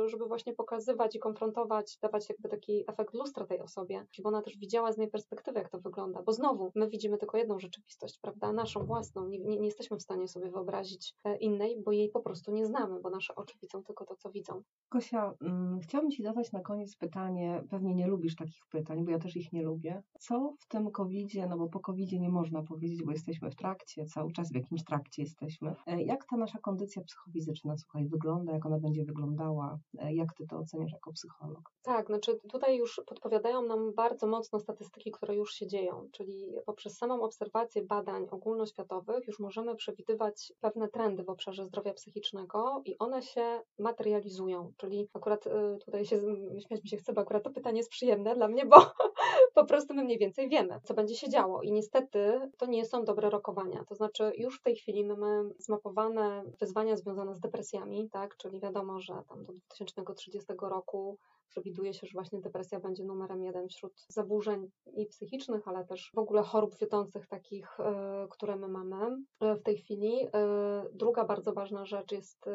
y, 0.05 0.09
żeby 0.09 0.25
właśnie 0.25 0.53
pokazywać 0.53 1.15
i 1.15 1.19
konfrontować 1.19 1.97
dawać 2.09 2.29
jakby 2.29 2.49
taki 2.49 2.83
efekt 2.87 3.13
lustra 3.13 3.45
tej 3.45 3.59
osobie, 3.59 4.05
żeby 4.11 4.29
ona 4.29 4.41
też 4.41 4.57
widziała 4.57 4.91
z 4.91 4.97
niej 4.97 5.09
perspektywy, 5.09 5.59
jak 5.59 5.69
to 5.69 5.79
wygląda, 5.79 6.23
bo 6.23 6.33
znowu 6.33 6.71
my 6.75 6.89
widzimy 6.89 7.17
tylko 7.17 7.37
jedną 7.37 7.59
rzeczywistość, 7.59 8.19
prawda, 8.21 8.53
naszą 8.53 8.85
własną, 8.85 9.27
nie, 9.27 9.39
nie, 9.39 9.59
nie 9.59 9.65
jesteśmy 9.65 9.97
w 9.97 10.01
stanie 10.01 10.27
sobie 10.27 10.51
wyobrazić 10.51 11.15
e, 11.23 11.37
innej, 11.37 11.81
bo 11.85 11.91
jej 11.91 12.09
po 12.09 12.19
prostu 12.19 12.51
nie 12.51 12.65
znamy, 12.65 12.99
bo 13.01 13.09
nasze 13.09 13.35
oczy 13.35 13.57
widzą 13.61 13.83
tylko 13.83 14.05
to, 14.05 14.15
co 14.15 14.31
widzą. 14.31 14.61
Kosia, 14.89 15.33
mm, 15.41 15.79
chciałabym 15.79 16.11
Ci 16.11 16.23
zadać 16.23 16.51
na 16.51 16.59
koniec 16.59 16.95
pytanie, 16.95 17.63
pewnie 17.69 17.95
nie 17.95 18.07
lubisz 18.07 18.35
takich 18.35 18.65
pytań, 18.71 19.05
bo 19.05 19.11
ja 19.11 19.19
też 19.19 19.35
ich 19.35 19.53
nie 19.53 19.63
lubię. 19.63 20.03
Co 20.19 20.53
w 20.59 20.67
tym 20.67 20.91
COVID-zie, 20.91 21.47
no 21.47 21.57
bo 21.57 21.69
po 21.69 21.79
COVID-zie 21.79 22.19
nie 22.19 22.29
można 22.29 22.63
powiedzieć, 22.63 23.03
bo 23.03 23.11
jesteśmy 23.11 23.51
w 23.51 23.55
trakcie, 23.55 24.05
cały 24.05 24.31
czas 24.31 24.51
w 24.51 24.55
jakimś 24.55 24.83
trakcie 24.83 25.21
jesteśmy. 25.21 25.75
E, 25.87 26.03
jak 26.03 26.25
ta 26.25 26.37
nasza 26.37 26.59
kondycja 26.59 27.01
psychofizyczna, 27.01 27.77
słuchaj, 27.77 28.07
wygląda, 28.07 28.53
jak 28.53 28.65
ona 28.65 28.79
będzie 28.79 29.05
wyglądała? 29.05 29.79
E, 29.99 30.13
jak 30.13 30.33
Ty 30.33 30.47
to 30.47 30.57
oceniasz 30.57 30.91
jako 30.91 31.13
psycholog? 31.13 31.71
Tak, 31.83 31.98
znaczy 32.07 32.39
tutaj 32.49 32.77
już 32.77 33.01
podpowiadają 33.05 33.61
nam 33.61 33.93
bardzo 33.93 34.27
mocno 34.27 34.59
statystyki, 34.59 35.11
które 35.11 35.35
już 35.35 35.53
się 35.53 35.67
dzieją, 35.67 36.09
czyli 36.11 36.55
poprzez 36.65 36.97
samą 36.97 37.21
obserwację 37.21 37.81
badań 37.81 38.27
ogólnoświatowych 38.31 39.27
już 39.27 39.39
możemy 39.39 39.75
przewidywać 39.75 40.53
pewne 40.59 40.87
trendy 40.87 41.23
w 41.23 41.29
obszarze 41.29 41.65
zdrowia 41.65 41.93
psychicznego 41.93 42.81
i 42.85 42.97
one 42.97 43.21
się 43.21 43.61
materializują, 43.79 44.73
czyli 44.77 45.09
akurat 45.13 45.47
y, 45.47 45.49
tutaj 45.85 46.05
się 46.05 46.21
śmiać 46.67 46.83
mi 46.83 46.89
się 46.89 46.97
chce, 46.97 47.13
bo 47.13 47.21
akurat 47.21 47.43
to 47.43 47.49
pytanie 47.49 47.77
jest 47.77 47.89
przyjemne 47.89 48.35
dla 48.35 48.47
mnie, 48.47 48.65
bo 48.65 48.75
po 49.55 49.65
prostu 49.65 49.93
my 49.93 50.03
mniej 50.03 50.17
więcej 50.17 50.49
wiemy, 50.49 50.79
co 50.83 50.93
będzie 50.93 51.15
się 51.15 51.29
działo. 51.29 51.61
I 51.61 51.71
niestety 51.71 52.49
to 52.57 52.65
nie 52.65 52.85
są 52.85 53.05
dobre 53.05 53.29
rokowania, 53.29 53.83
to 53.83 53.95
znaczy 53.95 54.31
już 54.37 54.59
w 54.59 54.63
tej 54.63 54.75
chwili 54.75 55.05
mamy 55.05 55.49
zmapowane 55.57 56.43
wyzwania 56.59 56.97
związane 56.97 57.35
z 57.35 57.39
depresjami, 57.39 58.09
tak, 58.09 58.37
czyli 58.37 58.59
wiadomo, 58.59 58.99
że 58.99 59.23
tam 59.29 59.45
do 59.45 59.53
2030 59.53 60.53
roku 60.61 61.17
Przewiduje 61.49 61.93
się, 61.93 62.07
że 62.07 62.13
właśnie 62.13 62.41
depresja 62.41 62.79
będzie 62.79 63.03
numerem 63.03 63.43
jeden 63.43 63.67
wśród 63.67 64.05
zaburzeń 64.07 64.71
i 64.95 65.05
psychicznych, 65.05 65.67
ale 65.67 65.85
też 65.85 66.11
w 66.15 66.17
ogóle 66.17 66.43
chorób 66.43 66.75
wiodących 66.77 67.27
takich, 67.27 67.79
e, 67.79 68.27
które 68.29 68.55
my 68.55 68.67
mamy 68.67 69.17
e, 69.39 69.55
w 69.55 69.63
tej 69.63 69.77
chwili. 69.77 70.27
E, 70.33 70.85
druga 70.93 71.25
bardzo 71.25 71.53
ważna 71.53 71.85
rzecz 71.85 72.11
jest 72.11 72.45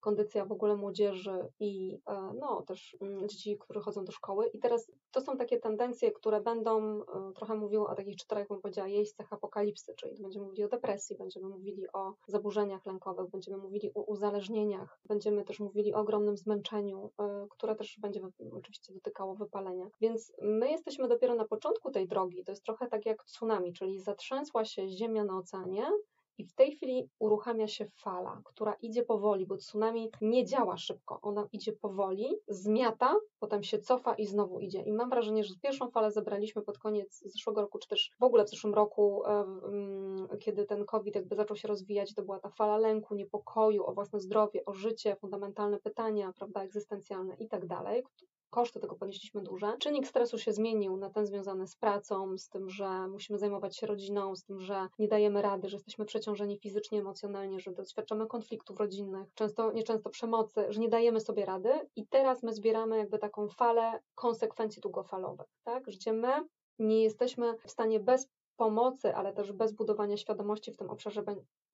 kondycja 0.00 0.44
w 0.44 0.52
ogóle 0.52 0.76
młodzieży 0.76 1.48
i 1.60 1.98
e, 2.06 2.32
no, 2.40 2.62
też 2.62 2.96
mm, 3.00 3.28
dzieci, 3.28 3.58
które 3.58 3.80
chodzą 3.80 4.04
do 4.04 4.12
szkoły. 4.12 4.46
I 4.46 4.58
teraz 4.58 4.90
to 5.10 5.20
są 5.20 5.36
takie 5.36 5.58
tendencje, 5.58 6.12
które 6.12 6.40
będą, 6.40 7.02
e, 7.02 7.32
trochę 7.34 7.54
mówiły 7.54 7.88
o 7.88 7.94
takich 7.94 8.16
czterech, 8.16 8.48
bym 8.48 8.60
powiedziała, 8.60 8.88
jeźdźcach 8.88 9.32
apokalipsy, 9.32 9.94
czyli 9.96 10.22
będziemy 10.22 10.46
mówili 10.46 10.64
o 10.64 10.68
depresji, 10.68 11.16
będziemy 11.16 11.48
mówili 11.48 11.92
o 11.92 12.14
zaburzeniach 12.26 12.86
lękowych, 12.86 13.30
będziemy 13.30 13.56
mówili 13.56 13.94
o 13.94 14.02
uzależnieniach, 14.02 15.00
będziemy 15.04 15.44
też 15.44 15.60
mówili 15.60 15.94
o 15.94 15.98
ogromnym 15.98 16.36
zmęczeniu, 16.36 17.10
e, 17.18 17.46
które 17.50 17.74
też 17.76 17.98
będzie 17.98 18.20
oczywiście 18.52 18.92
dotykało 18.92 19.34
wypalenia. 19.34 19.86
Więc 20.00 20.32
my 20.42 20.70
jesteśmy 20.70 21.08
dopiero 21.08 21.34
na 21.34 21.44
początku 21.44 21.90
tej 21.90 22.08
drogi. 22.08 22.44
To 22.44 22.52
jest 22.52 22.64
trochę 22.64 22.88
tak 22.88 23.06
jak 23.06 23.24
tsunami, 23.24 23.72
czyli 23.72 24.00
zatrzęsła 24.00 24.64
się 24.64 24.88
ziemia 24.88 25.24
na 25.24 25.38
oceanie, 25.38 25.90
i 26.40 26.44
w 26.44 26.54
tej 26.54 26.72
chwili 26.72 27.08
uruchamia 27.18 27.68
się 27.68 27.86
fala, 27.86 28.40
która 28.44 28.74
idzie 28.82 29.02
powoli, 29.02 29.46
bo 29.46 29.56
tsunami 29.56 30.10
nie 30.20 30.44
działa 30.44 30.76
szybko. 30.76 31.18
Ona 31.22 31.48
idzie 31.52 31.72
powoli, 31.72 32.36
zmiata, 32.48 33.16
potem 33.38 33.62
się 33.62 33.78
cofa 33.78 34.14
i 34.14 34.26
znowu 34.26 34.60
idzie. 34.60 34.82
I 34.82 34.92
mam 34.92 35.10
wrażenie, 35.10 35.44
że 35.44 35.54
pierwszą 35.62 35.90
falę 35.90 36.10
zebraliśmy 36.10 36.62
pod 36.62 36.78
koniec 36.78 37.22
zeszłego 37.24 37.60
roku, 37.60 37.78
czy 37.78 37.88
też 37.88 38.10
w 38.20 38.22
ogóle 38.22 38.44
w 38.44 38.50
zeszłym 38.50 38.74
roku, 38.74 39.22
kiedy 40.40 40.64
ten 40.64 40.84
COVID 40.84 41.14
jakby 41.14 41.36
zaczął 41.36 41.56
się 41.56 41.68
rozwijać, 41.68 42.14
to 42.14 42.22
była 42.22 42.38
ta 42.38 42.48
fala 42.48 42.78
lęku, 42.78 43.14
niepokoju 43.14 43.84
o 43.84 43.92
własne 43.92 44.20
zdrowie, 44.20 44.64
o 44.64 44.72
życie, 44.72 45.16
fundamentalne 45.16 45.78
pytania, 45.78 46.32
prawda, 46.32 46.62
egzystencjalne 46.62 47.34
i 47.34 47.48
tak 47.48 47.66
dalej, 47.66 48.02
koszty 48.50 48.80
tego 48.80 48.94
ponieśliśmy 48.94 49.42
duże. 49.42 49.76
Czynnik 49.78 50.06
stresu 50.06 50.38
się 50.38 50.52
zmienił 50.52 50.96
na 50.96 51.10
ten 51.10 51.26
związany 51.26 51.66
z 51.66 51.76
pracą, 51.76 52.38
z 52.38 52.48
tym, 52.48 52.70
że 52.70 53.08
musimy 53.08 53.38
zajmować 53.38 53.76
się 53.76 53.86
rodziną, 53.86 54.36
z 54.36 54.44
tym, 54.44 54.60
że 54.60 54.88
nie 54.98 55.08
dajemy 55.08 55.42
rady, 55.42 55.68
że 55.68 55.76
jesteśmy 55.76 56.04
przeciążeni 56.04 56.58
fizycznie, 56.58 56.98
emocjonalnie, 56.98 57.60
że 57.60 57.72
doświadczamy 57.72 58.26
konfliktów 58.26 58.78
rodzinnych, 58.78 59.34
często, 59.34 59.72
nieczęsto 59.72 60.10
przemocy, 60.10 60.64
że 60.68 60.80
nie 60.80 60.88
dajemy 60.88 61.20
sobie 61.20 61.44
rady 61.44 61.70
i 61.96 62.06
teraz 62.06 62.42
my 62.42 62.52
zbieramy 62.52 62.98
jakby 62.98 63.18
taką 63.18 63.48
falę 63.48 64.00
konsekwencji 64.14 64.82
długofalowych, 64.82 65.46
tak? 65.64 65.84
Gdzie 65.84 66.12
my 66.12 66.32
nie 66.78 67.02
jesteśmy 67.02 67.58
w 67.58 67.70
stanie 67.70 68.00
bez 68.00 68.28
pomocy, 68.60 69.14
ale 69.14 69.32
też 69.32 69.52
bez 69.52 69.72
budowania 69.72 70.16
świadomości 70.16 70.72
w 70.72 70.76
tym 70.76 70.90
obszarze 70.90 71.22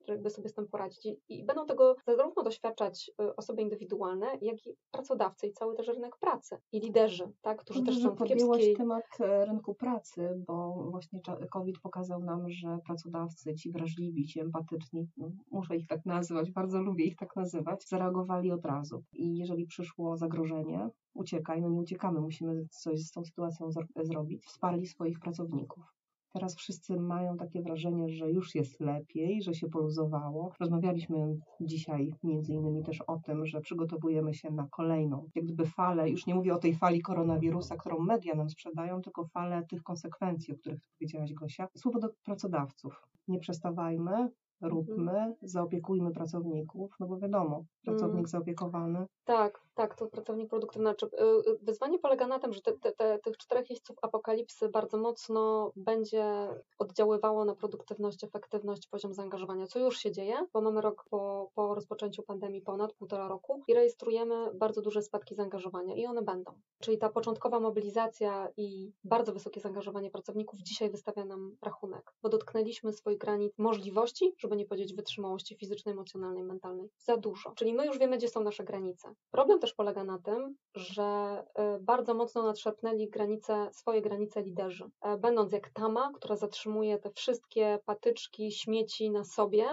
jakby 0.09 0.31
sobie 0.31 0.49
z 0.49 0.55
tym 0.55 0.67
poradzić. 0.67 1.07
I, 1.07 1.19
I, 1.29 1.45
będą 1.45 1.67
tego 1.67 1.97
zarówno 2.07 2.43
doświadczać 2.43 3.11
y, 3.21 3.37
osoby 3.37 3.63
indywidualne, 3.63 4.27
jak 4.41 4.67
i 4.67 4.77
pracodawcy 4.91 5.47
i 5.47 5.53
cały 5.53 5.75
też 5.75 5.89
rynek 5.89 6.17
pracy 6.17 6.59
i 6.73 6.81
liderzy, 6.81 7.33
tak, 7.43 7.61
którzy 7.61 7.81
Dobrze, 7.81 7.93
też 7.93 8.03
są 8.03 8.15
w 8.15 8.29
kiepskiej... 8.29 8.77
temat 8.77 9.05
e, 9.21 9.45
rynku 9.45 9.75
pracy, 9.75 10.45
bo 10.47 10.87
właśnie 10.91 11.21
COVID 11.51 11.79
pokazał 11.79 12.25
nam, 12.25 12.49
że 12.49 12.79
pracodawcy, 12.87 13.55
ci 13.55 13.73
wrażliwi, 13.73 14.27
ci 14.27 14.41
empatyczni, 14.41 15.09
no, 15.17 15.31
muszę 15.51 15.77
ich 15.77 15.87
tak 15.87 16.07
nazywać, 16.07 16.51
bardzo 16.51 16.83
lubię 16.83 17.05
ich 17.05 17.17
tak 17.17 17.37
nazywać, 17.37 17.89
zareagowali 17.89 18.53
od 18.53 18.65
razu. 18.65 19.03
I 19.13 19.37
jeżeli 19.37 19.67
przyszło 19.67 20.17
zagrożenie, 20.17 20.91
uciekaj, 21.15 21.63
no 21.63 21.69
nie 21.69 21.81
uciekamy, 21.81 22.21
musimy 22.21 22.67
coś 22.71 23.01
z 23.01 23.11
tą 23.11 23.25
sytuacją 23.25 23.71
zrobić, 23.97 24.47
wsparli 24.47 24.87
swoich 24.87 25.21
pracowników. 25.21 25.96
Teraz 26.37 26.57
wszyscy 26.57 26.97
mają 26.97 27.37
takie 27.37 27.63
wrażenie, 27.63 28.09
że 28.09 28.31
już 28.31 28.55
jest 28.55 28.81
lepiej, 28.81 29.43
że 29.43 29.55
się 29.55 29.69
poluzowało. 29.69 30.53
Rozmawialiśmy 30.61 31.37
dzisiaj 31.61 32.15
między 32.23 32.53
innymi 32.53 32.83
też 32.83 33.01
o 33.01 33.19
tym, 33.19 33.47
że 33.47 33.61
przygotowujemy 33.61 34.35
się 34.35 34.51
na 34.51 34.69
kolejną, 34.71 35.29
jak 35.35 35.45
gdyby 35.45 35.67
falę, 35.67 36.11
już 36.11 36.27
nie 36.27 36.35
mówię 36.35 36.55
o 36.55 36.59
tej 36.59 36.75
fali 36.75 37.03
koronawirusa, 37.03 37.77
którą 37.77 37.99
media 37.99 38.35
nam 38.35 38.51
sprzedają, 38.51 39.03
tylko 39.03 39.25
falę 39.25 39.63
tych 39.69 39.83
konsekwencji, 39.83 40.55
o 40.55 40.57
których 40.57 40.81
powiedziałaś 40.99 41.33
Gosia. 41.33 41.69
Słowo 41.77 41.99
do 41.99 42.09
pracodawców. 42.25 43.09
Nie 43.29 43.39
przestawajmy, 43.39 44.31
róbmy, 44.61 45.13
mhm. 45.13 45.35
zaopiekujmy 45.43 46.11
pracowników, 46.11 46.97
no 47.01 47.07
bo 47.07 47.19
wiadomo, 47.19 47.65
pracownik 47.85 48.17
mm. 48.17 48.27
zaopiekowany. 48.27 49.07
Tak, 49.25 49.61
tak, 49.75 49.95
to 49.95 50.07
pracownik 50.07 50.51
produktywny. 50.51 50.89
Znaczy, 50.91 51.07
y, 51.07 51.51
y, 51.51 51.59
wyzwanie 51.63 51.99
polega 51.99 52.27
na 52.27 52.39
tym, 52.39 52.53
że 52.53 52.61
te, 52.61 52.73
te, 52.73 52.93
te, 52.93 53.19
tych 53.19 53.37
czterech 53.37 53.71
jeźdźców 53.71 53.97
apokalipsy 54.03 54.69
bardzo 54.69 54.99
mocno 54.99 55.73
będzie 55.77 56.49
oddziaływało 56.79 57.45
na 57.45 57.55
produktywność, 57.55 58.25
efektywność, 58.25 58.89
poziom 58.89 59.15
zaangażowania, 59.15 59.67
co 59.67 59.79
już 59.79 59.99
się 59.99 60.13
dzieje, 60.13 60.47
bo 60.53 60.61
mamy 60.61 60.81
rok 60.81 61.05
po, 61.11 61.51
po 61.55 61.75
rozpoczęciu 61.75 62.23
pandemii, 62.23 62.63
ponad 62.63 62.93
półtora 62.93 63.29
roku 63.29 63.63
i 63.69 63.75
rejestrujemy 63.75 64.55
bardzo 64.55 64.83
duże 64.83 65.03
spadki 65.03 65.35
zaangażowania 65.35 65.95
i 65.95 66.07
one 66.07 66.23
będą. 66.23 66.53
Czyli 66.81 66.99
ta 66.99 67.09
początkowa 67.09 67.61
mobilizacja 67.61 68.49
i 68.57 68.93
bardzo 69.05 69.33
wysokie 69.33 69.61
zaangażowanie 69.61 70.11
pracowników 70.11 70.61
dzisiaj 70.61 70.91
wystawia 70.91 71.25
nam 71.25 71.57
rachunek, 71.63 72.13
bo 72.23 72.29
dotknęliśmy 72.29 72.93
swoich 72.93 73.19
granic 73.19 73.53
możliwości, 73.59 74.35
żeby 74.47 74.57
nie 74.57 74.67
powiedzieć 74.67 74.95
wytrzymałości 74.95 75.57
fizycznej, 75.57 75.93
emocjonalnej, 75.93 76.45
mentalnej. 76.45 76.91
Za 76.99 77.17
dużo. 77.17 77.53
Czyli 77.57 77.75
my 77.75 77.87
już 77.87 77.99
wiemy, 77.99 78.17
gdzie 78.17 78.29
są 78.29 78.41
nasze 78.41 78.65
granice. 78.65 79.15
Problem 79.31 79.59
też 79.61 79.75
polega 79.75 80.05
na 80.05 80.19
tym, 80.19 80.57
że 80.75 81.43
y, 81.77 81.81
bardzo 81.81 82.15
mocno 82.15 82.43
nadszarpnęli 82.43 83.09
granice, 83.09 83.69
swoje 83.73 84.03
granice 84.03 84.43
liderzy. 84.43 84.91
E, 85.01 85.17
będąc 85.17 85.53
jak 85.53 85.71
tama, 85.71 86.13
która 86.15 86.37
zatrzymuje 86.37 86.99
te 86.99 87.11
wszystkie 87.11 87.79
patyczki, 87.85 88.53
śmieci 88.53 89.11
na 89.11 89.25
sobie, 89.25 89.67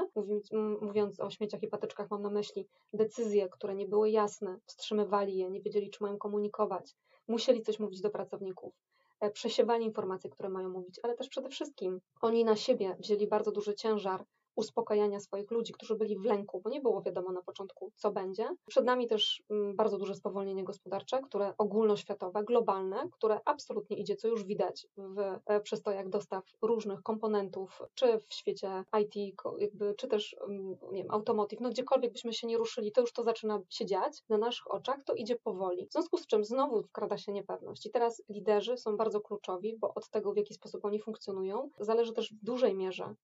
mówiąc, 0.81 1.19
o 1.19 1.29
śmieciach 1.29 1.63
i 1.63 1.67
patyczkach 1.67 2.11
mam 2.11 2.21
na 2.21 2.29
myśli 2.29 2.67
decyzje, 2.93 3.49
które 3.49 3.75
nie 3.75 3.87
były 3.87 4.09
jasne, 4.09 4.59
wstrzymywali 4.65 5.37
je, 5.37 5.49
nie 5.49 5.61
wiedzieli, 5.61 5.89
czy 5.89 6.03
mają 6.03 6.17
komunikować, 6.17 6.95
musieli 7.27 7.61
coś 7.61 7.79
mówić 7.79 8.01
do 8.01 8.09
pracowników 8.09 8.73
e, 9.19 9.31
przesiewali 9.31 9.85
informacje, 9.85 10.29
które 10.29 10.49
mają 10.49 10.69
mówić, 10.69 10.99
ale 11.03 11.15
też 11.15 11.29
przede 11.29 11.49
wszystkim 11.49 12.01
oni 12.21 12.45
na 12.45 12.55
siebie 12.55 12.95
wzięli 12.99 13.27
bardzo 13.27 13.51
duży 13.51 13.75
ciężar 13.75 14.25
uspokajania 14.55 15.19
swoich 15.19 15.51
ludzi, 15.51 15.73
którzy 15.73 15.95
byli 15.95 16.17
w 16.17 16.25
lęku, 16.25 16.61
bo 16.61 16.69
nie 16.69 16.81
było 16.81 17.01
wiadomo 17.01 17.31
na 17.31 17.41
początku, 17.41 17.91
co 17.95 18.11
będzie. 18.11 18.49
Przed 18.67 18.85
nami 18.85 19.07
też 19.07 19.43
mm, 19.49 19.75
bardzo 19.75 19.97
duże 19.97 20.15
spowolnienie 20.15 20.63
gospodarcze, 20.63 21.21
które 21.21 21.53
ogólnoświatowe, 21.57 22.43
globalne, 22.43 23.09
które 23.11 23.39
absolutnie 23.45 23.97
idzie, 23.97 24.15
co 24.15 24.27
już 24.27 24.43
widać 24.43 24.87
w 24.97 25.19
e, 25.45 25.61
przystojach 25.61 26.09
dostaw 26.09 26.43
różnych 26.61 27.03
komponentów, 27.03 27.81
czy 27.93 28.19
w 28.19 28.33
świecie 28.33 28.83
IT, 29.01 29.35
jakby, 29.57 29.95
czy 29.97 30.07
też 30.07 30.35
mm, 30.47 30.77
nie 30.91 31.03
wiem, 31.03 31.11
automotive, 31.11 31.59
no 31.61 31.69
gdziekolwiek 31.69 32.11
byśmy 32.11 32.33
się 32.33 32.47
nie 32.47 32.57
ruszyli, 32.57 32.91
to 32.91 33.01
już 33.01 33.13
to 33.13 33.23
zaczyna 33.23 33.61
się 33.69 33.85
dziać 33.85 34.23
na 34.29 34.37
naszych 34.37 34.71
oczach, 34.71 35.03
to 35.03 35.13
idzie 35.13 35.35
powoli. 35.35 35.87
W 35.87 35.91
związku 35.91 36.17
z 36.17 36.27
czym 36.27 36.43
znowu 36.43 36.83
wkrada 36.83 37.17
się 37.17 37.31
niepewność. 37.31 37.85
I 37.85 37.91
teraz 37.91 38.23
liderzy 38.29 38.77
są 38.77 38.97
bardzo 38.97 39.21
kluczowi, 39.21 39.77
bo 39.77 39.93
od 39.93 40.09
tego, 40.09 40.33
w 40.33 40.37
jaki 40.37 40.53
sposób 40.53 40.85
oni 40.85 40.99
funkcjonują, 40.99 41.69
zależy 41.79 42.13
też 42.13 42.33
w 42.33 42.43
dużej 42.43 42.75
mierze 42.75 43.15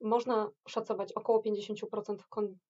można 0.00 0.50
szacować 0.68 1.12
około 1.12 1.42
50% 1.42 2.16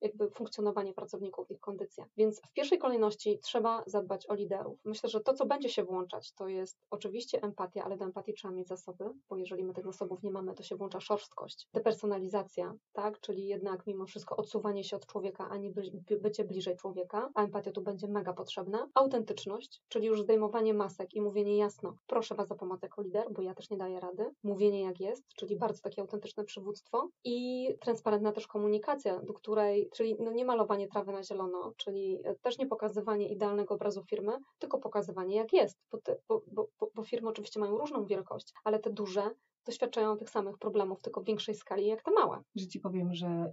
jakby 0.01 0.31
funkcjonowanie 0.31 0.93
pracowników, 0.93 1.51
ich 1.51 1.61
kondycja. 1.61 2.07
Więc 2.17 2.41
w 2.41 2.53
pierwszej 2.53 2.79
kolejności 2.79 3.39
trzeba 3.39 3.83
zadbać 3.87 4.31
o 4.31 4.35
liderów. 4.35 4.79
Myślę, 4.85 5.09
że 5.09 5.21
to, 5.21 5.35
co 5.35 5.47
będzie 5.47 5.69
się 5.69 5.85
włączać, 5.85 6.33
to 6.33 6.49
jest 6.49 6.79
oczywiście 6.91 7.43
empatia, 7.43 7.85
ale 7.85 7.97
do 7.97 8.05
empatii 8.05 8.35
trzeba 8.35 8.55
mieć 8.55 8.69
zasoby, 8.69 9.05
bo 9.29 9.37
jeżeli 9.37 9.65
my 9.65 9.75
tych 9.75 9.85
zasobów 9.85 10.23
nie 10.23 10.31
mamy, 10.31 10.55
to 10.55 10.63
się 10.63 10.77
włącza 10.77 11.01
szorstkość, 11.01 11.69
depersonalizacja, 11.73 12.75
tak, 12.93 13.21
czyli 13.21 13.47
jednak 13.47 13.87
mimo 13.87 14.07
wszystko 14.07 14.37
odsuwanie 14.37 14.85
się 14.85 14.97
od 14.97 15.07
człowieka, 15.07 15.49
a 15.51 15.57
nie 15.57 15.71
by, 15.71 15.83
bycie 16.21 16.45
bliżej 16.45 16.77
człowieka, 16.77 17.31
a 17.35 17.45
empatia 17.45 17.73
tu 17.73 17.83
będzie 17.83 18.09
mega 18.09 18.33
potrzebna. 18.33 18.89
Autentyczność, 18.95 19.83
czyli 19.89 20.07
już 20.07 20.23
zdejmowanie 20.23 20.75
masek 20.75 21.15
i 21.15 21.21
mówienie 21.21 21.57
jasno, 21.57 21.97
proszę 22.07 22.35
Was 22.35 22.53
o 22.53 22.55
pomoc 22.55 22.83
jako 22.83 23.03
lider, 23.03 23.33
bo 23.33 23.43
ja 23.43 23.55
też 23.55 23.71
nie 23.71 23.77
daję 23.77 24.01
rady. 24.01 24.31
Mówienie 24.43 24.83
jak 24.83 25.01
jest, 25.01 25.35
czyli 25.37 25.57
bardzo 25.57 25.81
takie 25.81 26.03
autentyczne 26.03 26.45
przywództwo 26.45 27.09
i 27.25 27.69
transparentna 27.81 28.33
też 28.33 28.47
komunikacja, 28.47 29.21
do 29.21 29.35
której, 29.35 29.91
czyli 29.95 30.17
no 30.21 30.33
nie 30.33 30.45
malowanie 30.45 30.89
trawy 30.89 31.13
na 31.13 31.23
zielono, 31.23 31.73
czyli 31.77 32.23
też 32.43 32.59
nie 32.59 32.67
pokazywanie 32.67 33.29
idealnego 33.29 33.75
obrazu 33.75 34.05
firmy, 34.05 34.33
tylko 34.59 34.79
pokazywanie 34.79 35.37
jak 35.37 35.53
jest, 35.53 35.79
bo, 35.91 35.99
te, 35.99 36.17
bo, 36.29 36.43
bo, 36.47 36.69
bo 36.95 37.03
firmy 37.03 37.29
oczywiście 37.29 37.61
mają 37.61 37.79
różną 37.79 38.05
wielkość, 38.05 38.53
ale 38.65 38.79
te 38.79 38.91
duże 38.91 39.31
doświadczają 39.67 40.17
tych 40.17 40.31
samych 40.31 40.59
problemów, 40.59 41.01
tylko 41.01 41.21
w 41.21 41.25
większej 41.25 41.55
skali 41.55 41.87
jak 41.87 42.03
te 42.03 42.11
małe. 42.11 42.41
Że 42.57 42.67
ci 42.67 42.81
powiem, 42.81 43.15
że 43.15 43.51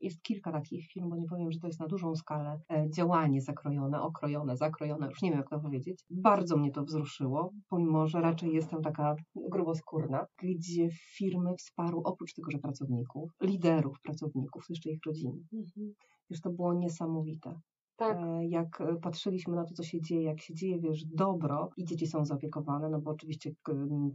jest 0.00 0.22
kilka 0.22 0.52
takich 0.52 0.86
firm, 0.86 1.10
bo 1.10 1.16
nie 1.16 1.26
powiem, 1.26 1.52
że 1.52 1.58
to 1.58 1.66
jest 1.66 1.80
na 1.80 1.86
dużą 1.86 2.16
skalę 2.16 2.60
e, 2.72 2.90
działanie 2.90 3.40
zakrojone, 3.42 4.02
okrojone, 4.02 4.56
zakrojone, 4.56 5.08
już 5.08 5.22
nie 5.22 5.30
wiem 5.30 5.38
jak 5.38 5.50
to 5.50 5.60
powiedzieć. 5.60 6.04
Bardzo 6.10 6.56
mnie 6.56 6.70
to 6.70 6.84
wzruszyło, 6.84 7.50
pomimo, 7.68 8.06
że 8.06 8.20
raczej 8.20 8.54
jestem 8.54 8.82
taka 8.82 9.16
gruboskórna, 9.34 10.26
gdzie 10.42 10.88
firmy 10.90 11.56
wsparły 11.56 12.02
oprócz 12.04 12.34
tego, 12.34 12.50
że 12.50 12.58
pracowników, 12.58 13.30
liderów 13.42 14.00
pracowników, 14.00 14.64
jeszcze 14.68 14.90
ich 14.90 15.00
rodziny. 15.06 15.42
Mhm. 15.52 15.94
Wiesz, 16.30 16.40
to 16.40 16.50
było 16.50 16.74
niesamowite. 16.74 17.60
Tak. 17.96 18.16
E, 18.16 18.46
jak 18.46 18.80
e, 18.80 18.96
patrzyliśmy 18.96 19.56
na 19.56 19.64
to, 19.64 19.74
co 19.74 19.82
się 19.82 20.00
dzieje, 20.00 20.22
jak 20.22 20.40
się 20.40 20.54
dzieje, 20.54 20.78
wiesz, 20.78 21.04
dobro 21.04 21.70
i 21.76 21.84
dzieci 21.84 22.06
są 22.06 22.24
zaopiekowane, 22.24 22.88
no 22.88 23.00
bo 23.00 23.10
oczywiście 23.10 23.50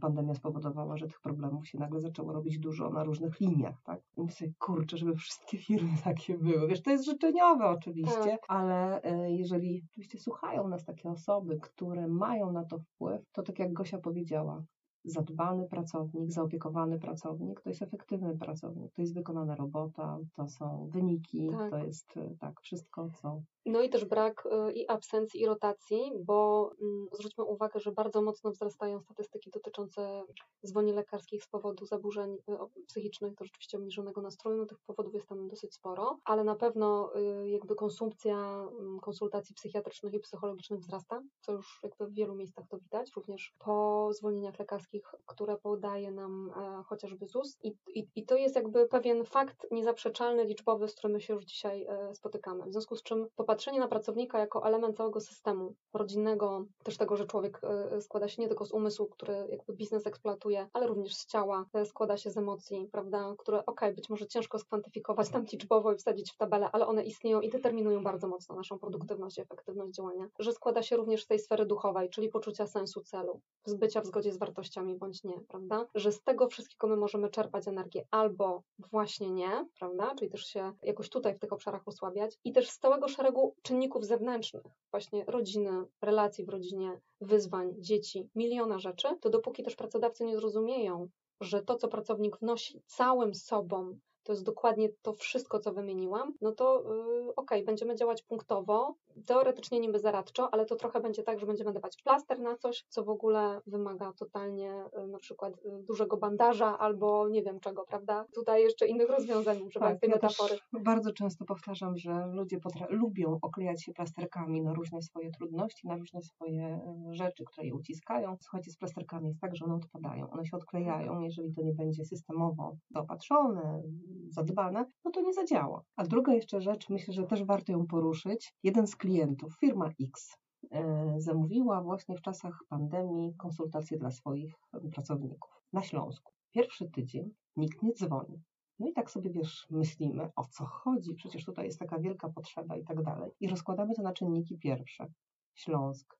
pandemia 0.00 0.34
spowodowała, 0.34 0.96
że 0.96 1.06
tych 1.06 1.20
problemów 1.20 1.68
się 1.68 1.78
nagle 1.78 2.00
zaczęło 2.00 2.32
robić 2.32 2.58
dużo 2.58 2.90
na 2.90 3.04
różnych 3.04 3.40
liniach, 3.40 3.82
tak? 3.82 4.00
I 4.16 4.22
myślę, 4.22 4.48
kurczę, 4.58 4.96
żeby 4.96 5.14
wszystkie 5.14 5.58
firmy 5.58 5.90
takie 6.04 6.38
były. 6.38 6.68
Wiesz, 6.68 6.82
to 6.82 6.90
jest 6.90 7.04
życzeniowe 7.04 7.68
oczywiście, 7.68 8.30
tak. 8.30 8.40
ale 8.48 9.02
e, 9.02 9.30
jeżeli 9.30 9.82
oczywiście 9.90 10.18
słuchają 10.18 10.68
nas 10.68 10.84
takie 10.84 11.10
osoby, 11.10 11.58
które 11.60 12.08
mają 12.08 12.52
na 12.52 12.64
to 12.64 12.78
wpływ, 12.78 13.22
to 13.32 13.42
tak 13.42 13.58
jak 13.58 13.72
Gosia 13.72 13.98
powiedziała, 13.98 14.62
zadbany 15.04 15.68
pracownik, 15.68 16.32
zaopiekowany 16.32 16.98
pracownik, 16.98 17.60
to 17.60 17.68
jest 17.68 17.82
efektywny 17.82 18.38
pracownik, 18.38 18.94
to 18.94 19.02
jest 19.02 19.14
wykonana 19.14 19.54
robota, 19.54 20.18
to 20.36 20.48
są 20.48 20.88
wyniki, 20.92 21.48
tak. 21.50 21.70
to 21.70 21.78
jest 21.78 22.14
tak 22.40 22.60
wszystko, 22.60 23.10
co 23.22 23.42
no 23.66 23.82
i 23.82 23.90
też 23.90 24.04
brak 24.04 24.46
y, 24.46 24.72
i 24.72 24.88
absencji, 24.88 25.40
i 25.40 25.46
rotacji, 25.46 26.12
bo 26.24 26.70
mm, 26.82 27.06
zwróćmy 27.12 27.44
uwagę, 27.44 27.80
że 27.80 27.92
bardzo 27.92 28.22
mocno 28.22 28.50
wzrastają 28.50 29.00
statystyki 29.00 29.50
dotyczące 29.50 30.22
zwolnień 30.62 30.94
lekarskich 30.94 31.44
z 31.44 31.48
powodu 31.48 31.86
zaburzeń 31.86 32.34
y, 32.34 32.84
psychicznych, 32.86 33.34
to 33.34 33.44
rzeczywiście 33.44 33.78
obniżonego 33.78 34.20
nastroju, 34.20 34.58
no 34.58 34.66
tych 34.66 34.78
powodów 34.86 35.14
jest 35.14 35.26
tam 35.26 35.48
dosyć 35.48 35.74
sporo, 35.74 36.18
ale 36.24 36.44
na 36.44 36.56
pewno 36.56 37.12
y, 37.16 37.48
jakby 37.48 37.74
konsumpcja 37.74 38.68
mm, 38.80 39.00
konsultacji 39.00 39.54
psychiatrycznych 39.54 40.14
i 40.14 40.20
psychologicznych 40.20 40.80
wzrasta, 40.80 41.22
co 41.40 41.52
już 41.52 41.80
jakby 41.82 42.06
w 42.06 42.14
wielu 42.14 42.34
miejscach 42.34 42.68
to 42.68 42.78
widać, 42.78 43.10
również 43.16 43.54
po 43.58 44.08
zwolnieniach 44.12 44.58
lekarskich, 44.58 44.89
które 45.26 45.56
podaje 45.56 46.10
nam 46.10 46.50
e, 46.56 46.82
chociażby 46.82 47.26
ZUS. 47.26 47.58
I, 47.62 47.74
i, 47.94 48.08
i 48.16 48.26
to 48.26 48.36
jest 48.36 48.56
jakby 48.56 48.88
pewien 48.88 49.24
fakt 49.24 49.66
niezaprzeczalny, 49.70 50.44
liczbowy, 50.44 50.88
z 50.88 50.94
którym 50.94 51.20
się 51.20 51.34
już 51.34 51.44
dzisiaj 51.44 51.86
e, 51.88 52.14
spotykamy, 52.14 52.66
w 52.66 52.72
związku 52.72 52.96
z 52.96 53.02
czym 53.02 53.26
popatrzmy 53.36 53.60
patrzenie 53.60 53.80
na 53.80 53.88
pracownika 53.88 54.38
jako 54.38 54.66
element 54.66 54.96
całego 54.96 55.20
systemu 55.20 55.74
rodzinnego, 55.94 56.64
też 56.82 56.96
tego, 56.96 57.16
że 57.16 57.26
człowiek 57.26 57.60
e, 57.62 58.00
składa 58.00 58.28
się 58.28 58.42
nie 58.42 58.48
tylko 58.48 58.64
z 58.64 58.72
umysłu, 58.72 59.06
który 59.06 59.46
jakby 59.50 59.72
biznes 59.72 60.06
eksploatuje, 60.06 60.68
ale 60.72 60.86
również 60.86 61.16
z 61.16 61.26
ciała, 61.26 61.66
składa 61.84 62.16
się 62.16 62.30
z 62.30 62.36
emocji, 62.36 62.88
prawda, 62.92 63.34
które 63.38 63.66
ok, 63.66 63.80
być 63.96 64.10
może 64.10 64.26
ciężko 64.26 64.58
skwantyfikować 64.58 65.30
tam 65.30 65.44
liczbowo 65.52 65.92
i 65.92 65.96
wsadzić 65.96 66.32
w 66.32 66.36
tabelę, 66.36 66.68
ale 66.72 66.86
one 66.86 67.04
istnieją 67.04 67.40
i 67.40 67.50
determinują 67.50 68.02
bardzo 68.02 68.28
mocno 68.28 68.54
naszą 68.54 68.78
produktywność 68.78 69.38
i 69.38 69.40
efektywność 69.40 69.94
działania, 69.94 70.28
że 70.38 70.52
składa 70.52 70.82
się 70.82 70.96
również 70.96 71.24
z 71.24 71.26
tej 71.26 71.38
sfery 71.38 71.66
duchowej, 71.66 72.10
czyli 72.10 72.28
poczucia 72.28 72.66
sensu 72.66 73.00
celu, 73.00 73.40
zbycia 73.64 74.00
w 74.00 74.06
zgodzie 74.06 74.32
z 74.32 74.38
wartościami 74.38 74.79
bądź 74.82 75.24
nie, 75.24 75.40
prawda, 75.48 75.86
że 75.94 76.12
z 76.12 76.22
tego 76.22 76.48
wszystkiego 76.48 76.86
my 76.86 76.96
możemy 76.96 77.30
czerpać 77.30 77.68
energię 77.68 78.06
albo 78.10 78.62
właśnie 78.78 79.30
nie, 79.30 79.66
prawda, 79.78 80.14
czyli 80.14 80.30
też 80.30 80.46
się 80.46 80.72
jakoś 80.82 81.08
tutaj 81.08 81.34
w 81.34 81.38
tych 81.38 81.52
obszarach 81.52 81.88
osłabiać. 81.88 82.38
I 82.44 82.52
też 82.52 82.70
z 82.70 82.78
całego 82.78 83.08
szeregu 83.08 83.54
czynników 83.62 84.04
zewnętrznych, 84.04 84.62
właśnie 84.90 85.24
rodziny, 85.24 85.84
relacji 86.02 86.44
w 86.44 86.48
rodzinie, 86.48 87.00
wyzwań, 87.20 87.74
dzieci, 87.78 88.28
miliona 88.34 88.78
rzeczy, 88.78 89.08
to 89.20 89.30
dopóki 89.30 89.62
też 89.62 89.76
pracodawcy 89.76 90.24
nie 90.24 90.36
zrozumieją, 90.36 91.08
że 91.40 91.62
to, 91.62 91.76
co 91.76 91.88
pracownik 91.88 92.38
wnosi 92.38 92.82
całym 92.86 93.34
sobą 93.34 93.98
to 94.30 94.34
jest 94.34 94.44
dokładnie 94.44 94.88
to 95.02 95.12
wszystko, 95.12 95.60
co 95.60 95.72
wymieniłam, 95.72 96.34
no 96.40 96.52
to 96.52 96.82
yy, 96.82 97.20
okej, 97.20 97.34
okay, 97.36 97.64
będziemy 97.64 97.96
działać 97.96 98.22
punktowo, 98.22 98.94
teoretycznie 99.26 99.80
niby 99.80 99.98
zaradczo, 99.98 100.54
ale 100.54 100.66
to 100.66 100.76
trochę 100.76 101.00
będzie 101.00 101.22
tak, 101.22 101.40
że 101.40 101.46
będziemy 101.46 101.72
dawać 101.72 102.02
plaster 102.02 102.40
na 102.40 102.56
coś, 102.56 102.84
co 102.88 103.04
w 103.04 103.08
ogóle 103.08 103.60
wymaga 103.66 104.12
totalnie 104.12 104.84
yy, 104.96 105.06
na 105.06 105.18
przykład 105.18 105.64
yy, 105.64 105.82
dużego 105.82 106.16
bandaża 106.16 106.78
albo 106.78 107.28
nie 107.28 107.42
wiem 107.42 107.60
czego, 107.60 107.84
prawda? 107.84 108.24
Tutaj 108.34 108.62
jeszcze 108.62 108.86
innych 108.86 109.10
rozwiązań 109.10 109.62
używając 109.62 109.96
tak, 109.96 110.00
tej 110.00 110.10
ja 110.10 110.16
metafory. 110.16 110.58
bardzo 110.84 111.12
często 111.12 111.44
powtarzam, 111.44 111.96
że 111.96 112.26
ludzie 112.32 112.58
lubią 112.88 113.38
oklejać 113.42 113.84
się 113.84 113.92
plasterkami 113.92 114.62
na 114.62 114.74
różne 114.74 115.02
swoje 115.02 115.30
trudności, 115.30 115.88
na 115.88 115.96
różne 115.96 116.22
swoje 116.22 116.80
y, 117.10 117.14
rzeczy, 117.14 117.44
które 117.44 117.66
je 117.66 117.74
uciskają. 117.74 118.36
Słuchajcie, 118.40 118.70
z 118.70 118.76
plasterkami 118.76 119.28
jest 119.28 119.40
tak, 119.40 119.56
że 119.56 119.64
one 119.64 119.74
odpadają, 119.74 120.30
one 120.30 120.44
się 120.44 120.56
odklejają, 120.56 121.20
jeżeli 121.20 121.54
to 121.54 121.62
nie 121.62 121.72
będzie 121.72 122.04
systemowo 122.04 122.76
dopatrzone, 122.90 123.82
zadbane, 124.28 124.86
no 125.04 125.10
to 125.10 125.20
nie 125.20 125.32
zadziała. 125.32 125.82
A 125.96 126.04
druga 126.04 126.34
jeszcze 126.34 126.60
rzecz, 126.60 126.88
myślę, 126.88 127.14
że 127.14 127.24
też 127.24 127.44
warto 127.44 127.72
ją 127.72 127.86
poruszyć. 127.86 128.54
Jeden 128.62 128.86
z 128.86 128.96
klientów, 128.96 129.56
firma 129.60 129.90
X, 130.00 130.36
e, 130.70 131.14
zamówiła 131.18 131.82
właśnie 131.82 132.16
w 132.16 132.22
czasach 132.22 132.64
pandemii 132.68 133.34
konsultacje 133.36 133.98
dla 133.98 134.10
swoich 134.10 134.54
pracowników 134.92 135.62
na 135.72 135.82
Śląsku. 135.82 136.32
Pierwszy 136.50 136.90
tydzień 136.90 137.34
nikt 137.56 137.82
nie 137.82 137.92
dzwoni. 137.92 138.42
No 138.78 138.86
i 138.86 138.92
tak 138.92 139.10
sobie, 139.10 139.30
wiesz, 139.30 139.66
myślimy, 139.70 140.30
o 140.36 140.44
co 140.44 140.64
chodzi, 140.64 141.14
przecież 141.14 141.44
tutaj 141.44 141.64
jest 141.64 141.78
taka 141.78 141.98
wielka 141.98 142.28
potrzeba 142.28 142.76
i 142.76 142.84
tak 142.84 143.02
dalej. 143.02 143.30
I 143.40 143.48
rozkładamy 143.48 143.94
to 143.94 144.02
na 144.02 144.12
czynniki 144.12 144.58
pierwsze. 144.58 145.06
Śląsk, 145.54 146.18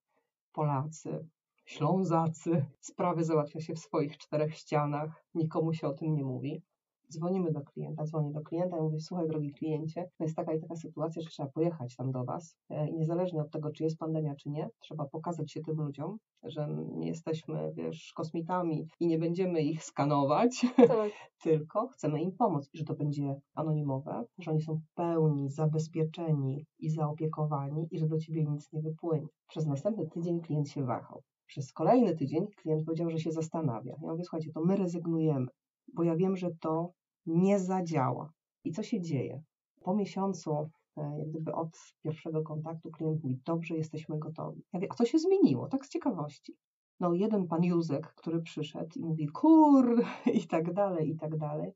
Polacy, 0.53 1.29
Ślązacy. 1.65 2.67
Sprawy 2.81 3.25
załatwia 3.25 3.61
się 3.61 3.75
w 3.75 3.79
swoich 3.79 4.19
czterech 4.19 4.55
ścianach, 4.55 5.25
nikomu 5.35 5.73
się 5.73 5.89
o 5.89 5.95
tym 5.95 6.15
nie 6.15 6.25
mówi 6.25 6.63
dzwonimy 7.11 7.53
do 7.53 7.61
klienta, 7.61 8.05
dzwonię 8.05 8.33
do 8.33 8.40
klienta 8.40 8.79
i 8.79 8.81
mówię, 8.81 9.01
słuchaj 9.01 9.29
drogi 9.29 9.53
kliencie, 9.53 10.11
to 10.18 10.25
jest 10.25 10.37
taka 10.37 10.55
i 10.55 10.61
taka 10.61 10.77
sytuacja, 10.77 11.23
że 11.23 11.29
trzeba 11.29 11.49
pojechać 11.49 11.96
tam 11.96 12.12
do 12.12 12.25
Was 12.25 12.57
e, 12.70 12.88
i 12.88 12.94
niezależnie 12.94 13.40
od 13.40 13.51
tego, 13.51 13.70
czy 13.70 13.85
jest 13.85 13.99
pandemia, 13.99 14.35
czy 14.35 14.51
nie, 14.51 14.68
trzeba 14.81 15.05
pokazać 15.05 15.53
się 15.53 15.61
tym 15.61 15.77
ludziom, 15.77 16.18
że 16.42 16.68
nie 16.92 17.09
jesteśmy, 17.09 17.73
wiesz, 17.75 18.12
kosmitami 18.16 18.88
i 19.01 19.07
nie 19.07 19.18
będziemy 19.18 19.62
ich 19.62 19.85
skanować, 19.85 20.66
tak. 20.77 21.11
tylko 21.42 21.88
chcemy 21.88 22.23
im 22.23 22.33
pomóc 22.33 22.70
i 22.73 22.79
że 22.79 22.85
to 22.85 22.94
będzie 22.94 23.40
anonimowe, 23.55 24.25
że 24.38 24.51
oni 24.51 24.61
są 24.61 24.75
w 24.75 24.94
pełni 24.94 25.51
zabezpieczeni 25.51 26.66
i 26.79 26.90
zaopiekowani 26.90 27.88
i 27.90 27.99
że 27.99 28.09
do 28.09 28.18
Ciebie 28.18 28.44
nic 28.44 28.73
nie 28.73 28.83
wypłynie. 28.83 29.27
Przez 29.49 29.66
następny 29.66 30.09
tydzień 30.09 30.40
klient 30.40 30.68
się 30.68 30.85
wahał. 30.85 31.23
Przez 31.46 31.73
kolejny 31.73 32.16
tydzień 32.16 32.46
klient 32.46 32.85
powiedział, 32.85 33.11
że 33.11 33.18
się 33.18 33.33
zastanawia. 33.33 33.96
Ja 34.03 34.11
mówię, 34.11 34.25
słuchajcie, 34.25 34.53
to 34.53 34.61
my 34.61 34.77
rezygnujemy, 34.77 35.46
bo 35.94 36.03
ja 36.03 36.16
wiem, 36.16 36.37
że 36.37 36.51
to 36.61 36.92
nie 37.27 37.59
zadziała. 37.59 38.33
I 38.65 38.73
co 38.73 38.83
się 38.83 39.01
dzieje? 39.01 39.43
Po 39.81 39.95
miesiącu, 39.95 40.71
e, 40.97 41.19
jak 41.19 41.29
gdyby 41.29 41.53
od 41.53 41.69
pierwszego 42.03 42.43
kontaktu, 42.43 42.91
klient 42.91 43.23
mówi: 43.23 43.41
Dobrze, 43.45 43.77
jesteśmy 43.77 44.19
gotowi. 44.19 44.61
Ja 44.73 44.79
mówię, 44.79 44.87
a 44.91 44.95
co 44.95 45.05
się 45.05 45.19
zmieniło? 45.19 45.69
Tak 45.69 45.87
z 45.87 45.89
ciekawości. 45.89 46.57
No 47.01 47.15
jeden 47.15 47.47
pan 47.47 47.65
Józek, 47.65 48.15
który 48.15 48.43
przyszedł 48.43 48.99
i 48.99 49.03
mówi 49.03 49.29
kur 49.29 50.03
i 50.41 50.47
tak 50.47 50.73
dalej, 50.73 51.11
i 51.11 51.17
tak 51.17 51.37
dalej. 51.37 51.73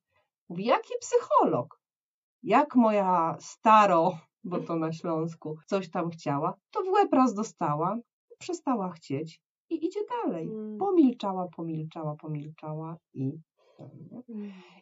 Mówi, 0.49 0.65
jaki 0.65 0.93
psycholog? 1.01 1.81
Jak 2.43 2.77
moja 2.77 3.37
staro, 3.41 4.19
bo 4.45 4.59
to 4.59 4.77
na 4.77 4.93
Śląsku, 4.93 5.57
coś 5.67 5.91
tam 5.91 6.11
chciała, 6.11 6.55
to 6.71 6.83
w 6.83 6.89
łeb 6.89 7.13
raz 7.13 7.35
dostała, 7.35 7.99
przestała 8.39 8.91
chcieć 8.91 9.41
i 9.71 9.87
idzie 9.87 10.01
dalej. 10.23 10.47
Mm. 10.47 10.79
Pomilczała, 10.79 11.49
pomilczała, 11.57 12.17
pomilczała 12.17 12.97
i. 13.15 13.33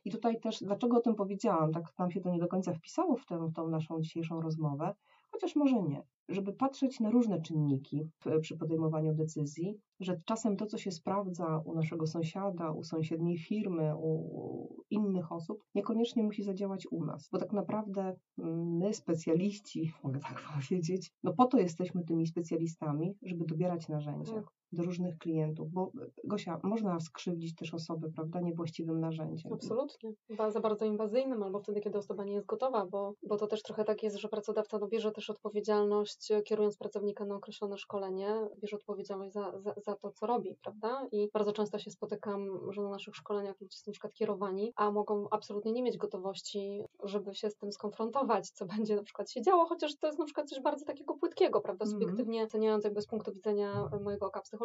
i 0.04 0.10
tutaj 0.10 0.40
też, 0.40 0.58
dlaczego 0.62 0.96
o 0.96 1.00
tym 1.00 1.14
powiedziałam, 1.14 1.72
tak 1.72 1.98
nam 1.98 2.10
się 2.10 2.20
to 2.20 2.30
nie 2.30 2.38
do 2.38 2.48
końca 2.48 2.72
wpisało 2.72 3.16
w 3.16 3.26
tę, 3.26 3.48
w 3.48 3.52
tą 3.52 3.68
naszą 3.68 4.00
dzisiejszą 4.00 4.40
rozmowę, 4.40 4.94
chociaż 5.30 5.56
może 5.56 5.82
nie, 5.82 6.02
żeby 6.28 6.52
patrzeć 6.52 7.00
na 7.00 7.10
różne 7.10 7.42
czynniki 7.42 8.08
przy 8.40 8.56
podejmowaniu 8.56 9.14
decyzji, 9.14 9.78
że 10.00 10.20
czasem 10.24 10.56
to, 10.56 10.66
co 10.66 10.78
się 10.78 10.90
sprawdza 10.90 11.62
u 11.64 11.74
naszego 11.74 12.06
sąsiada, 12.06 12.72
u 12.72 12.84
sąsiedniej 12.84 13.38
firmy, 13.38 13.96
u, 13.96 14.08
u 14.08 14.82
innych 14.90 15.32
osób, 15.32 15.64
niekoniecznie 15.74 16.22
musi 16.22 16.42
zadziałać 16.42 16.86
u 16.90 17.04
nas, 17.04 17.28
bo 17.32 17.38
tak 17.38 17.52
naprawdę 17.52 18.16
mm, 18.38 18.76
my, 18.76 18.94
specjaliści, 18.94 19.92
mogę 20.04 20.20
tak 20.20 20.42
powiedzieć, 20.54 21.12
no 21.22 21.32
po 21.34 21.46
to 21.46 21.58
jesteśmy 21.58 22.04
tymi 22.04 22.26
specjalistami, 22.26 23.14
żeby 23.22 23.44
dobierać 23.44 23.88
narzędzia. 23.88 24.34
Tak. 24.34 24.61
Do 24.72 24.82
różnych 24.82 25.18
klientów, 25.18 25.70
bo 25.70 25.92
Gosia, 26.24 26.60
można 26.62 27.00
skrzywdzić 27.00 27.54
też 27.54 27.74
osobę, 27.74 28.10
prawda, 28.14 28.40
niewłaściwym 28.40 29.00
narzędziem. 29.00 29.52
Absolutnie. 29.52 30.12
Za 30.48 30.60
bardzo 30.60 30.84
inwazyjnym, 30.84 31.42
albo 31.42 31.60
wtedy, 31.60 31.80
kiedy 31.80 31.98
osoba 31.98 32.24
nie 32.24 32.34
jest 32.34 32.46
gotowa, 32.46 32.86
bo, 32.86 33.14
bo 33.22 33.36
to 33.36 33.46
też 33.46 33.62
trochę 33.62 33.84
tak 33.84 34.02
jest, 34.02 34.16
że 34.16 34.28
pracodawca 34.28 34.78
no, 34.78 34.88
bierze 34.88 35.12
też 35.12 35.30
odpowiedzialność, 35.30 36.30
e, 36.30 36.42
kierując 36.42 36.76
pracownika 36.76 37.24
na 37.24 37.34
określone 37.34 37.78
szkolenie, 37.78 38.48
bierze 38.62 38.76
odpowiedzialność 38.76 39.32
za, 39.32 39.60
za, 39.60 39.74
za 39.76 39.94
to, 39.94 40.10
co 40.10 40.26
robi, 40.26 40.56
prawda? 40.62 41.06
I 41.12 41.28
bardzo 41.32 41.52
często 41.52 41.78
się 41.78 41.90
spotykam, 41.90 42.72
że 42.72 42.82
na 42.82 42.90
naszych 42.90 43.16
szkoleniach 43.16 43.60
ludzie 43.60 43.78
są 43.78 43.82
na 43.86 43.92
przykład 43.92 44.12
kierowani, 44.12 44.72
a 44.76 44.90
mogą 44.90 45.26
absolutnie 45.30 45.72
nie 45.72 45.82
mieć 45.82 45.96
gotowości, 45.96 46.84
żeby 47.04 47.34
się 47.34 47.50
z 47.50 47.56
tym 47.56 47.72
skonfrontować, 47.72 48.50
co 48.50 48.66
będzie 48.76 48.96
na 48.96 49.02
przykład 49.02 49.30
się 49.30 49.42
działo, 49.42 49.66
chociaż 49.66 49.96
to 49.96 50.06
jest 50.06 50.18
na 50.18 50.24
przykład 50.24 50.48
coś 50.48 50.60
bardzo 50.60 50.84
takiego 50.84 51.14
płytkiego, 51.14 51.60
prawda? 51.60 51.84
Mhm. 51.84 52.00
Subiektywnie 52.00 52.44
oceniając 52.44 52.84
jakby 52.84 53.02
z 53.02 53.06
punktu 53.06 53.32
widzenia 53.32 53.90
mojego 54.04 54.26
oka 54.26 54.40
psychologicznego. 54.40 54.61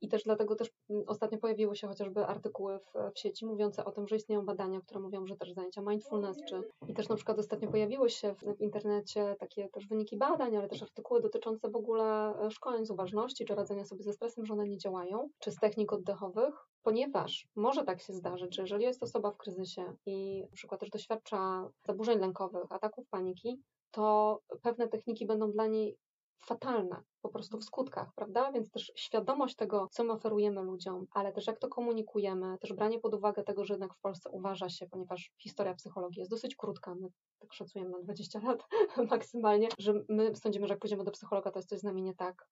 I 0.00 0.08
też 0.08 0.24
dlatego 0.24 0.56
też 0.56 0.70
mm, 0.90 1.04
ostatnio 1.06 1.38
pojawiły 1.38 1.76
się 1.76 1.88
chociażby 1.88 2.26
artykuły 2.26 2.78
w, 2.78 2.92
w 3.14 3.18
sieci 3.18 3.46
mówiące 3.46 3.84
o 3.84 3.92
tym, 3.92 4.08
że 4.08 4.16
istnieją 4.16 4.44
badania, 4.44 4.80
które 4.80 5.00
mówią, 5.00 5.26
że 5.26 5.36
też 5.36 5.52
zajęcia 5.52 5.82
mindfulness, 5.82 6.36
czy 6.48 6.62
i 6.88 6.94
też 6.94 7.08
na 7.08 7.16
przykład 7.16 7.38
ostatnio 7.38 7.70
pojawiły 7.70 8.10
się 8.10 8.34
w, 8.34 8.56
w 8.56 8.60
internecie 8.60 9.36
takie 9.38 9.68
też 9.68 9.86
wyniki 9.86 10.16
badań, 10.16 10.56
ale 10.56 10.68
też 10.68 10.82
artykuły 10.82 11.20
dotyczące 11.20 11.70
w 11.70 11.76
ogóle 11.76 12.38
e, 12.40 12.50
szkoleń 12.50 12.86
z 12.86 12.90
uważności, 12.90 13.44
czy 13.44 13.54
radzenia 13.54 13.84
sobie 13.84 14.02
ze 14.02 14.12
stresem, 14.12 14.46
że 14.46 14.52
one 14.52 14.68
nie 14.68 14.78
działają, 14.78 15.28
czy 15.38 15.50
z 15.50 15.56
technik 15.56 15.92
oddechowych, 15.92 16.54
ponieważ 16.82 17.48
może 17.56 17.84
tak 17.84 18.00
się 18.00 18.12
zdarzyć, 18.12 18.56
że 18.56 18.62
jeżeli 18.62 18.84
jest 18.84 19.02
osoba 19.02 19.30
w 19.30 19.36
kryzysie 19.36 19.96
i 20.06 20.40
na 20.50 20.56
przykład 20.56 20.80
też 20.80 20.90
doświadcza 20.90 21.70
zaburzeń 21.86 22.18
lękowych, 22.18 22.72
ataków 22.72 23.08
paniki, 23.08 23.62
to 23.90 24.38
pewne 24.62 24.88
techniki 24.88 25.26
będą 25.26 25.52
dla 25.52 25.66
niej 25.66 25.96
fatalne 26.38 27.02
po 27.22 27.28
prostu 27.28 27.58
w 27.58 27.64
skutkach, 27.64 28.14
prawda? 28.14 28.52
Więc 28.52 28.70
też 28.70 28.92
świadomość 28.94 29.56
tego, 29.56 29.88
co 29.90 30.04
my 30.04 30.12
oferujemy 30.12 30.62
ludziom, 30.62 31.06
ale 31.10 31.32
też 31.32 31.46
jak 31.46 31.58
to 31.58 31.68
komunikujemy, 31.68 32.58
też 32.58 32.72
branie 32.72 33.00
pod 33.00 33.14
uwagę 33.14 33.42
tego, 33.42 33.64
że 33.64 33.74
jednak 33.74 33.94
w 33.94 34.00
Polsce 34.00 34.30
uważa 34.30 34.68
się, 34.68 34.86
ponieważ 34.86 35.30
historia 35.38 35.74
psychologii 35.74 36.18
jest 36.20 36.30
dosyć 36.30 36.56
krótka, 36.56 36.94
my 36.94 37.08
tak 37.38 37.52
szacujemy 37.52 37.90
na 37.90 37.98
20 37.98 38.40
lat 38.40 38.62
maksymalnie, 39.10 39.68
że 39.78 39.94
my 40.08 40.36
sądzimy, 40.36 40.66
że 40.66 40.72
jak 40.72 40.80
pójdziemy 40.80 41.04
do 41.04 41.10
psychologa, 41.10 41.50
to 41.50 41.58
jest 41.58 41.68
coś 41.68 41.78
z 41.78 41.84
nami 41.84 42.02
nie 42.02 42.14
tak. 42.14 42.48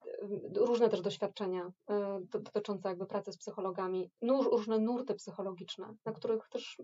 Różne 0.56 0.88
też 0.88 1.00
doświadczenia 1.00 1.66
y, 1.66 1.94
do- 2.20 2.40
dotyczące 2.40 2.88
jakby 2.88 3.06
pracy 3.06 3.32
z 3.32 3.38
psychologami, 3.38 4.10
różne 4.22 4.78
nurty 4.78 5.14
psychologiczne, 5.14 5.94
na 6.06 6.12
których 6.12 6.48
też 6.48 6.82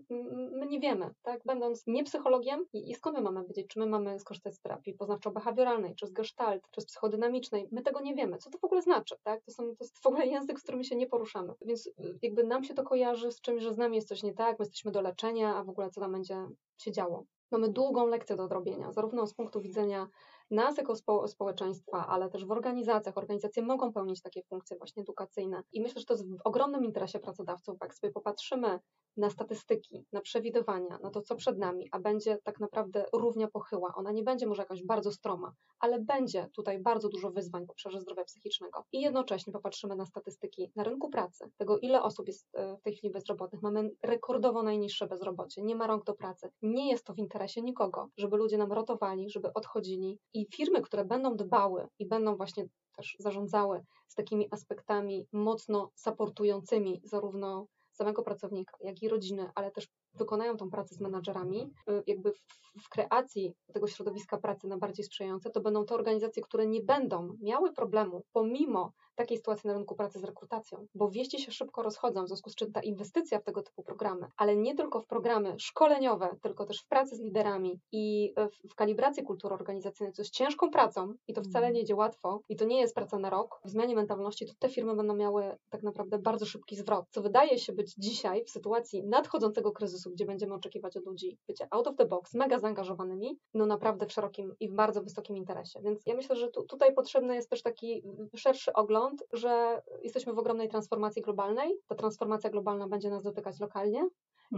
my 0.51 0.65
nie 0.65 0.79
wiemy, 0.79 1.13
tak? 1.21 1.41
Będąc 1.45 1.87
nie 1.87 2.03
psychologiem 2.03 2.65
i 2.73 2.95
skąd 2.95 3.17
my 3.17 3.21
mamy 3.23 3.47
wiedzieć, 3.47 3.67
czy 3.67 3.79
my 3.79 3.85
mamy 3.85 4.19
skorzystać 4.19 4.55
z 4.55 4.59
terapii 4.59 4.97
poznawczo-behawioralnej, 4.97 5.95
czy 5.95 6.07
z 6.07 6.11
gestalt, 6.11 6.63
czy 6.71 6.81
z 6.81 6.85
psychodynamicznej, 6.85 7.67
my 7.71 7.80
tego 7.83 8.01
nie 8.01 8.15
wiemy. 8.15 8.37
Co 8.37 8.49
to 8.49 8.57
w 8.57 8.63
ogóle 8.63 8.81
znaczy, 8.81 9.15
tak? 9.23 9.43
To, 9.43 9.51
są, 9.51 9.63
to 9.63 9.83
jest 9.83 9.99
w 9.99 10.05
ogóle 10.07 10.27
język, 10.27 10.59
z 10.59 10.63
którym 10.63 10.83
się 10.83 10.95
nie 10.95 11.07
poruszamy. 11.07 11.53
Więc 11.61 11.87
y, 11.87 11.93
jakby 12.21 12.43
nam 12.43 12.63
się 12.63 12.73
to 12.73 12.83
kojarzy 12.83 13.31
z 13.31 13.41
czymś, 13.41 13.63
że 13.63 13.73
z 13.73 13.77
nami 13.77 13.95
jest 13.95 14.07
coś 14.07 14.23
nie 14.23 14.33
tak, 14.33 14.59
my 14.59 14.65
jesteśmy 14.65 14.91
do 14.91 15.01
leczenia, 15.01 15.55
a 15.55 15.63
w 15.63 15.69
ogóle 15.69 15.89
co 15.89 16.01
tam 16.01 16.11
będzie 16.11 16.47
się 16.77 16.91
działo. 16.91 17.25
Mamy 17.51 17.69
długą 17.69 18.07
lekcję 18.07 18.35
do 18.35 18.43
odrobienia, 18.43 18.91
zarówno 18.91 19.27
z 19.27 19.33
punktu 19.33 19.61
widzenia 19.61 20.07
nas 20.51 20.77
jako 20.77 20.95
spo, 20.95 21.27
społeczeństwa, 21.27 22.07
ale 22.07 22.29
też 22.29 22.45
w 22.45 22.51
organizacjach. 22.51 23.17
Organizacje 23.17 23.63
mogą 23.63 23.93
pełnić 23.93 24.21
takie 24.21 24.43
funkcje 24.43 24.77
właśnie 24.77 25.01
edukacyjne. 25.01 25.63
I 25.71 25.81
myślę, 25.81 25.99
że 25.99 26.05
to 26.05 26.13
jest 26.13 26.27
w 26.27 26.41
ogromnym 26.43 26.85
interesie 26.85 27.19
pracodawców, 27.19 27.77
jak 27.81 27.95
sobie 27.95 28.13
popatrzymy 28.13 28.79
na 29.17 29.29
statystyki, 29.29 30.05
na 30.11 30.21
przewidywania, 30.21 30.99
na 31.03 31.09
to, 31.09 31.21
co 31.21 31.35
przed 31.35 31.57
nami, 31.57 31.87
a 31.91 31.99
będzie 31.99 32.37
tak 32.43 32.59
naprawdę 32.59 33.05
równia 33.13 33.47
pochyła. 33.47 33.93
Ona 33.95 34.11
nie 34.11 34.23
będzie 34.23 34.47
może 34.47 34.61
jakaś 34.61 34.83
bardzo 34.83 35.11
stroma, 35.11 35.53
ale 35.79 35.99
będzie 35.99 36.49
tutaj 36.55 36.79
bardzo 36.79 37.09
dużo 37.09 37.31
wyzwań 37.31 37.65
w 37.65 37.69
obszarze 37.69 38.01
zdrowia 38.01 38.23
psychicznego. 38.23 38.85
I 38.91 39.01
jednocześnie 39.01 39.53
popatrzymy 39.53 39.95
na 39.95 40.05
statystyki 40.05 40.71
na 40.75 40.83
rynku 40.83 41.09
pracy, 41.09 41.51
tego 41.57 41.79
ile 41.79 42.03
osób 42.03 42.27
jest 42.27 42.47
e, 42.53 42.77
w 42.77 42.81
tej 42.81 42.95
chwili 42.95 43.13
bezrobotnych. 43.13 43.61
Mamy 43.61 43.89
rekordowo 44.03 44.63
najniższe 44.63 45.07
bezrobocie, 45.07 45.61
nie 45.61 45.75
ma 45.75 45.87
rąk 45.87 46.03
do 46.03 46.13
pracy. 46.13 46.49
Nie 46.61 46.89
jest 46.89 47.05
to 47.05 47.13
w 47.13 47.17
interesie 47.17 47.61
nikogo, 47.61 48.09
żeby 48.17 48.37
ludzie 48.37 48.57
nam 48.57 48.71
rotowali, 48.71 49.29
żeby 49.29 49.53
odchodzili 49.53 50.19
i 50.33 50.45
firmy, 50.45 50.81
które 50.81 51.05
będą 51.05 51.35
dbały 51.35 51.87
i 51.99 52.05
będą 52.05 52.35
właśnie 52.35 52.65
też 52.95 53.15
zarządzały 53.19 53.83
z 54.07 54.15
takimi 54.15 54.47
aspektami 54.51 55.27
mocno 55.31 55.91
supportującymi 55.95 57.01
zarówno 57.03 57.67
samego 57.91 58.23
pracownika, 58.23 58.77
jak 58.81 59.03
i 59.03 59.09
rodziny, 59.09 59.49
ale 59.55 59.71
też 59.71 59.87
wykonają 60.13 60.57
tą 60.57 60.69
pracę 60.69 60.95
z 60.95 60.99
menadżerami, 60.99 61.73
y, 61.89 62.03
jakby 62.07 62.31
w, 62.31 62.39
w 62.83 62.89
kreacji 62.89 63.55
tego 63.73 63.87
środowiska 63.87 64.37
pracy 64.37 64.67
na 64.67 64.77
bardziej 64.77 65.05
sprzyjające, 65.05 65.49
to 65.49 65.61
będą 65.61 65.85
te 65.85 65.95
organizacje, 65.95 66.43
które 66.43 66.67
nie 66.67 66.81
będą 66.81 67.37
miały 67.41 67.73
problemu 67.73 68.23
pomimo 68.33 68.93
takiej 69.15 69.37
sytuacji 69.37 69.67
na 69.67 69.73
rynku 69.73 69.95
pracy 69.95 70.19
z 70.19 70.23
rekrutacją, 70.23 70.85
bo 70.95 71.09
wieści 71.09 71.41
się 71.41 71.51
szybko 71.51 71.81
rozchodzą, 71.81 72.23
w 72.23 72.27
związku 72.27 72.49
z 72.49 72.55
czym 72.55 72.71
ta 72.71 72.81
inwestycja 72.81 73.39
w 73.39 73.43
tego 73.43 73.63
typu 73.63 73.83
programy, 73.83 74.27
ale 74.37 74.55
nie 74.55 74.75
tylko 74.75 74.99
w 74.99 75.07
programy 75.07 75.55
szkoleniowe, 75.59 76.35
tylko 76.41 76.65
też 76.65 76.81
w 76.81 76.87
pracy 76.87 77.15
z 77.15 77.19
liderami 77.19 77.79
i 77.91 78.33
w, 78.37 78.71
w 78.71 78.75
kalibracji 78.75 79.23
kultury 79.23 79.55
organizacyjnej, 79.55 80.13
co 80.13 80.21
jest 80.21 80.33
ciężką 80.33 80.69
pracą 80.69 81.13
i 81.27 81.33
to 81.33 81.41
wcale 81.41 81.71
nie 81.71 81.81
idzie 81.81 81.95
łatwo 81.95 82.39
i 82.49 82.55
to 82.55 82.65
nie 82.65 82.79
jest 82.79 82.95
praca 82.95 83.19
na 83.19 83.29
rok, 83.29 83.61
w 83.65 83.69
zmianie 83.69 83.95
mentalności, 83.95 84.45
to 84.45 84.53
te 84.59 84.69
firmy 84.69 84.95
będą 84.95 85.15
miały 85.15 85.57
tak 85.69 85.83
naprawdę 85.83 86.19
bardzo 86.19 86.45
szybki 86.45 86.75
zwrot, 86.75 87.05
co 87.09 87.21
wydaje 87.21 87.59
się 87.59 87.73
być 87.73 87.95
dzisiaj 87.97 88.43
w 88.45 88.49
sytuacji 88.49 89.03
nadchodzącego 89.03 89.71
kryzysu, 89.71 90.11
gdzie 90.11 90.25
będziemy 90.25 90.53
oczekiwać 90.53 90.97
od 90.97 91.05
ludzi 91.05 91.37
bycia 91.47 91.67
out 91.71 91.87
of 91.87 91.95
the 91.95 92.05
box, 92.05 92.33
mega 92.33 92.59
zaangażowanymi, 92.59 93.37
no 93.53 93.65
naprawdę 93.65 94.05
w 94.05 94.11
szerokim 94.11 94.55
i 94.59 94.69
w 94.69 94.73
bardzo 94.73 95.01
wysokim 95.01 95.37
interesie. 95.37 95.81
Więc 95.81 96.01
ja 96.05 96.15
myślę, 96.15 96.35
że 96.35 96.47
tu, 96.47 96.63
tutaj 96.63 96.93
potrzebny 96.93 97.35
jest 97.35 97.49
też 97.49 97.61
taki 97.61 98.03
szerszy 98.35 98.73
ogląd, 98.73 99.00
że 99.33 99.81
jesteśmy 100.01 100.33
w 100.33 100.39
ogromnej 100.39 100.69
transformacji 100.69 101.21
globalnej. 101.21 101.71
Ta 101.87 101.95
transformacja 101.95 102.49
globalna 102.49 102.87
będzie 102.87 103.09
nas 103.09 103.23
dotykać 103.23 103.59
lokalnie. 103.59 104.07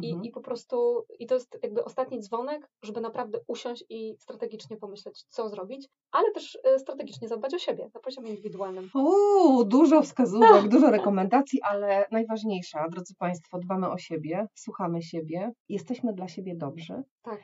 I, 0.02 0.08
Mhm. 0.10 0.24
I 0.24 0.32
po 0.32 0.42
prostu, 0.42 1.06
i 1.20 1.28
to 1.28 1.36
jest 1.36 1.60
jakby 1.64 1.84
ostatni 1.84 2.20
dzwonek, 2.20 2.70
żeby 2.84 3.02
naprawdę 3.02 3.40
usiąść 3.48 3.84
i 3.90 4.16
strategicznie 4.20 4.78
pomyśleć, 4.78 5.24
co 5.24 5.50
zrobić, 5.50 5.88
ale 6.12 6.32
też 6.32 6.58
e, 6.64 6.80
strategicznie 6.80 7.28
zadbać 7.28 7.54
o 7.54 7.58
siebie 7.58 7.90
na 7.94 8.00
poziomie 8.00 8.30
indywidualnym. 8.30 8.90
Uuu, 8.96 9.64
dużo 9.64 10.02
wskazówek, 10.02 10.68
dużo 10.68 10.92
rekomendacji, 10.92 11.62
ale 11.62 12.06
najważniejsza, 12.12 12.90
drodzy 12.90 13.14
Państwo, 13.16 13.60
dbamy 13.60 13.90
o 13.90 13.98
siebie, 13.98 14.48
słuchamy 14.56 15.02
siebie, 15.02 15.52
jesteśmy 15.70 16.14
dla 16.14 16.28
siebie 16.28 16.56
dobrzy, 16.56 17.04
Tak, 17.24 17.40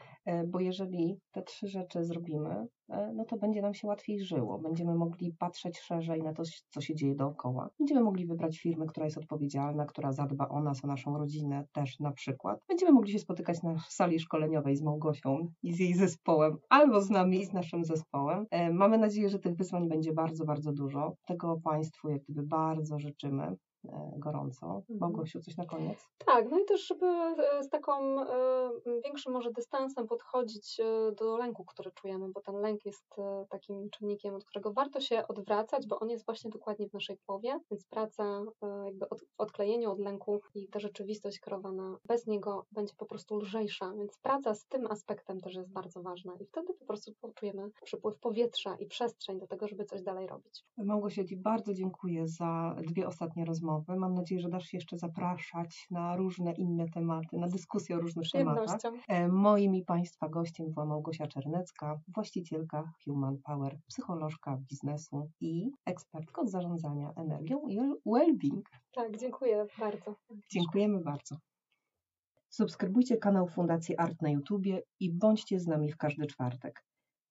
bo 0.47 0.59
jeżeli 0.59 1.19
te 1.32 1.41
trzy 1.41 1.67
rzeczy 1.67 2.03
zrobimy, 2.03 2.67
e, 2.89 3.11
no 3.15 3.25
to 3.25 3.38
będzie 3.38 3.61
nam 3.61 3.73
się 3.73 3.88
łatwiej 3.88 4.19
żyło. 4.19 4.59
Będziemy 4.59 4.95
mogli 4.95 5.34
patrzeć 5.39 5.80
szerzej 5.80 6.23
na 6.23 6.34
to, 6.34 6.43
co 6.69 6.82
się 6.82 6.95
dzieje 6.95 7.15
dookoła. 7.15 7.69
Będziemy 7.80 8.01
mogli 8.01 8.25
wybrać 8.25 8.59
firmę, 8.59 8.86
która 8.86 9.05
jest 9.05 9.17
odpowiedzialna, 9.17 9.86
która 9.86 10.11
zadba 10.11 10.47
o 10.47 10.61
nas, 10.61 10.84
o 10.84 10.88
naszą 10.88 11.17
rodzinę 11.17 11.65
też 11.73 11.99
na 11.99 12.11
przykład. 12.11 12.59
Będziemy 12.67 12.91
mogli 12.91 13.11
się 13.11 13.19
spotykać 13.19 13.63
na 13.63 13.80
sali 13.89 14.19
szkoleniowej 14.19 14.75
z 14.75 14.82
Małgosią 14.82 15.47
i 15.63 15.73
z 15.73 15.80
jej 15.80 15.93
zespołem, 15.93 16.57
albo 16.69 17.01
z 17.01 17.09
nami 17.09 17.39
i 17.39 17.45
z 17.45 17.53
naszym 17.53 17.86
zespołem. 17.86 18.45
E, 18.51 18.73
Mamy 18.73 18.97
nadzieję, 18.97 19.30
że 19.30 19.39
tych 19.39 19.55
wyzwań 19.55 19.89
będzie 19.89 20.13
bardzo, 20.13 20.45
bardzo 20.45 20.71
dużo. 20.73 21.15
Tego 21.25 21.59
Państwu 21.63 22.09
jak 22.09 22.21
gdyby 22.23 22.47
bardzo 22.47 22.99
życzymy 22.99 23.43
e, 23.43 23.55
gorąco. 24.17 24.82
Małgosiu, 24.89 25.41
coś 25.41 25.57
na 25.57 25.65
koniec? 25.65 26.09
tak. 26.25 26.51
No 26.51 26.59
i 26.59 26.65
też, 26.65 26.88
żeby 26.88 27.05
e, 27.05 27.63
z 27.63 27.69
taką 27.69 28.21
e, 28.21 28.69
większym 29.03 29.34
może 29.34 29.51
dystansem 29.51 30.07
podchodzić 30.07 30.80
e, 30.80 31.11
do 31.11 31.38
lęku, 31.38 31.65
który 31.65 31.91
czujemy, 31.91 32.30
bo 32.30 32.41
ten 32.41 32.55
lęk 32.55 32.86
jest 32.86 33.19
e, 33.19 33.45
takim 33.49 33.89
czynnikiem, 33.89 34.36
od 34.36 34.45
którego 34.45 34.73
warto 34.73 35.01
się 35.01 35.27
odwracać, 35.27 35.88
bo 35.88 35.99
on 35.99 36.09
jest 36.09 36.25
właśnie 36.25 36.49
dokładnie 36.51 36.89
w 36.89 36.93
naszej 36.93 37.17
głowie, 37.27 37.59
więc 37.71 37.86
praca 37.86 38.23
e, 38.61 38.86
jakby 38.86 39.09
od, 39.09 39.21
w 39.21 39.25
odklejeniu 39.38 39.91
od 39.91 39.99
lęku 39.99 40.41
i 40.55 40.67
ta 40.67 40.80
rzeczywistość 40.80 41.39
kreowana 41.39 41.97
bez 42.05 42.27
niego 42.27 42.65
będzie 42.71 42.93
po 42.97 43.05
prostu 43.05 43.38
lżejsza, 43.38 43.93
więc 43.97 44.17
praca 44.17 44.53
z 44.53 44.65
tym 44.65 44.88
aspektem 44.88 45.41
też 45.41 45.55
jest 45.55 45.71
bardzo 45.71 46.01
ważna 46.01 46.34
i 46.39 46.45
wtedy 46.45 46.73
po 46.73 46.86
prostu 46.86 47.11
poczujemy 47.21 47.69
przypływ 47.84 48.19
powietrza 48.19 48.75
i 48.75 48.86
przestrzeń 48.86 49.39
do 49.39 49.47
tego, 49.47 49.67
żeby 49.67 49.86
coś 49.86 50.01
dalej 50.01 50.27
robić. 50.27 50.65
Małgosiu, 50.77 51.23
Ci 51.23 51.38
bardzo 51.38 51.73
dziękuję 51.73 52.27
za 52.27 52.75
dwie 52.88 53.07
ostatnie 53.07 53.45
rozmowy. 53.45 53.78
Rozmowę. 53.80 53.99
Mam 53.99 54.13
nadzieję, 54.13 54.41
że 54.41 54.49
dasz 54.49 54.65
się 54.65 54.77
jeszcze 54.77 54.97
zapraszać 54.97 55.88
na 55.91 56.15
różne 56.15 56.53
inne 56.53 56.89
tematy, 56.89 57.38
na 57.38 57.47
dyskusję 57.47 57.95
o 57.95 57.99
różnych 57.99 58.32
tematach. 58.32 58.80
E, 59.07 59.27
Moim 59.27 59.75
i 59.75 59.86
Państwa 59.86 60.30
gościem 60.30 60.73
była 60.73 60.86
Małgosia 60.86 61.27
Czernecka, 61.27 61.99
właścicielka 62.07 62.91
Human 63.05 63.38
Power, 63.38 63.77
psycholożka 63.88 64.57
biznesu 64.69 65.30
i 65.39 65.71
ekspertka 65.86 66.41
od 66.41 66.49
zarządzania 66.49 67.13
energią 67.15 67.67
i 67.67 67.80
well-being. 68.05 68.61
Tak, 68.93 69.17
dziękuję 69.17 69.65
bardzo. 69.80 70.15
Dziękujemy 70.51 70.99
bardzo. 70.99 71.36
Subskrybujcie 72.49 73.17
kanał 73.17 73.47
Fundacji 73.47 73.97
Art 73.97 74.21
na 74.21 74.30
YouTubie 74.30 74.82
i 74.99 75.13
bądźcie 75.13 75.59
z 75.59 75.67
nami 75.67 75.91
w 75.91 75.97
każdy 75.97 76.27
czwartek. 76.27 76.84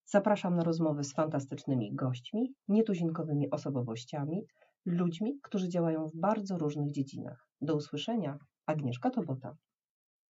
Zapraszam 0.05 0.55
na 0.55 0.63
rozmowy 0.63 1.03
z 1.03 1.13
fantastycznymi 1.13 1.95
gośćmi, 1.95 2.53
nietuzinkowymi 2.67 3.49
osobowościami, 3.49 4.45
ludźmi, 4.91 5.39
którzy 5.43 5.69
działają 5.69 6.07
w 6.07 6.15
bardzo 6.15 6.57
różnych 6.57 6.91
dziedzinach. 6.91 7.47
Do 7.61 7.75
usłyszenia, 7.75 8.37
Agnieszka 8.65 9.09
Tobota. 9.09 9.55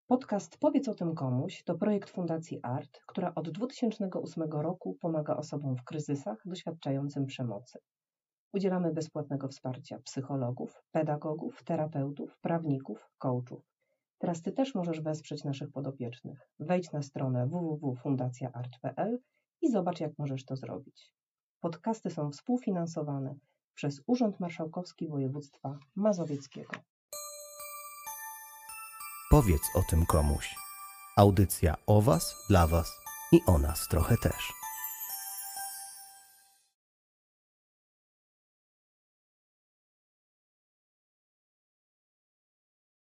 Podcast 0.08 0.58
Powiedz 0.58 0.88
o 0.88 0.94
tym 0.94 1.16
komuś 1.16 1.64
to 1.64 1.76
projekt 1.76 2.10
Fundacji 2.10 2.60
Art, 2.64 3.00
która 3.08 3.36
od 3.36 3.50
2008 3.50 4.44
roku 4.44 4.98
pomaga 5.02 5.36
osobom 5.36 5.76
w 5.76 5.84
kryzysach 5.84 6.38
doświadczającym 6.46 7.26
przemocy. 7.26 7.80
Udzielamy 8.54 8.94
bezpłatnego 8.94 9.48
wsparcia 9.48 10.00
psychologów, 10.00 10.84
pedagogów, 10.92 11.64
terapeutów, 11.64 12.38
prawników, 12.42 13.10
coachów. 13.18 13.64
Teraz 14.18 14.42
Ty 14.42 14.52
też 14.52 14.76
możesz 14.76 15.02
wesprzeć 15.02 15.44
naszych 15.44 15.72
podopiecznych. 15.72 16.50
Wejdź 16.60 16.92
na 16.92 17.02
stronę 17.02 17.48
www.fundacjaart.pl 17.48 19.20
i 19.62 19.72
zobacz, 19.72 20.00
jak 20.00 20.12
możesz 20.18 20.46
to 20.46 20.56
zrobić. 20.56 21.14
Podcasty 21.60 22.10
są 22.10 22.32
współfinansowane 22.32 23.36
przez 23.76 24.02
Urząd 24.08 24.40
Marszałkowski 24.40 25.08
Województwa 25.08 25.80
Mazowieckiego. 25.96 26.72
Powiedz 29.32 29.62
o 29.76 29.84
tym 29.90 30.06
komuś. 30.06 30.56
Audycja 31.18 31.76
o 31.88 32.02
Was, 32.02 32.36
dla 32.50 32.68
Was 32.68 33.00
i 33.32 33.40
o 33.48 33.58
nas 33.60 33.88
trochę 33.88 34.18
też. 34.18 34.59